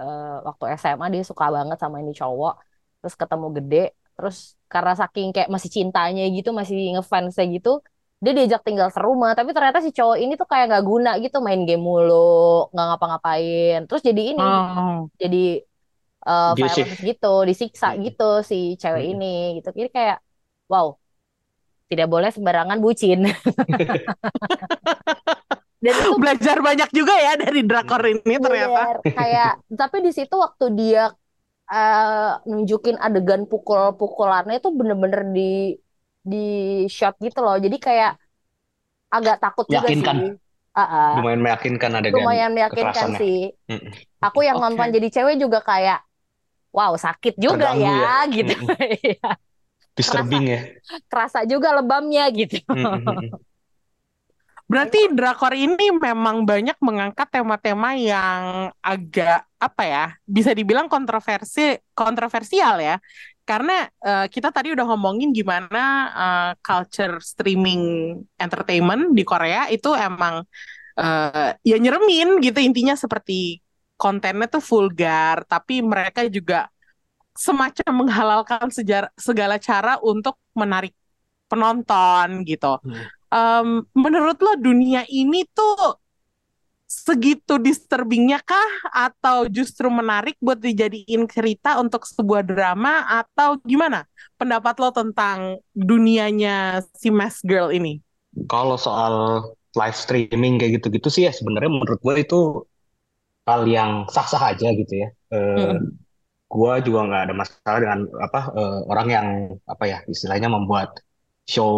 eh, 0.00 0.20
waktu 0.48 0.64
SMA 0.80 1.06
dia 1.14 1.22
suka 1.30 1.44
banget 1.56 1.78
sama 1.82 1.96
ini 2.02 2.12
cowok. 2.20 2.52
Terus 3.00 3.14
ketemu 3.22 3.46
gede 3.58 3.78
terus 4.22 4.54
karena 4.70 4.94
saking 4.94 5.34
kayak 5.34 5.50
masih 5.50 5.70
cintanya 5.74 6.22
gitu 6.30 6.54
masih 6.54 6.78
ngefansnya 6.94 7.42
gitu 7.50 7.82
dia 8.22 8.32
diajak 8.38 8.62
tinggal 8.62 8.86
serumah 8.94 9.34
tapi 9.34 9.50
ternyata 9.50 9.82
si 9.82 9.90
cowok 9.90 10.14
ini 10.22 10.38
tuh 10.38 10.46
kayak 10.46 10.70
nggak 10.70 10.84
guna 10.86 11.10
gitu 11.18 11.42
main 11.42 11.66
game 11.66 11.82
mulu 11.82 12.70
nggak 12.70 12.86
ngapa-ngapain 12.94 13.78
terus 13.90 14.02
jadi 14.06 14.22
ini 14.30 14.38
Oh. 14.42 15.10
jadi 15.18 15.44
uh, 16.30 16.54
violence 16.54 17.02
gitu 17.02 17.34
disiksa 17.50 17.98
Mm. 17.98 18.00
gitu 18.06 18.30
si 18.46 18.78
cewek 18.78 19.02
Mm. 19.02 19.10
ini 19.18 19.34
gitu 19.58 19.74
jadi 19.74 19.90
kayak 19.90 20.18
wow 20.70 20.94
tidak 21.90 22.08
boleh 22.08 22.30
sembarangan 22.30 22.78
bucin 22.80 23.26
dan 25.82 25.92
itu 25.98 26.14
Belajar 26.14 26.62
banyak 26.62 26.94
juga 26.94 27.10
ya 27.18 27.34
dari 27.34 27.66
drakor 27.66 28.06
ini 28.06 28.38
ternyata. 28.38 28.82
bener. 28.86 28.98
kayak 29.18 29.52
tapi 29.74 29.96
di 30.06 30.14
situ 30.14 30.38
waktu 30.38 30.66
dia 30.78 31.10
eh, 31.70 32.30
nunjukin 32.48 32.96
adegan 32.98 33.42
pukul-pukulannya 33.50 34.58
itu 34.58 34.68
bener-bener 34.74 35.22
di 35.36 35.76
di 36.22 36.36
shot 36.86 37.14
gitu 37.18 37.38
loh 37.42 37.58
jadi 37.58 37.76
kayak 37.76 38.12
agak 39.12 39.36
takut 39.42 39.66
juga 39.68 39.88
Meyakinkan. 39.90 40.16
sih 40.16 40.30
Ah, 40.72 40.80
ah. 40.88 41.10
Lumayan 41.20 41.40
meyakinkan 41.44 41.90
adegan 42.00 42.24
lumayan 42.24 42.50
meyakinkan 42.56 43.08
sih 43.20 43.52
aku 44.24 44.40
yang 44.40 44.56
Oke. 44.56 44.64
nonton 44.72 44.88
jadi 44.88 45.08
cewek 45.12 45.36
juga 45.36 45.60
kayak 45.60 46.00
wow 46.72 46.96
sakit 46.96 47.36
juga 47.36 47.76
Terganggu 47.76 47.84
ya, 47.84 47.92
ya. 47.92 48.30
gitu 48.40 48.52
Mm-mm. 48.56 48.76
Iya. 49.04 49.30
Disturbing 49.92 50.44
ya. 50.48 50.60
kerasa 51.12 51.44
juga 51.44 51.76
lebamnya 51.76 52.24
gitu. 52.32 52.56
Berarti 54.64 55.12
drakor 55.12 55.52
ini 55.52 55.92
memang 55.92 56.48
banyak 56.48 56.80
mengangkat 56.80 57.28
tema-tema 57.28 57.92
yang 57.92 58.72
agak 58.80 59.44
apa 59.62 59.82
ya, 59.86 60.04
bisa 60.26 60.50
dibilang 60.50 60.90
kontroversi 60.90 61.78
kontroversial 61.94 62.82
ya. 62.82 62.98
Karena 63.46 63.86
eh, 63.86 64.26
kita 64.26 64.50
tadi 64.50 64.74
udah 64.74 64.86
ngomongin 64.90 65.30
gimana 65.30 65.82
eh, 66.10 66.52
culture 66.58 67.22
streaming 67.22 68.14
entertainment 68.38 69.14
di 69.14 69.22
Korea 69.22 69.70
itu 69.70 69.94
emang 69.94 70.42
eh, 70.98 71.50
ya 71.62 71.76
nyeremin 71.78 72.42
gitu 72.42 72.58
intinya 72.58 72.98
seperti 72.98 73.62
kontennya 73.94 74.50
tuh 74.50 74.58
vulgar, 74.58 75.46
tapi 75.46 75.78
mereka 75.78 76.26
juga 76.26 76.66
semacam 77.38 78.02
menghalalkan 78.02 78.66
sejar- 78.74 79.14
segala 79.14 79.56
cara 79.62 79.96
untuk 80.02 80.36
menarik 80.58 80.90
penonton 81.46 82.42
gitu. 82.42 82.82
Hmm. 82.82 83.04
Em, 83.32 83.68
menurut 83.96 84.36
lo 84.44 84.52
dunia 84.60 85.08
ini 85.08 85.46
tuh 85.48 86.01
segitu 86.92 87.56
disturbingnya 87.56 88.38
kah 88.44 88.70
atau 88.92 89.48
justru 89.48 89.88
menarik 89.88 90.36
buat 90.44 90.60
dijadiin 90.60 91.24
cerita 91.24 91.80
untuk 91.80 92.04
sebuah 92.04 92.44
drama 92.44 93.08
atau 93.08 93.56
gimana 93.64 94.04
pendapat 94.36 94.74
lo 94.76 94.92
tentang 94.92 95.38
dunianya 95.72 96.84
si 96.92 97.08
Mask 97.08 97.40
Girl 97.48 97.72
ini? 97.72 98.04
Kalau 98.52 98.76
soal 98.86 99.14
live 99.80 99.96
streaming 99.96 100.60
kayak 100.60 100.72
gitu-gitu 100.80 101.08
sih 101.14 101.22
ya 101.28 101.32
sebenarnya 101.32 101.70
menurut 101.72 102.00
gue 102.04 102.14
itu 102.24 102.38
hal 103.48 103.62
yang 103.66 103.90
sah-sah 104.14 104.42
aja 104.54 104.66
gitu 104.80 104.92
ya. 105.02 105.08
Eh, 105.34 105.74
Mm-mm. 105.74 105.92
gue 106.52 106.72
juga 106.86 107.00
nggak 107.08 107.22
ada 107.26 107.34
masalah 107.42 107.78
dengan 107.84 108.00
apa 108.26 108.40
eh, 108.60 108.78
orang 108.92 109.08
yang 109.16 109.28
apa 109.72 109.84
ya 109.92 109.98
istilahnya 110.12 110.48
membuat 110.52 110.90
show 111.48 111.72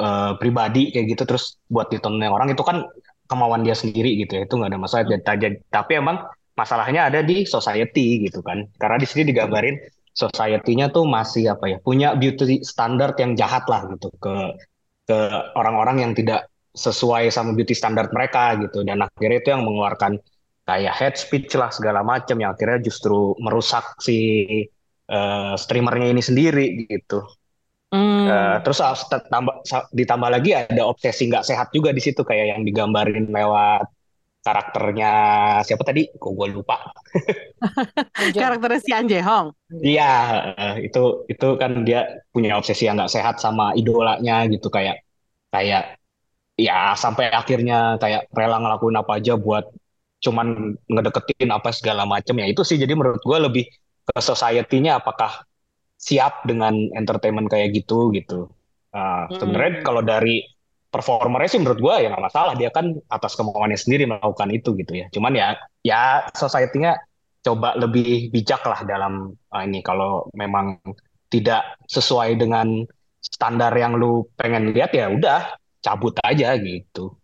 eh, 0.00 0.32
pribadi 0.40 0.80
kayak 0.92 1.06
gitu 1.16 1.22
terus 1.28 1.44
buat 1.74 1.88
ditonton 1.92 2.24
orang 2.36 2.48
itu 2.54 2.62
kan 2.64 2.86
kemauan 3.30 3.62
dia 3.66 3.76
sendiri 3.78 4.10
gitu 4.26 4.32
ya. 4.38 4.42
Itu 4.46 4.58
nggak 4.58 4.70
ada 4.74 4.80
masalah. 4.80 5.04
Dan- 5.08 5.24
dan- 5.38 5.60
tapi 5.70 5.92
emang 6.02 6.16
masalahnya 6.58 7.08
ada 7.08 7.20
di 7.22 7.46
society 7.46 8.26
gitu 8.26 8.42
kan. 8.42 8.66
Karena 8.76 8.96
di 9.00 9.06
sini 9.08 9.30
digambarin 9.30 9.76
society-nya 10.12 10.90
tuh 10.90 11.06
masih 11.06 11.54
apa 11.54 11.70
ya 11.70 11.78
punya 11.80 12.12
beauty 12.18 12.60
standard 12.66 13.14
yang 13.22 13.32
jahat 13.38 13.64
lah 13.70 13.86
gitu 13.94 14.10
ke 14.18 14.34
ke 15.08 15.18
orang-orang 15.58 15.96
yang 16.06 16.12
tidak 16.18 16.48
sesuai 16.74 17.30
sama 17.34 17.54
beauty 17.56 17.74
standard 17.74 18.10
mereka 18.14 18.58
gitu. 18.62 18.82
Dan 18.86 19.02
akhirnya 19.06 19.38
itu 19.42 19.48
yang 19.54 19.62
mengeluarkan 19.66 20.18
kayak 20.68 20.94
hate 20.94 21.18
speech 21.18 21.52
lah 21.58 21.70
segala 21.74 22.06
macam 22.06 22.38
yang 22.38 22.54
akhirnya 22.54 22.78
justru 22.86 23.34
merusak 23.42 23.84
si 24.02 24.18
eh, 25.10 25.54
streamernya 25.58 26.08
ini 26.14 26.22
sendiri 26.22 26.66
gitu. 26.86 27.26
Hmm. 27.90 28.26
Eh, 28.30 28.56
terus 28.62 28.78
ah, 28.78 28.94
tambah 29.26 29.66
ditambah 29.90 30.30
lagi 30.30 30.50
ada 30.54 30.86
obsesi 30.86 31.26
nggak 31.26 31.42
sehat 31.42 31.74
juga 31.74 31.90
di 31.90 31.98
situ 31.98 32.22
kayak 32.22 32.54
yang 32.54 32.62
digambarin 32.62 33.26
lewat 33.30 33.90
karakternya 34.40 35.12
siapa 35.66 35.82
tadi? 35.84 36.08
Kok 36.16 36.32
gue 36.32 36.48
lupa. 36.48 36.80
Karakternya 38.40 38.80
si 38.80 38.90
An 38.94 39.06
Hong. 39.10 39.48
Iya, 39.68 40.12
eh, 40.56 40.74
itu 40.88 41.28
itu 41.28 41.46
kan 41.60 41.84
dia 41.84 42.24
punya 42.32 42.56
obsesi 42.56 42.88
yang 42.88 42.96
nggak 42.96 43.12
sehat 43.12 43.36
sama 43.42 43.76
idolanya 43.76 44.46
gitu 44.48 44.72
kayak 44.72 45.04
kayak 45.52 45.98
ya 46.56 46.94
sampai 46.94 47.32
akhirnya 47.32 47.98
kayak 48.00 48.28
rela 48.32 48.60
ngelakuin 48.60 48.96
apa 49.00 49.12
aja 49.18 49.34
buat 49.34 49.64
cuman 50.20 50.76
ngedeketin 50.86 51.48
apa 51.48 51.72
segala 51.72 52.04
macam 52.04 52.36
ya 52.36 52.46
itu 52.46 52.60
sih 52.60 52.76
jadi 52.76 52.92
menurut 52.92 53.24
gue 53.24 53.38
lebih 53.40 53.64
ke 54.04 54.20
society-nya 54.20 55.00
apakah 55.00 55.48
siap 56.00 56.48
dengan 56.48 56.72
entertainment 56.96 57.52
kayak 57.52 57.76
gitu 57.76 58.08
gitu. 58.16 58.48
Sebenarnya 59.36 59.72
Hmm. 59.80 59.86
kalau 59.86 60.02
dari 60.02 60.42
performernya 60.90 61.50
sih 61.54 61.60
menurut 61.62 61.78
gue 61.78 61.94
ya 62.02 62.08
nggak 62.10 62.24
masalah 62.26 62.52
dia 62.58 62.70
kan 62.74 62.98
atas 63.06 63.38
kemauannya 63.38 63.78
sendiri 63.78 64.08
melakukan 64.10 64.50
itu 64.50 64.74
gitu 64.80 64.92
ya. 64.96 65.06
Cuman 65.14 65.32
ya 65.36 65.48
ya 65.86 66.26
society-nya 66.34 66.98
coba 67.46 67.78
lebih 67.78 68.32
bijak 68.34 68.64
lah 68.66 68.82
dalam 68.84 69.32
ah, 69.54 69.62
ini 69.64 69.80
kalau 69.84 70.26
memang 70.34 70.80
tidak 71.30 71.78
sesuai 71.86 72.36
dengan 72.40 72.82
standar 73.22 73.70
yang 73.76 73.94
lu 73.94 74.26
pengen 74.34 74.72
lihat 74.74 74.90
ya 74.96 75.12
udah 75.12 75.54
cabut 75.84 76.16
aja 76.26 76.56
gitu. 76.58 77.19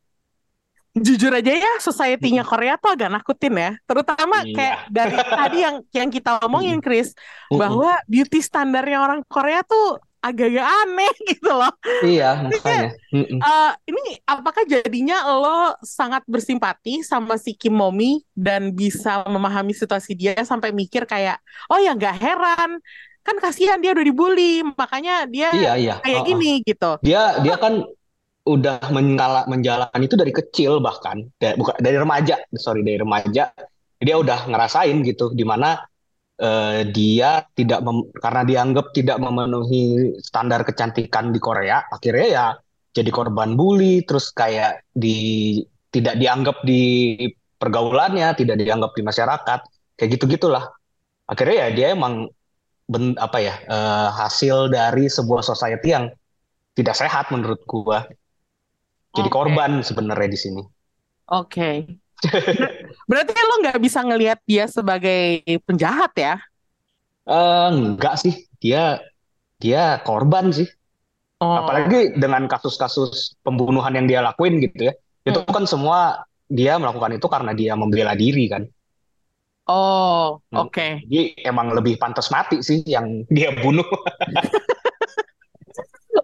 Jujur 0.97 1.29
aja 1.29 1.53
ya, 1.53 1.73
society-nya 1.79 2.41
Korea 2.41 2.81
tuh 2.81 2.97
agak 2.97 3.13
nakutin 3.13 3.53
ya. 3.53 3.71
Terutama 3.85 4.41
Iya. 4.43 4.55
kayak 4.57 4.77
dari 4.89 5.17
tadi 5.21 5.59
yang 5.61 5.77
yang 5.93 6.09
kita 6.09 6.41
omongin, 6.41 6.81
Chris, 6.81 7.13
bahwa 7.53 8.01
beauty 8.09 8.41
standarnya 8.41 9.05
orang 9.05 9.21
Korea 9.29 9.61
tuh 9.61 10.01
agak-agak 10.19 10.67
aneh 10.67 11.15
gitu 11.31 11.53
loh. 11.53 11.71
Iya 12.03 12.49
makanya. 12.49 12.91
Mm-mm. 13.13 13.39
Eh, 13.39 13.73
ini 13.87 14.19
apakah 14.25 14.65
jadinya 14.65 15.23
lo 15.29 15.77
sangat 15.85 16.25
bersimpati 16.27 17.05
sama 17.05 17.37
si 17.39 17.53
Kim 17.55 17.77
Momi 17.77 18.25
dan 18.33 18.73
bisa 18.73 19.23
memahami 19.29 19.71
situasi 19.71 20.17
dia 20.17 20.35
sampai 20.43 20.73
mikir 20.75 21.07
kayak, 21.07 21.39
oh 21.71 21.79
ya 21.79 21.95
nggak 21.95 22.17
heran, 22.19 22.81
kan 23.23 23.37
kasihan 23.39 23.79
dia 23.79 23.95
udah 23.95 24.03
dibully, 24.03 24.63
makanya 24.75 25.27
dia 25.31 25.51
Iya 25.53 25.73
iya. 25.79 25.95
kayak 26.03 26.25
Uh-uh. 26.25 26.31
gini 26.31 26.51
gitu. 26.65 26.91
Dia 27.05 27.39
dia 27.45 27.55
kan 27.61 27.87
udah 28.47 28.79
menyala, 28.95 29.43
menjalani 29.51 30.05
itu 30.07 30.17
dari 30.17 30.33
kecil 30.33 30.79
bahkan. 30.79 31.27
Da- 31.43 31.59
bukan 31.59 31.75
dari 31.83 31.99
remaja. 31.99 32.39
Sorry 32.55 32.87
dari 32.87 32.99
remaja. 33.03 33.51
Dia 33.99 34.17
udah 34.21 34.47
ngerasain 34.49 35.03
gitu 35.03 35.33
di 35.35 35.43
mana 35.43 35.77
eh, 36.41 36.81
dia 36.93 37.45
tidak 37.57 37.81
mem- 37.85 38.09
karena 38.21 38.43
dianggap 38.45 38.87
tidak 38.93 39.19
memenuhi 39.21 40.17
standar 40.21 40.63
kecantikan 40.69 41.33
di 41.33 41.41
Korea 41.41 41.81
akhirnya 41.89 42.27
ya 42.29 42.47
jadi 42.97 43.11
korban 43.13 43.57
bully 43.57 44.05
terus 44.05 44.33
kayak 44.33 44.85
di 44.93 45.61
tidak 45.93 46.21
dianggap 46.21 46.61
di 46.65 47.17
pergaulannya 47.57 48.37
tidak 48.37 48.57
dianggap 48.61 48.93
di 48.93 49.03
masyarakat 49.05 49.61
kayak 49.97 50.09
gitu 50.17 50.25
gitulah 50.29 50.65
akhirnya 51.25 51.57
ya 51.57 51.69
dia 51.73 51.87
emang 51.97 52.29
ben- 52.89 53.19
apa 53.19 53.39
ya 53.41 53.55
eh, 53.65 54.09
hasil 54.21 54.69
dari 54.73 55.09
sebuah 55.09 55.43
society 55.45 55.89
yang 55.97 56.07
tidak 56.77 56.95
sehat 56.97 57.33
menurut 57.33 57.65
gua 57.65 58.05
jadi 59.17 59.29
Oke. 59.29 59.33
korban 59.33 59.81
sebenarnya 59.81 60.29
di 60.29 60.39
sini 60.39 60.63
Oke. 61.27 61.99
Ber- 62.23 62.77
Berarti 63.11 63.33
lo 63.35 63.55
nggak 63.67 63.79
bisa 63.83 64.01
ngelihat 64.05 64.39
dia 64.47 64.65
sebagai 64.71 65.43
penjahat 65.67 66.13
ya? 66.15 66.35
Eh, 67.27 67.69
enggak 67.75 68.15
sih 68.23 68.35
dia 68.63 69.03
dia 69.59 69.99
korban 70.05 70.53
sih 70.55 70.69
Oh. 71.37 71.53
apalagi 71.61 72.17
dengan 72.17 72.49
kasus-kasus 72.49 73.37
pembunuhan 73.45 73.93
yang 73.93 74.09
dia 74.09 74.25
lakuin 74.25 74.57
gitu 74.57 74.89
ya 74.89 74.93
itu 75.21 75.37
Hmm. 75.45 75.53
kan 75.53 75.65
semua 75.69 76.25
dia 76.49 76.81
melakukan 76.81 77.13
itu 77.21 77.29
karena 77.29 77.53
dia 77.53 77.77
membela 77.77 78.17
diri 78.17 78.49
kan 78.49 78.65
Oh, 79.69 80.41
Hmm. 80.49 80.71
oke. 80.71 81.05
jadi 81.05 81.37
emang 81.45 81.75
lebih 81.77 82.01
pantas 82.01 82.33
mati 82.33 82.63
sih 82.65 82.81
yang 82.89 83.27
dia 83.29 83.53
bunuh 83.53 83.85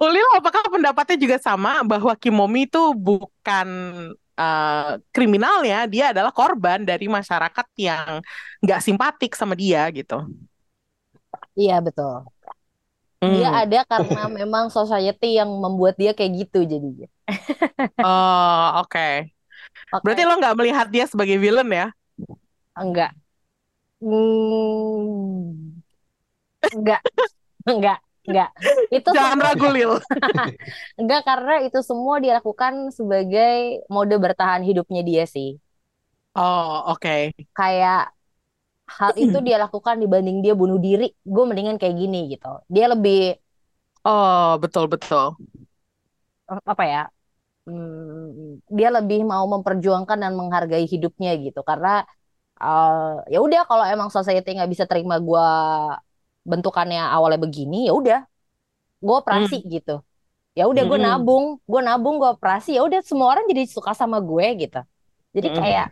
Ulil, 0.03 0.27
apakah 0.35 0.67
pendapatnya 0.67 1.15
juga 1.15 1.37
sama 1.39 1.87
bahwa 1.87 2.13
Kimomi 2.19 2.67
itu 2.67 2.91
bukan 2.99 3.69
eh, 4.41 4.91
kriminal 5.15 5.63
ya? 5.63 5.87
Dia 5.87 6.05
adalah 6.11 6.33
korban 6.35 6.83
dari 6.83 7.07
masyarakat 7.07 7.67
yang 7.79 8.19
nggak 8.63 8.81
simpatik 8.83 9.31
sama 9.39 9.55
dia 9.55 9.87
gitu. 9.95 10.27
Iya 11.61 11.77
betul. 11.87 12.33
Dia 13.33 13.49
Hmm. 13.51 13.63
ada 13.63 13.79
karena 13.93 14.21
memang 14.39 14.65
society 14.77 15.27
yang 15.39 15.51
membuat 15.65 15.95
dia 16.01 16.11
kayak 16.17 16.33
gitu 16.43 16.59
jadinya. 16.73 17.07
Oh, 18.03 18.81
oke. 18.83 19.01
Oke, 19.93 20.03
Berarti 20.05 20.23
lo 20.27 20.35
nggak 20.41 20.57
melihat 20.59 20.87
dia 20.95 21.05
sebagai 21.11 21.37
villain 21.43 21.69
ya? 21.71 21.87
enggak. 22.81 23.13
Hmm, 24.01 25.83
enggak. 26.75 27.03
Enggak. 27.71 27.99
Enggak. 28.27 28.49
Itu 28.97 29.11
Jangan 29.13 29.39
semua 29.39 29.45
ragu, 29.45 29.67
Lil. 29.73 29.93
enggak 31.01 31.21
karena 31.29 31.53
itu 31.67 31.79
semua 31.91 32.17
dilakukan 32.25 32.75
sebagai 32.99 33.85
mode 33.93 34.15
bertahan 34.25 34.63
hidupnya 34.69 35.01
dia 35.09 35.25
sih. 35.35 35.49
Oh, 36.35 36.85
oke. 36.93 37.33
Kayak 37.59 37.99
hal 38.99 39.13
itu 39.25 39.37
dia 39.47 39.57
lakukan 39.65 39.97
dibanding 40.03 40.37
dia 40.45 40.55
bunuh 40.61 40.79
diri. 40.87 41.05
Gue 41.35 41.45
mendingan 41.49 41.77
kayak 41.81 41.97
gini 42.03 42.19
gitu. 42.33 42.49
Dia 42.75 42.87
lebih 42.95 43.17
Oh, 44.05 44.59
betul 44.63 44.87
betul. 44.89 45.37
apa 46.73 46.85
ya? 46.93 46.99
hmm, 47.67 48.63
dia 48.79 48.89
lebih 48.97 49.19
mau 49.33 49.45
memperjuangkan 49.55 50.19
dan 50.25 50.33
menghargai 50.41 50.85
hidupnya 50.95 51.31
gitu 51.45 51.61
karena 51.71 51.89
eh, 52.63 52.93
ya 53.35 53.39
udah 53.47 53.61
kalau 53.71 53.85
emang 53.95 54.11
society 54.17 54.49
nggak 54.57 54.71
bisa 54.75 54.87
terima 54.91 55.17
gua 55.29 55.45
bentukannya 56.51 57.01
awalnya 57.15 57.41
begini 57.45 57.77
ya 57.89 57.93
udah 58.01 58.19
gue 59.07 59.17
operasi 59.23 59.55
gitu 59.75 59.93
ya 60.59 60.63
udah 60.73 60.85
gue 60.91 60.99
Mm-mm. 60.99 61.03
nabung 61.07 61.45
gue 61.71 61.81
nabung 61.89 62.17
gue 62.23 62.31
operasi 62.37 62.71
ya 62.79 62.83
udah 62.89 63.01
semua 63.11 63.29
orang 63.33 63.45
jadi 63.53 63.63
suka 63.77 63.93
sama 64.01 64.19
gue 64.31 64.47
gitu 64.63 64.79
jadi 65.37 65.49
Mm-mm. 65.49 65.59
kayak 65.59 65.87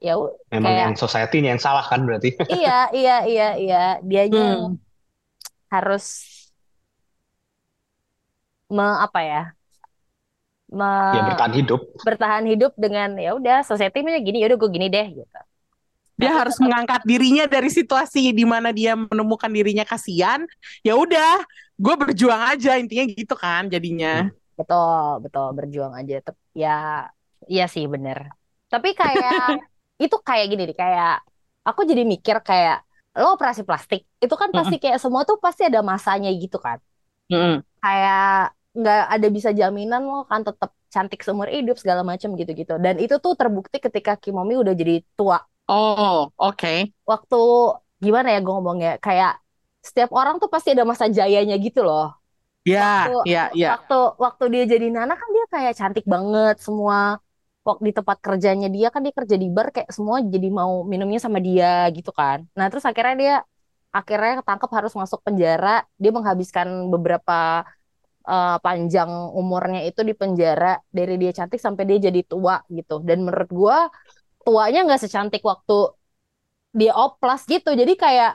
ya 0.00 0.14
memang 0.50 0.74
kayak 0.74 0.82
yang 0.82 0.94
society-nya 0.98 1.54
yang 1.54 1.62
salah 1.62 1.84
kan 1.86 2.02
berarti 2.06 2.34
iya 2.52 2.70
iya 2.96 3.12
iya 3.30 3.44
iya 3.62 3.78
yang 4.10 4.30
Hmm. 4.30 4.80
harus 5.70 6.04
me, 8.70 8.82
apa 9.04 9.20
ya 9.22 9.38
me- 10.78 10.86
Ya 11.14 11.22
bertahan 11.26 11.54
hidup. 11.54 11.80
bertahan 12.06 12.44
hidup 12.50 12.72
dengan 12.84 13.08
ya 13.24 13.30
udah 13.38 13.56
society-nya 13.70 14.18
gini, 14.26 14.36
ya 14.42 14.46
udah 14.50 14.58
gue 14.62 14.70
gini 14.76 14.86
deh 14.94 15.06
gitu. 15.18 15.36
Dia 16.20 16.30
harus 16.36 16.56
mengangkat 16.60 17.00
dirinya 17.08 17.44
dari 17.48 17.72
situasi 17.72 18.36
di 18.36 18.44
mana 18.44 18.70
dia 18.76 18.92
menemukan 18.92 19.48
dirinya 19.48 19.84
kasihan. 19.88 20.44
Ya 20.84 20.92
udah, 20.96 21.40
gue 21.80 21.94
berjuang 21.96 22.42
aja 22.52 22.76
intinya 22.76 23.04
gitu 23.08 23.34
kan 23.40 23.72
jadinya. 23.72 24.28
Betul, 24.58 25.04
betul 25.24 25.46
berjuang 25.58 25.92
aja. 26.00 26.14
Tep- 26.26 26.38
Ya, 26.62 26.68
iya 27.52 27.64
sih 27.74 27.84
bener. 27.94 28.18
Tapi 28.72 28.88
kayak 29.00 29.34
itu 30.02 30.16
kayak 30.28 30.44
gini 30.50 30.62
nih, 30.68 30.76
kayak 30.82 31.10
aku 31.68 31.80
jadi 31.90 32.02
mikir 32.12 32.36
kayak 32.48 32.76
lo 33.18 33.26
operasi 33.36 33.62
plastik 33.68 34.00
itu 34.24 34.34
kan 34.42 34.50
pasti 34.56 34.74
kayak 34.82 34.98
semua 35.02 35.22
tuh 35.28 35.36
pasti 35.44 35.62
ada 35.68 35.80
masanya 35.90 36.28
gitu 36.42 36.56
kan. 36.66 36.78
Mm-mm. 37.30 37.62
Kayak 37.82 38.20
nggak 38.78 39.00
ada 39.14 39.26
bisa 39.36 39.50
jaminan 39.60 40.02
lo 40.10 40.16
kan 40.30 40.40
tetap 40.48 40.70
cantik 40.94 41.20
seumur 41.24 41.48
hidup 41.56 41.76
segala 41.82 42.02
macam 42.10 42.28
gitu-gitu. 42.40 42.72
Dan 42.84 42.94
itu 43.04 43.14
tuh 43.24 43.32
terbukti 43.40 43.76
ketika 43.86 44.12
Kimomi 44.22 44.54
udah 44.62 44.74
jadi 44.80 44.92
tua. 45.18 45.38
Oh, 45.74 46.32
oke. 46.38 46.74
Waktu 47.10 47.36
gimana 48.04 48.28
ya 48.34 48.38
gue 48.44 48.52
ngomongnya 48.56 48.90
kayak 49.04 49.30
setiap 49.86 50.10
orang 50.18 50.34
tuh 50.42 50.48
pasti 50.54 50.68
ada 50.74 50.84
masa 50.90 51.06
jayanya 51.16 51.54
gitu 51.66 51.80
loh. 51.88 52.02
Ya, 52.64 53.10
Waktu- 53.10 53.22
ya, 53.24 53.50
ya. 53.54 53.68
Waktu 53.72 53.94
waktu 54.24 54.44
dia 54.54 54.62
jadi 54.72 54.86
Nana 54.94 55.14
kan 55.20 55.28
dia 55.36 55.44
kayak 55.54 55.72
cantik 55.80 56.04
banget 56.14 56.54
semua. 56.66 56.98
Waktu 57.66 57.82
di 57.88 57.92
tempat 57.98 58.18
kerjanya 58.26 58.66
dia 58.76 58.88
kan 58.94 59.00
dia 59.06 59.14
kerja 59.18 59.36
di 59.42 59.46
bar 59.56 59.68
kayak 59.74 59.90
semua 59.96 60.18
jadi 60.34 60.48
mau 60.60 60.72
minumnya 60.92 61.20
sama 61.26 61.38
dia 61.48 61.68
gitu 61.96 62.10
kan. 62.20 62.38
Nah 62.58 62.66
terus 62.70 62.84
akhirnya 62.90 63.16
dia 63.22 63.34
akhirnya 63.98 64.32
ketangkep 64.42 64.70
harus 64.78 64.92
masuk 65.00 65.20
penjara. 65.26 65.68
Dia 66.02 66.10
menghabiskan 66.16 66.68
beberapa 66.92 67.64
eh, 68.28 68.56
panjang 68.64 69.10
umurnya 69.40 69.80
itu 69.88 70.00
di 70.08 70.14
penjara 70.20 70.66
dari 70.96 71.14
dia 71.20 71.30
cantik 71.38 71.60
sampai 71.66 71.84
dia 71.88 71.98
jadi 72.10 72.20
tua 72.30 72.54
gitu. 72.78 72.94
Dan 73.08 73.18
menurut 73.26 73.50
gua 73.52 73.78
tuanya 74.46 74.78
nggak 74.86 75.00
secantik 75.04 75.42
waktu 75.50 75.74
dia 76.78 76.92
oplas 76.94 77.40
gitu. 77.52 77.70
Jadi 77.80 77.92
kayak 77.98 78.30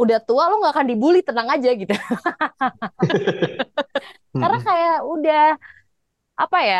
udah 0.00 0.18
tua 0.26 0.48
lo 0.48 0.54
nggak 0.60 0.72
akan 0.74 0.86
dibully 0.90 1.20
tenang 1.26 1.48
aja 1.54 1.70
gitu. 1.76 1.92
Karena 4.40 4.58
kayak 4.66 4.94
udah 5.12 5.40
apa 6.42 6.58
ya? 6.70 6.78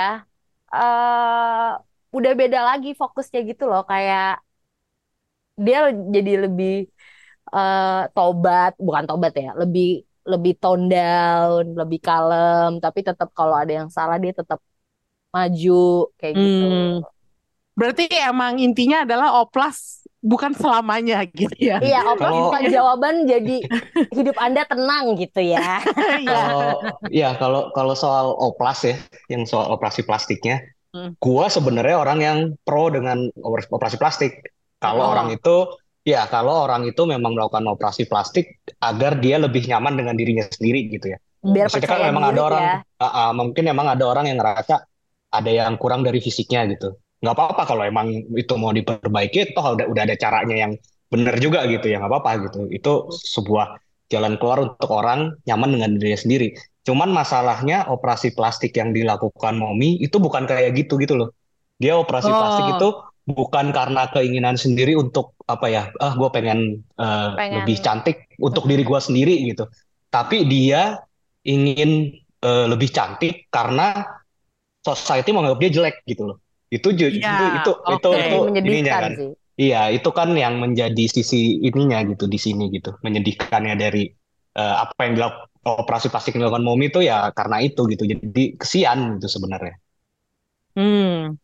eh 0.74 1.68
udah 2.16 2.32
beda 2.40 2.58
lagi 2.68 2.88
fokusnya 3.00 3.38
gitu 3.50 3.62
loh 3.70 3.80
kayak 3.90 4.22
dia 5.64 5.78
jadi 6.14 6.30
lebih 6.44 6.70
eh 7.54 7.84
tobat, 8.14 8.70
bukan 8.86 9.04
tobat 9.10 9.32
ya, 9.42 9.46
lebih 9.62 9.84
lebih 10.32 10.52
tone 10.62 10.82
down, 10.92 11.62
lebih 11.80 11.98
kalem, 12.06 12.68
tapi 12.84 12.98
tetap 13.08 13.28
kalau 13.38 13.54
ada 13.60 13.72
yang 13.80 13.88
salah 13.98 14.16
dia 14.24 14.32
tetap 14.40 14.60
maju 15.34 15.70
kayak 16.20 16.36
gitu. 16.44 16.64
Hmm. 16.64 17.19
Berarti 17.80 18.04
emang 18.12 18.60
intinya 18.60 19.08
adalah 19.08 19.40
oplas 19.40 20.04
bukan 20.20 20.52
selamanya 20.52 21.24
gitu 21.32 21.56
ya. 21.56 21.80
Iya, 21.80 22.04
oplas 22.04 22.28
Kalau- 22.28 22.44
bukan 22.52 22.62
jawaban 22.68 23.14
jadi 23.24 23.56
hidup 24.12 24.36
Anda 24.36 24.68
tenang 24.68 25.16
gitu 25.16 25.40
ya. 25.40 25.80
Iya. 26.20 26.28
Kalau 26.28 26.70
ya 27.08 27.28
kalau 27.40 27.60
kalau 27.72 27.94
soal 27.96 28.36
oplas 28.36 28.84
ya, 28.84 29.00
yang 29.32 29.48
soal 29.48 29.72
operasi 29.72 30.04
plastiknya, 30.04 30.60
Hmm. 30.92 31.14
gua 31.16 31.46
sebenarnya 31.46 31.96
orang 31.96 32.18
yang 32.20 32.38
pro 32.60 32.90
dengan 32.90 33.32
oper- 33.40 33.70
operasi 33.70 33.96
plastik. 33.96 34.44
Kalau 34.76 35.08
Oh. 35.08 35.12
orang 35.14 35.32
itu 35.32 35.70
ya 36.02 36.26
kalau 36.26 36.66
orang 36.66 36.84
itu 36.84 37.00
memang 37.06 37.32
melakukan 37.32 37.64
operasi 37.64 38.04
plastik 38.04 38.58
agar 38.76 39.16
dia 39.16 39.38
lebih 39.38 39.64
nyaman 39.64 39.96
dengan 39.96 40.18
dirinya 40.18 40.44
sendiri 40.50 40.90
gitu 40.90 41.14
ya. 41.14 41.18
Biar 41.40 41.72
Maksudnya 41.72 41.88
kan 41.88 41.96
percaya 41.96 42.10
memang 42.12 42.24
ada 42.28 42.40
orang, 42.44 42.60
ya. 42.60 42.76
Ah, 43.00 43.06
ah, 43.06 43.30
mungkin 43.32 43.64
memang 43.64 43.86
ada 43.88 44.04
orang 44.04 44.28
yang 44.28 44.36
ngerasa 44.36 44.84
ada 45.30 45.50
yang 45.50 45.78
kurang 45.78 46.04
dari 46.04 46.20
fisiknya 46.20 46.68
gitu. 46.68 46.92
Nggak 47.20 47.34
apa-apa 47.36 47.62
kalau 47.68 47.84
emang 47.84 48.08
itu 48.32 48.54
mau 48.56 48.72
diperbaiki, 48.72 49.52
toh 49.52 49.76
udah, 49.76 49.86
udah 49.92 50.02
ada 50.08 50.16
caranya 50.16 50.56
yang 50.56 50.72
benar 51.12 51.36
juga 51.36 51.68
gitu 51.68 51.90
ya, 51.92 52.00
nggak 52.00 52.10
apa-apa 52.10 52.30
gitu. 52.48 52.58
Itu 52.72 52.92
sebuah 53.12 53.76
jalan 54.08 54.40
keluar 54.40 54.58
untuk 54.64 54.90
orang 54.90 55.36
nyaman 55.44 55.70
dengan 55.76 55.90
dirinya 56.00 56.18
sendiri. 56.18 56.48
Cuman 56.82 57.12
masalahnya 57.12 57.86
operasi 57.92 58.32
plastik 58.32 58.72
yang 58.74 58.96
dilakukan 58.96 59.54
Momi 59.60 60.00
itu 60.00 60.16
bukan 60.16 60.48
kayak 60.48 60.72
gitu 60.74 60.96
gitu 60.96 61.14
loh. 61.20 61.28
Dia 61.76 61.96
operasi 62.00 62.32
Oh. 62.32 62.36
plastik 62.40 62.66
itu 62.76 62.88
bukan 63.30 63.70
karena 63.70 64.08
keinginan 64.10 64.56
sendiri 64.56 64.96
untuk 64.96 65.36
apa 65.44 65.66
ya, 65.70 65.82
ah 66.00 66.12
gue 66.16 66.28
pengen, 66.32 66.80
eh, 66.98 67.28
Pengen- 67.36 67.54
lebih 67.62 67.76
cantik 67.84 68.16
untuk 68.40 68.64
diri 68.64 68.82
gue 68.82 69.00
sendiri 69.00 69.34
gitu. 69.44 69.68
Tapi 70.08 70.48
dia 70.48 70.98
ingin 71.44 72.16
eh, 72.40 72.66
lebih 72.72 72.88
cantik 72.88 73.52
karena 73.52 73.92
society 74.80 75.28
menganggap 75.36 75.60
dia 75.60 75.70
jelek 75.76 75.96
gitu 76.08 76.32
loh. 76.32 76.36
Itu 76.76 76.88
ju- 76.98 77.10
Iya, 77.12 77.28
itu 77.28 77.40
itu 77.56 77.70
itu 77.94 78.08
oke. 78.10 78.18
itu 78.24 78.36
ininya 78.66 78.94
kan. 79.02 79.12
sih. 79.16 79.28
Iya, 79.60 79.78
itu 79.96 80.08
kan 80.18 80.28
yang 80.42 80.54
menjadi 80.64 81.02
sisi 81.16 81.36
ininya 81.68 81.98
gitu 82.10 82.24
di 82.34 82.38
sini 82.46 82.62
gitu. 82.76 82.90
Menyedihkannya 83.04 83.74
dari 83.82 84.00
eh, 84.60 84.74
apa 84.84 85.00
yang 85.06 85.14
dilakukan 85.18 85.48
operasi 85.60 86.06
plastik 86.08 86.32
yang 86.34 86.42
dilakukan 86.48 86.64
Momi 86.68 86.84
itu 86.90 87.00
ya 87.10 87.16
karena 87.38 87.56
itu 87.66 87.80
gitu. 87.92 88.04
Jadi 88.12 88.42
kesian 88.60 88.98
gitu 89.20 89.28
sebenarnya. 89.36 89.74
Hmm. 90.76 91.34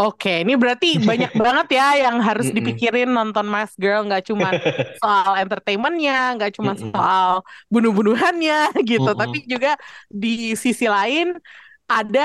Oke, 0.00 0.30
ini 0.44 0.52
berarti 0.62 0.86
banyak 1.08 1.32
banget 1.44 1.66
ya 1.78 1.84
yang 2.04 2.16
harus 2.28 2.48
dipikirin 2.56 3.08
nonton 3.16 3.46
Mas 3.54 3.72
Girl, 3.82 4.02
nggak 4.08 4.24
cuma 4.30 4.48
soal 5.00 5.30
entertainmentnya, 5.42 6.14
nggak 6.36 6.52
cuma 6.58 6.72
soal 6.78 7.30
bunuh-bunuhannya 7.72 8.54
gitu, 8.90 9.10
tapi 9.20 9.38
juga 9.52 9.70
di 10.12 10.28
sisi 10.64 10.86
lain 10.96 11.26
ada 11.90 12.20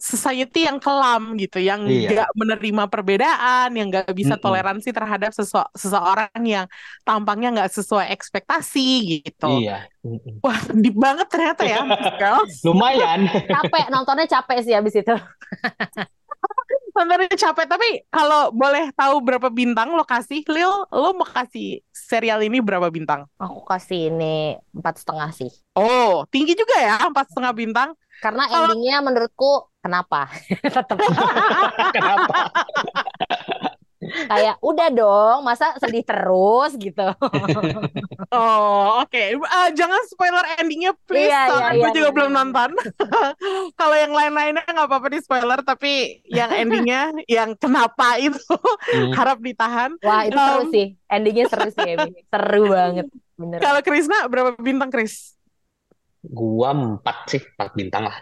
society 0.00 0.64
yang 0.66 0.80
kelam 0.80 1.36
gitu, 1.36 1.60
yang 1.60 1.84
Iya. 1.84 2.08
nggak 2.10 2.30
menerima 2.34 2.84
perbedaan, 2.88 3.68
yang 3.76 3.86
nggak 3.92 4.10
bisa 4.16 4.34
Mm-mm. 4.34 4.44
toleransi 4.44 4.88
terhadap 4.90 5.30
sesua- 5.36 5.70
seseorang 5.76 6.42
yang 6.42 6.66
tampangnya 7.04 7.48
nggak 7.60 7.70
sesuai 7.70 8.10
ekspektasi 8.10 9.22
gitu. 9.22 9.62
Iya. 9.62 9.86
Mm-mm. 10.02 10.40
Wah, 10.40 10.60
deep 10.72 10.96
banget 10.96 11.28
ternyata 11.28 11.62
ya. 11.68 11.84
Lumayan. 12.66 13.28
Capek 13.54 13.84
nontonnya 13.92 14.26
capek 14.26 14.58
sih 14.64 14.74
habis 14.74 14.96
itu. 14.96 15.12
Nontonnya 16.90 17.30
capek, 17.32 17.66
tapi 17.70 17.88
kalau 18.10 18.50
boleh 18.50 18.90
tahu 18.92 19.22
berapa 19.22 19.48
bintang 19.48 19.94
lo 19.94 20.02
kasih, 20.02 20.42
Lil, 20.50 20.68
lo 20.90 21.14
mau 21.14 21.24
kasih 21.24 21.80
serial 21.94 22.42
ini 22.42 22.58
berapa 22.58 22.90
bintang? 22.90 23.30
Aku 23.38 23.62
kasih 23.62 24.10
ini 24.10 24.58
empat 24.74 25.00
setengah 25.00 25.30
sih. 25.30 25.48
Oh, 25.78 26.26
tinggi 26.28 26.58
juga 26.58 26.76
ya, 26.76 26.98
empat 27.06 27.30
setengah 27.30 27.54
bintang. 27.54 27.88
Karena 28.20 28.44
endingnya 28.52 29.00
menurutku 29.00 29.69
kenapa? 29.80 30.28
Tetap 30.64 30.96
Kenapa? 31.92 32.38
kayak 34.00 34.56
udah 34.64 34.88
dong, 34.90 35.38
masa 35.44 35.76
sedih 35.76 36.00
terus 36.02 36.72
gitu. 36.76 37.04
Oh, 38.30 39.02
oke. 39.02 39.18
Eh, 39.34 39.68
jangan 39.74 39.98
spoiler 40.06 40.46
endingnya, 40.54 40.94
please. 41.02 41.26
Iya, 41.26 41.34
iya, 41.34 41.50
Soalnya 41.50 41.74
iya, 41.74 41.82
gue 41.82 41.90
juga 41.98 42.06
iya. 42.06 42.14
belum 42.14 42.30
nonton. 42.30 42.70
Kalau 43.80 43.96
yang 43.98 44.14
lain-lainnya 44.14 44.62
nggak 44.70 44.86
apa-apa 44.86 45.08
di 45.10 45.18
spoiler, 45.18 45.58
tapi 45.66 46.22
yang 46.30 46.46
endingnya, 46.54 47.10
yang 47.26 47.58
kenapa 47.58 48.22
itu 48.22 48.38
Hmm. 48.86 49.10
harap 49.18 49.42
ditahan. 49.42 49.98
Wah, 49.98 50.22
itu 50.22 50.38
seru 50.38 50.62
Um, 50.62 50.70
sih. 50.70 50.86
Endingnya 51.10 51.50
seru 51.50 51.68
sih, 51.74 51.86
Emi. 51.90 52.22
Seru 52.30 52.62
banget. 52.70 53.06
Bener. 53.34 53.58
Kalau 53.58 53.80
Krisna 53.82 54.18
berapa 54.30 54.54
bintang, 54.62 54.94
Kris? 54.94 55.34
Gua 56.22 56.70
empat 56.70 57.16
sih, 57.34 57.42
empat 57.42 57.74
bintang 57.74 58.06
lah. 58.06 58.16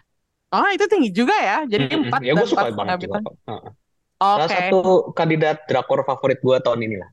Oh, 0.52 0.68
itu 0.72 0.84
tinggi 0.88 1.10
juga 1.12 1.34
ya. 1.36 1.56
Jadi 1.68 1.84
Mm-mm. 1.92 2.08
empat 2.08 2.22
Ya 2.24 2.32
gue 2.34 2.48
suka 2.48 2.66
banget 2.72 2.96
juga. 3.04 3.18
Heeh. 3.48 3.70
Oke. 4.18 4.34
Salah 4.34 4.50
satu 4.50 4.78
kandidat 5.18 5.56
drakor 5.68 6.00
favorit 6.08 6.38
gua 6.44 6.58
tahun 6.64 6.80
ini 6.86 6.96
lah. 7.02 7.10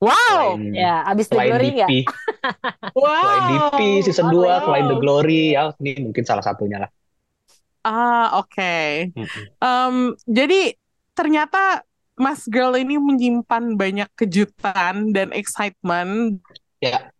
Wow. 0.00 0.12
Selain 0.28 0.60
Ya, 0.76 1.02
abis 1.08 1.26
The 1.32 1.38
Glory 1.40 1.68
nggak? 1.80 1.88
DP, 1.88 2.06
Wow. 2.96 3.02
selain 3.20 3.44
DP 3.50 3.78
season 4.06 4.28
Oh, 4.28 4.34
2, 4.34 4.46
wow. 4.48 4.64
selain 4.64 4.86
The 4.90 4.96
Glory, 5.00 5.56
ya 5.56 5.72
ini 5.82 5.92
mungkin 6.10 6.24
salah 6.28 6.44
satunya 6.44 6.78
lah. 6.86 6.90
Ah, 7.84 8.42
oke. 8.42 8.62
Mm-mm. 9.16 9.56
Em, 9.62 9.96
jadi 10.26 10.74
ternyata 11.16 11.84
Mas 12.18 12.44
Girl 12.48 12.74
ini 12.80 12.96
menyimpan 12.98 13.76
banyak 13.76 14.08
kejutan 14.18 15.12
dan 15.14 15.30
excitement. 15.36 16.40
Ya. 16.80 17.12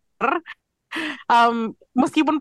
Em, 1.31 1.75
meskipun 1.95 2.41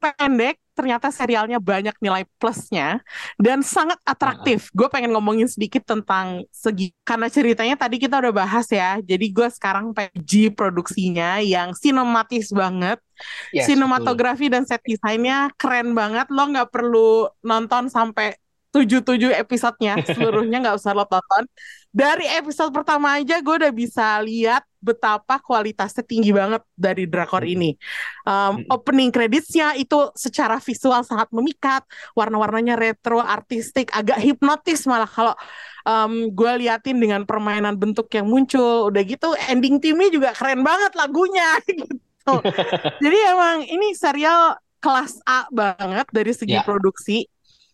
pendek, 0.00 0.58
ternyata 0.78 1.10
serialnya 1.10 1.58
banyak 1.58 1.98
nilai 1.98 2.22
plusnya 2.38 3.02
dan 3.34 3.66
sangat 3.66 3.98
atraktif. 4.06 4.70
Gue 4.70 4.86
pengen 4.86 5.10
ngomongin 5.10 5.50
sedikit 5.50 5.82
tentang 5.82 6.46
segi 6.54 6.94
karena 7.02 7.26
ceritanya 7.26 7.74
tadi 7.74 7.98
kita 7.98 8.22
udah 8.22 8.30
bahas 8.30 8.70
ya. 8.70 9.02
Jadi 9.02 9.34
gue 9.34 9.50
sekarang 9.50 9.90
PG 9.90 10.54
produksinya 10.54 11.42
yang 11.42 11.74
sinematis 11.74 12.54
banget. 12.54 13.02
Yes, 13.50 13.66
Sinematografi 13.66 14.46
dan 14.46 14.62
set 14.62 14.78
desainnya 14.86 15.50
keren 15.58 15.98
banget. 15.98 16.30
Lo 16.30 16.46
nggak 16.46 16.70
perlu 16.70 17.26
nonton 17.42 17.90
sampai 17.90 18.38
tujuh-tujuh 18.70 19.34
episodenya 19.34 19.98
seluruhnya 20.14 20.62
nggak 20.62 20.78
usah 20.78 20.94
lo 20.94 21.02
tonton. 21.10 21.50
Dari 21.90 22.30
episode 22.38 22.70
pertama 22.70 23.18
aja 23.18 23.42
gue 23.42 23.54
udah 23.66 23.72
bisa 23.72 24.22
lihat 24.22 24.62
betapa 24.78 25.42
kualitasnya 25.42 26.06
tinggi 26.06 26.30
banget 26.30 26.62
dari 26.78 27.04
drakor 27.10 27.42
ini. 27.42 27.74
Um, 28.22 28.62
opening 28.70 29.10
creditsnya 29.10 29.74
itu 29.74 30.10
secara 30.14 30.62
visual 30.62 31.02
sangat 31.02 31.28
memikat, 31.34 31.82
warna-warnanya 32.14 32.78
retro, 32.78 33.18
artistik, 33.18 33.90
agak 33.90 34.22
hipnotis 34.22 34.86
malah 34.86 35.10
kalau 35.10 35.34
um, 35.82 36.30
gue 36.30 36.52
liatin 36.64 36.98
dengan 36.98 37.26
permainan 37.26 37.74
bentuk 37.74 38.06
yang 38.14 38.26
muncul. 38.30 38.88
Udah 38.88 39.02
gitu 39.02 39.34
ending 39.50 39.82
timnya 39.82 40.08
juga 40.08 40.30
keren 40.34 40.62
banget 40.62 40.94
lagunya 40.94 41.58
gitu. 41.68 42.34
Jadi 43.04 43.18
emang 43.30 43.66
ini 43.66 43.94
serial 43.96 44.56
kelas 44.78 45.18
A 45.26 45.50
banget 45.50 46.06
dari 46.14 46.30
segi 46.30 46.54
Ya. 46.54 46.62
produksi. 46.62 47.26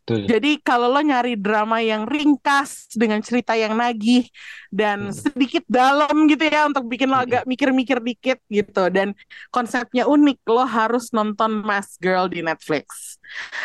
Betul. 0.05 0.29
Jadi 0.29 0.61
kalau 0.61 0.93
lo 0.93 1.01
nyari 1.01 1.33
drama 1.33 1.81
yang 1.81 2.05
ringkas 2.05 2.93
dengan 2.93 3.25
cerita 3.25 3.57
yang 3.57 3.73
nagih 3.73 4.29
dan 4.69 5.09
Hmm. 5.09 5.17
sedikit 5.17 5.65
dalam 5.65 6.29
gitu 6.29 6.45
ya 6.45 6.69
untuk 6.69 6.85
bikin 6.85 7.09
lo 7.09 7.17
Hmm. 7.17 7.25
agak 7.25 7.43
mikir-mikir 7.49 8.05
dikit 8.05 8.37
gitu 8.53 8.93
dan 8.93 9.17
konsepnya 9.49 10.05
unik, 10.05 10.45
lo 10.45 10.69
harus 10.69 11.09
nonton 11.09 11.65
Mask 11.65 12.05
Girl 12.05 12.29
di 12.29 12.45
Netflix. 12.45 13.17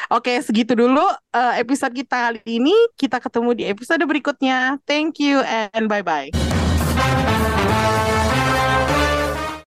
Oke, 0.08 0.40
segitu 0.40 0.80
dulu 0.80 1.04
eh, 1.36 1.60
episode 1.60 1.92
kita 1.92 2.32
kali 2.32 2.42
ini. 2.48 2.76
Kita 2.96 3.20
ketemu 3.20 3.60
di 3.60 3.64
episode 3.68 4.00
berikutnya. 4.08 4.80
Thank 4.88 5.20
you 5.20 5.44
and 5.44 5.92
bye-bye. 5.92 7.39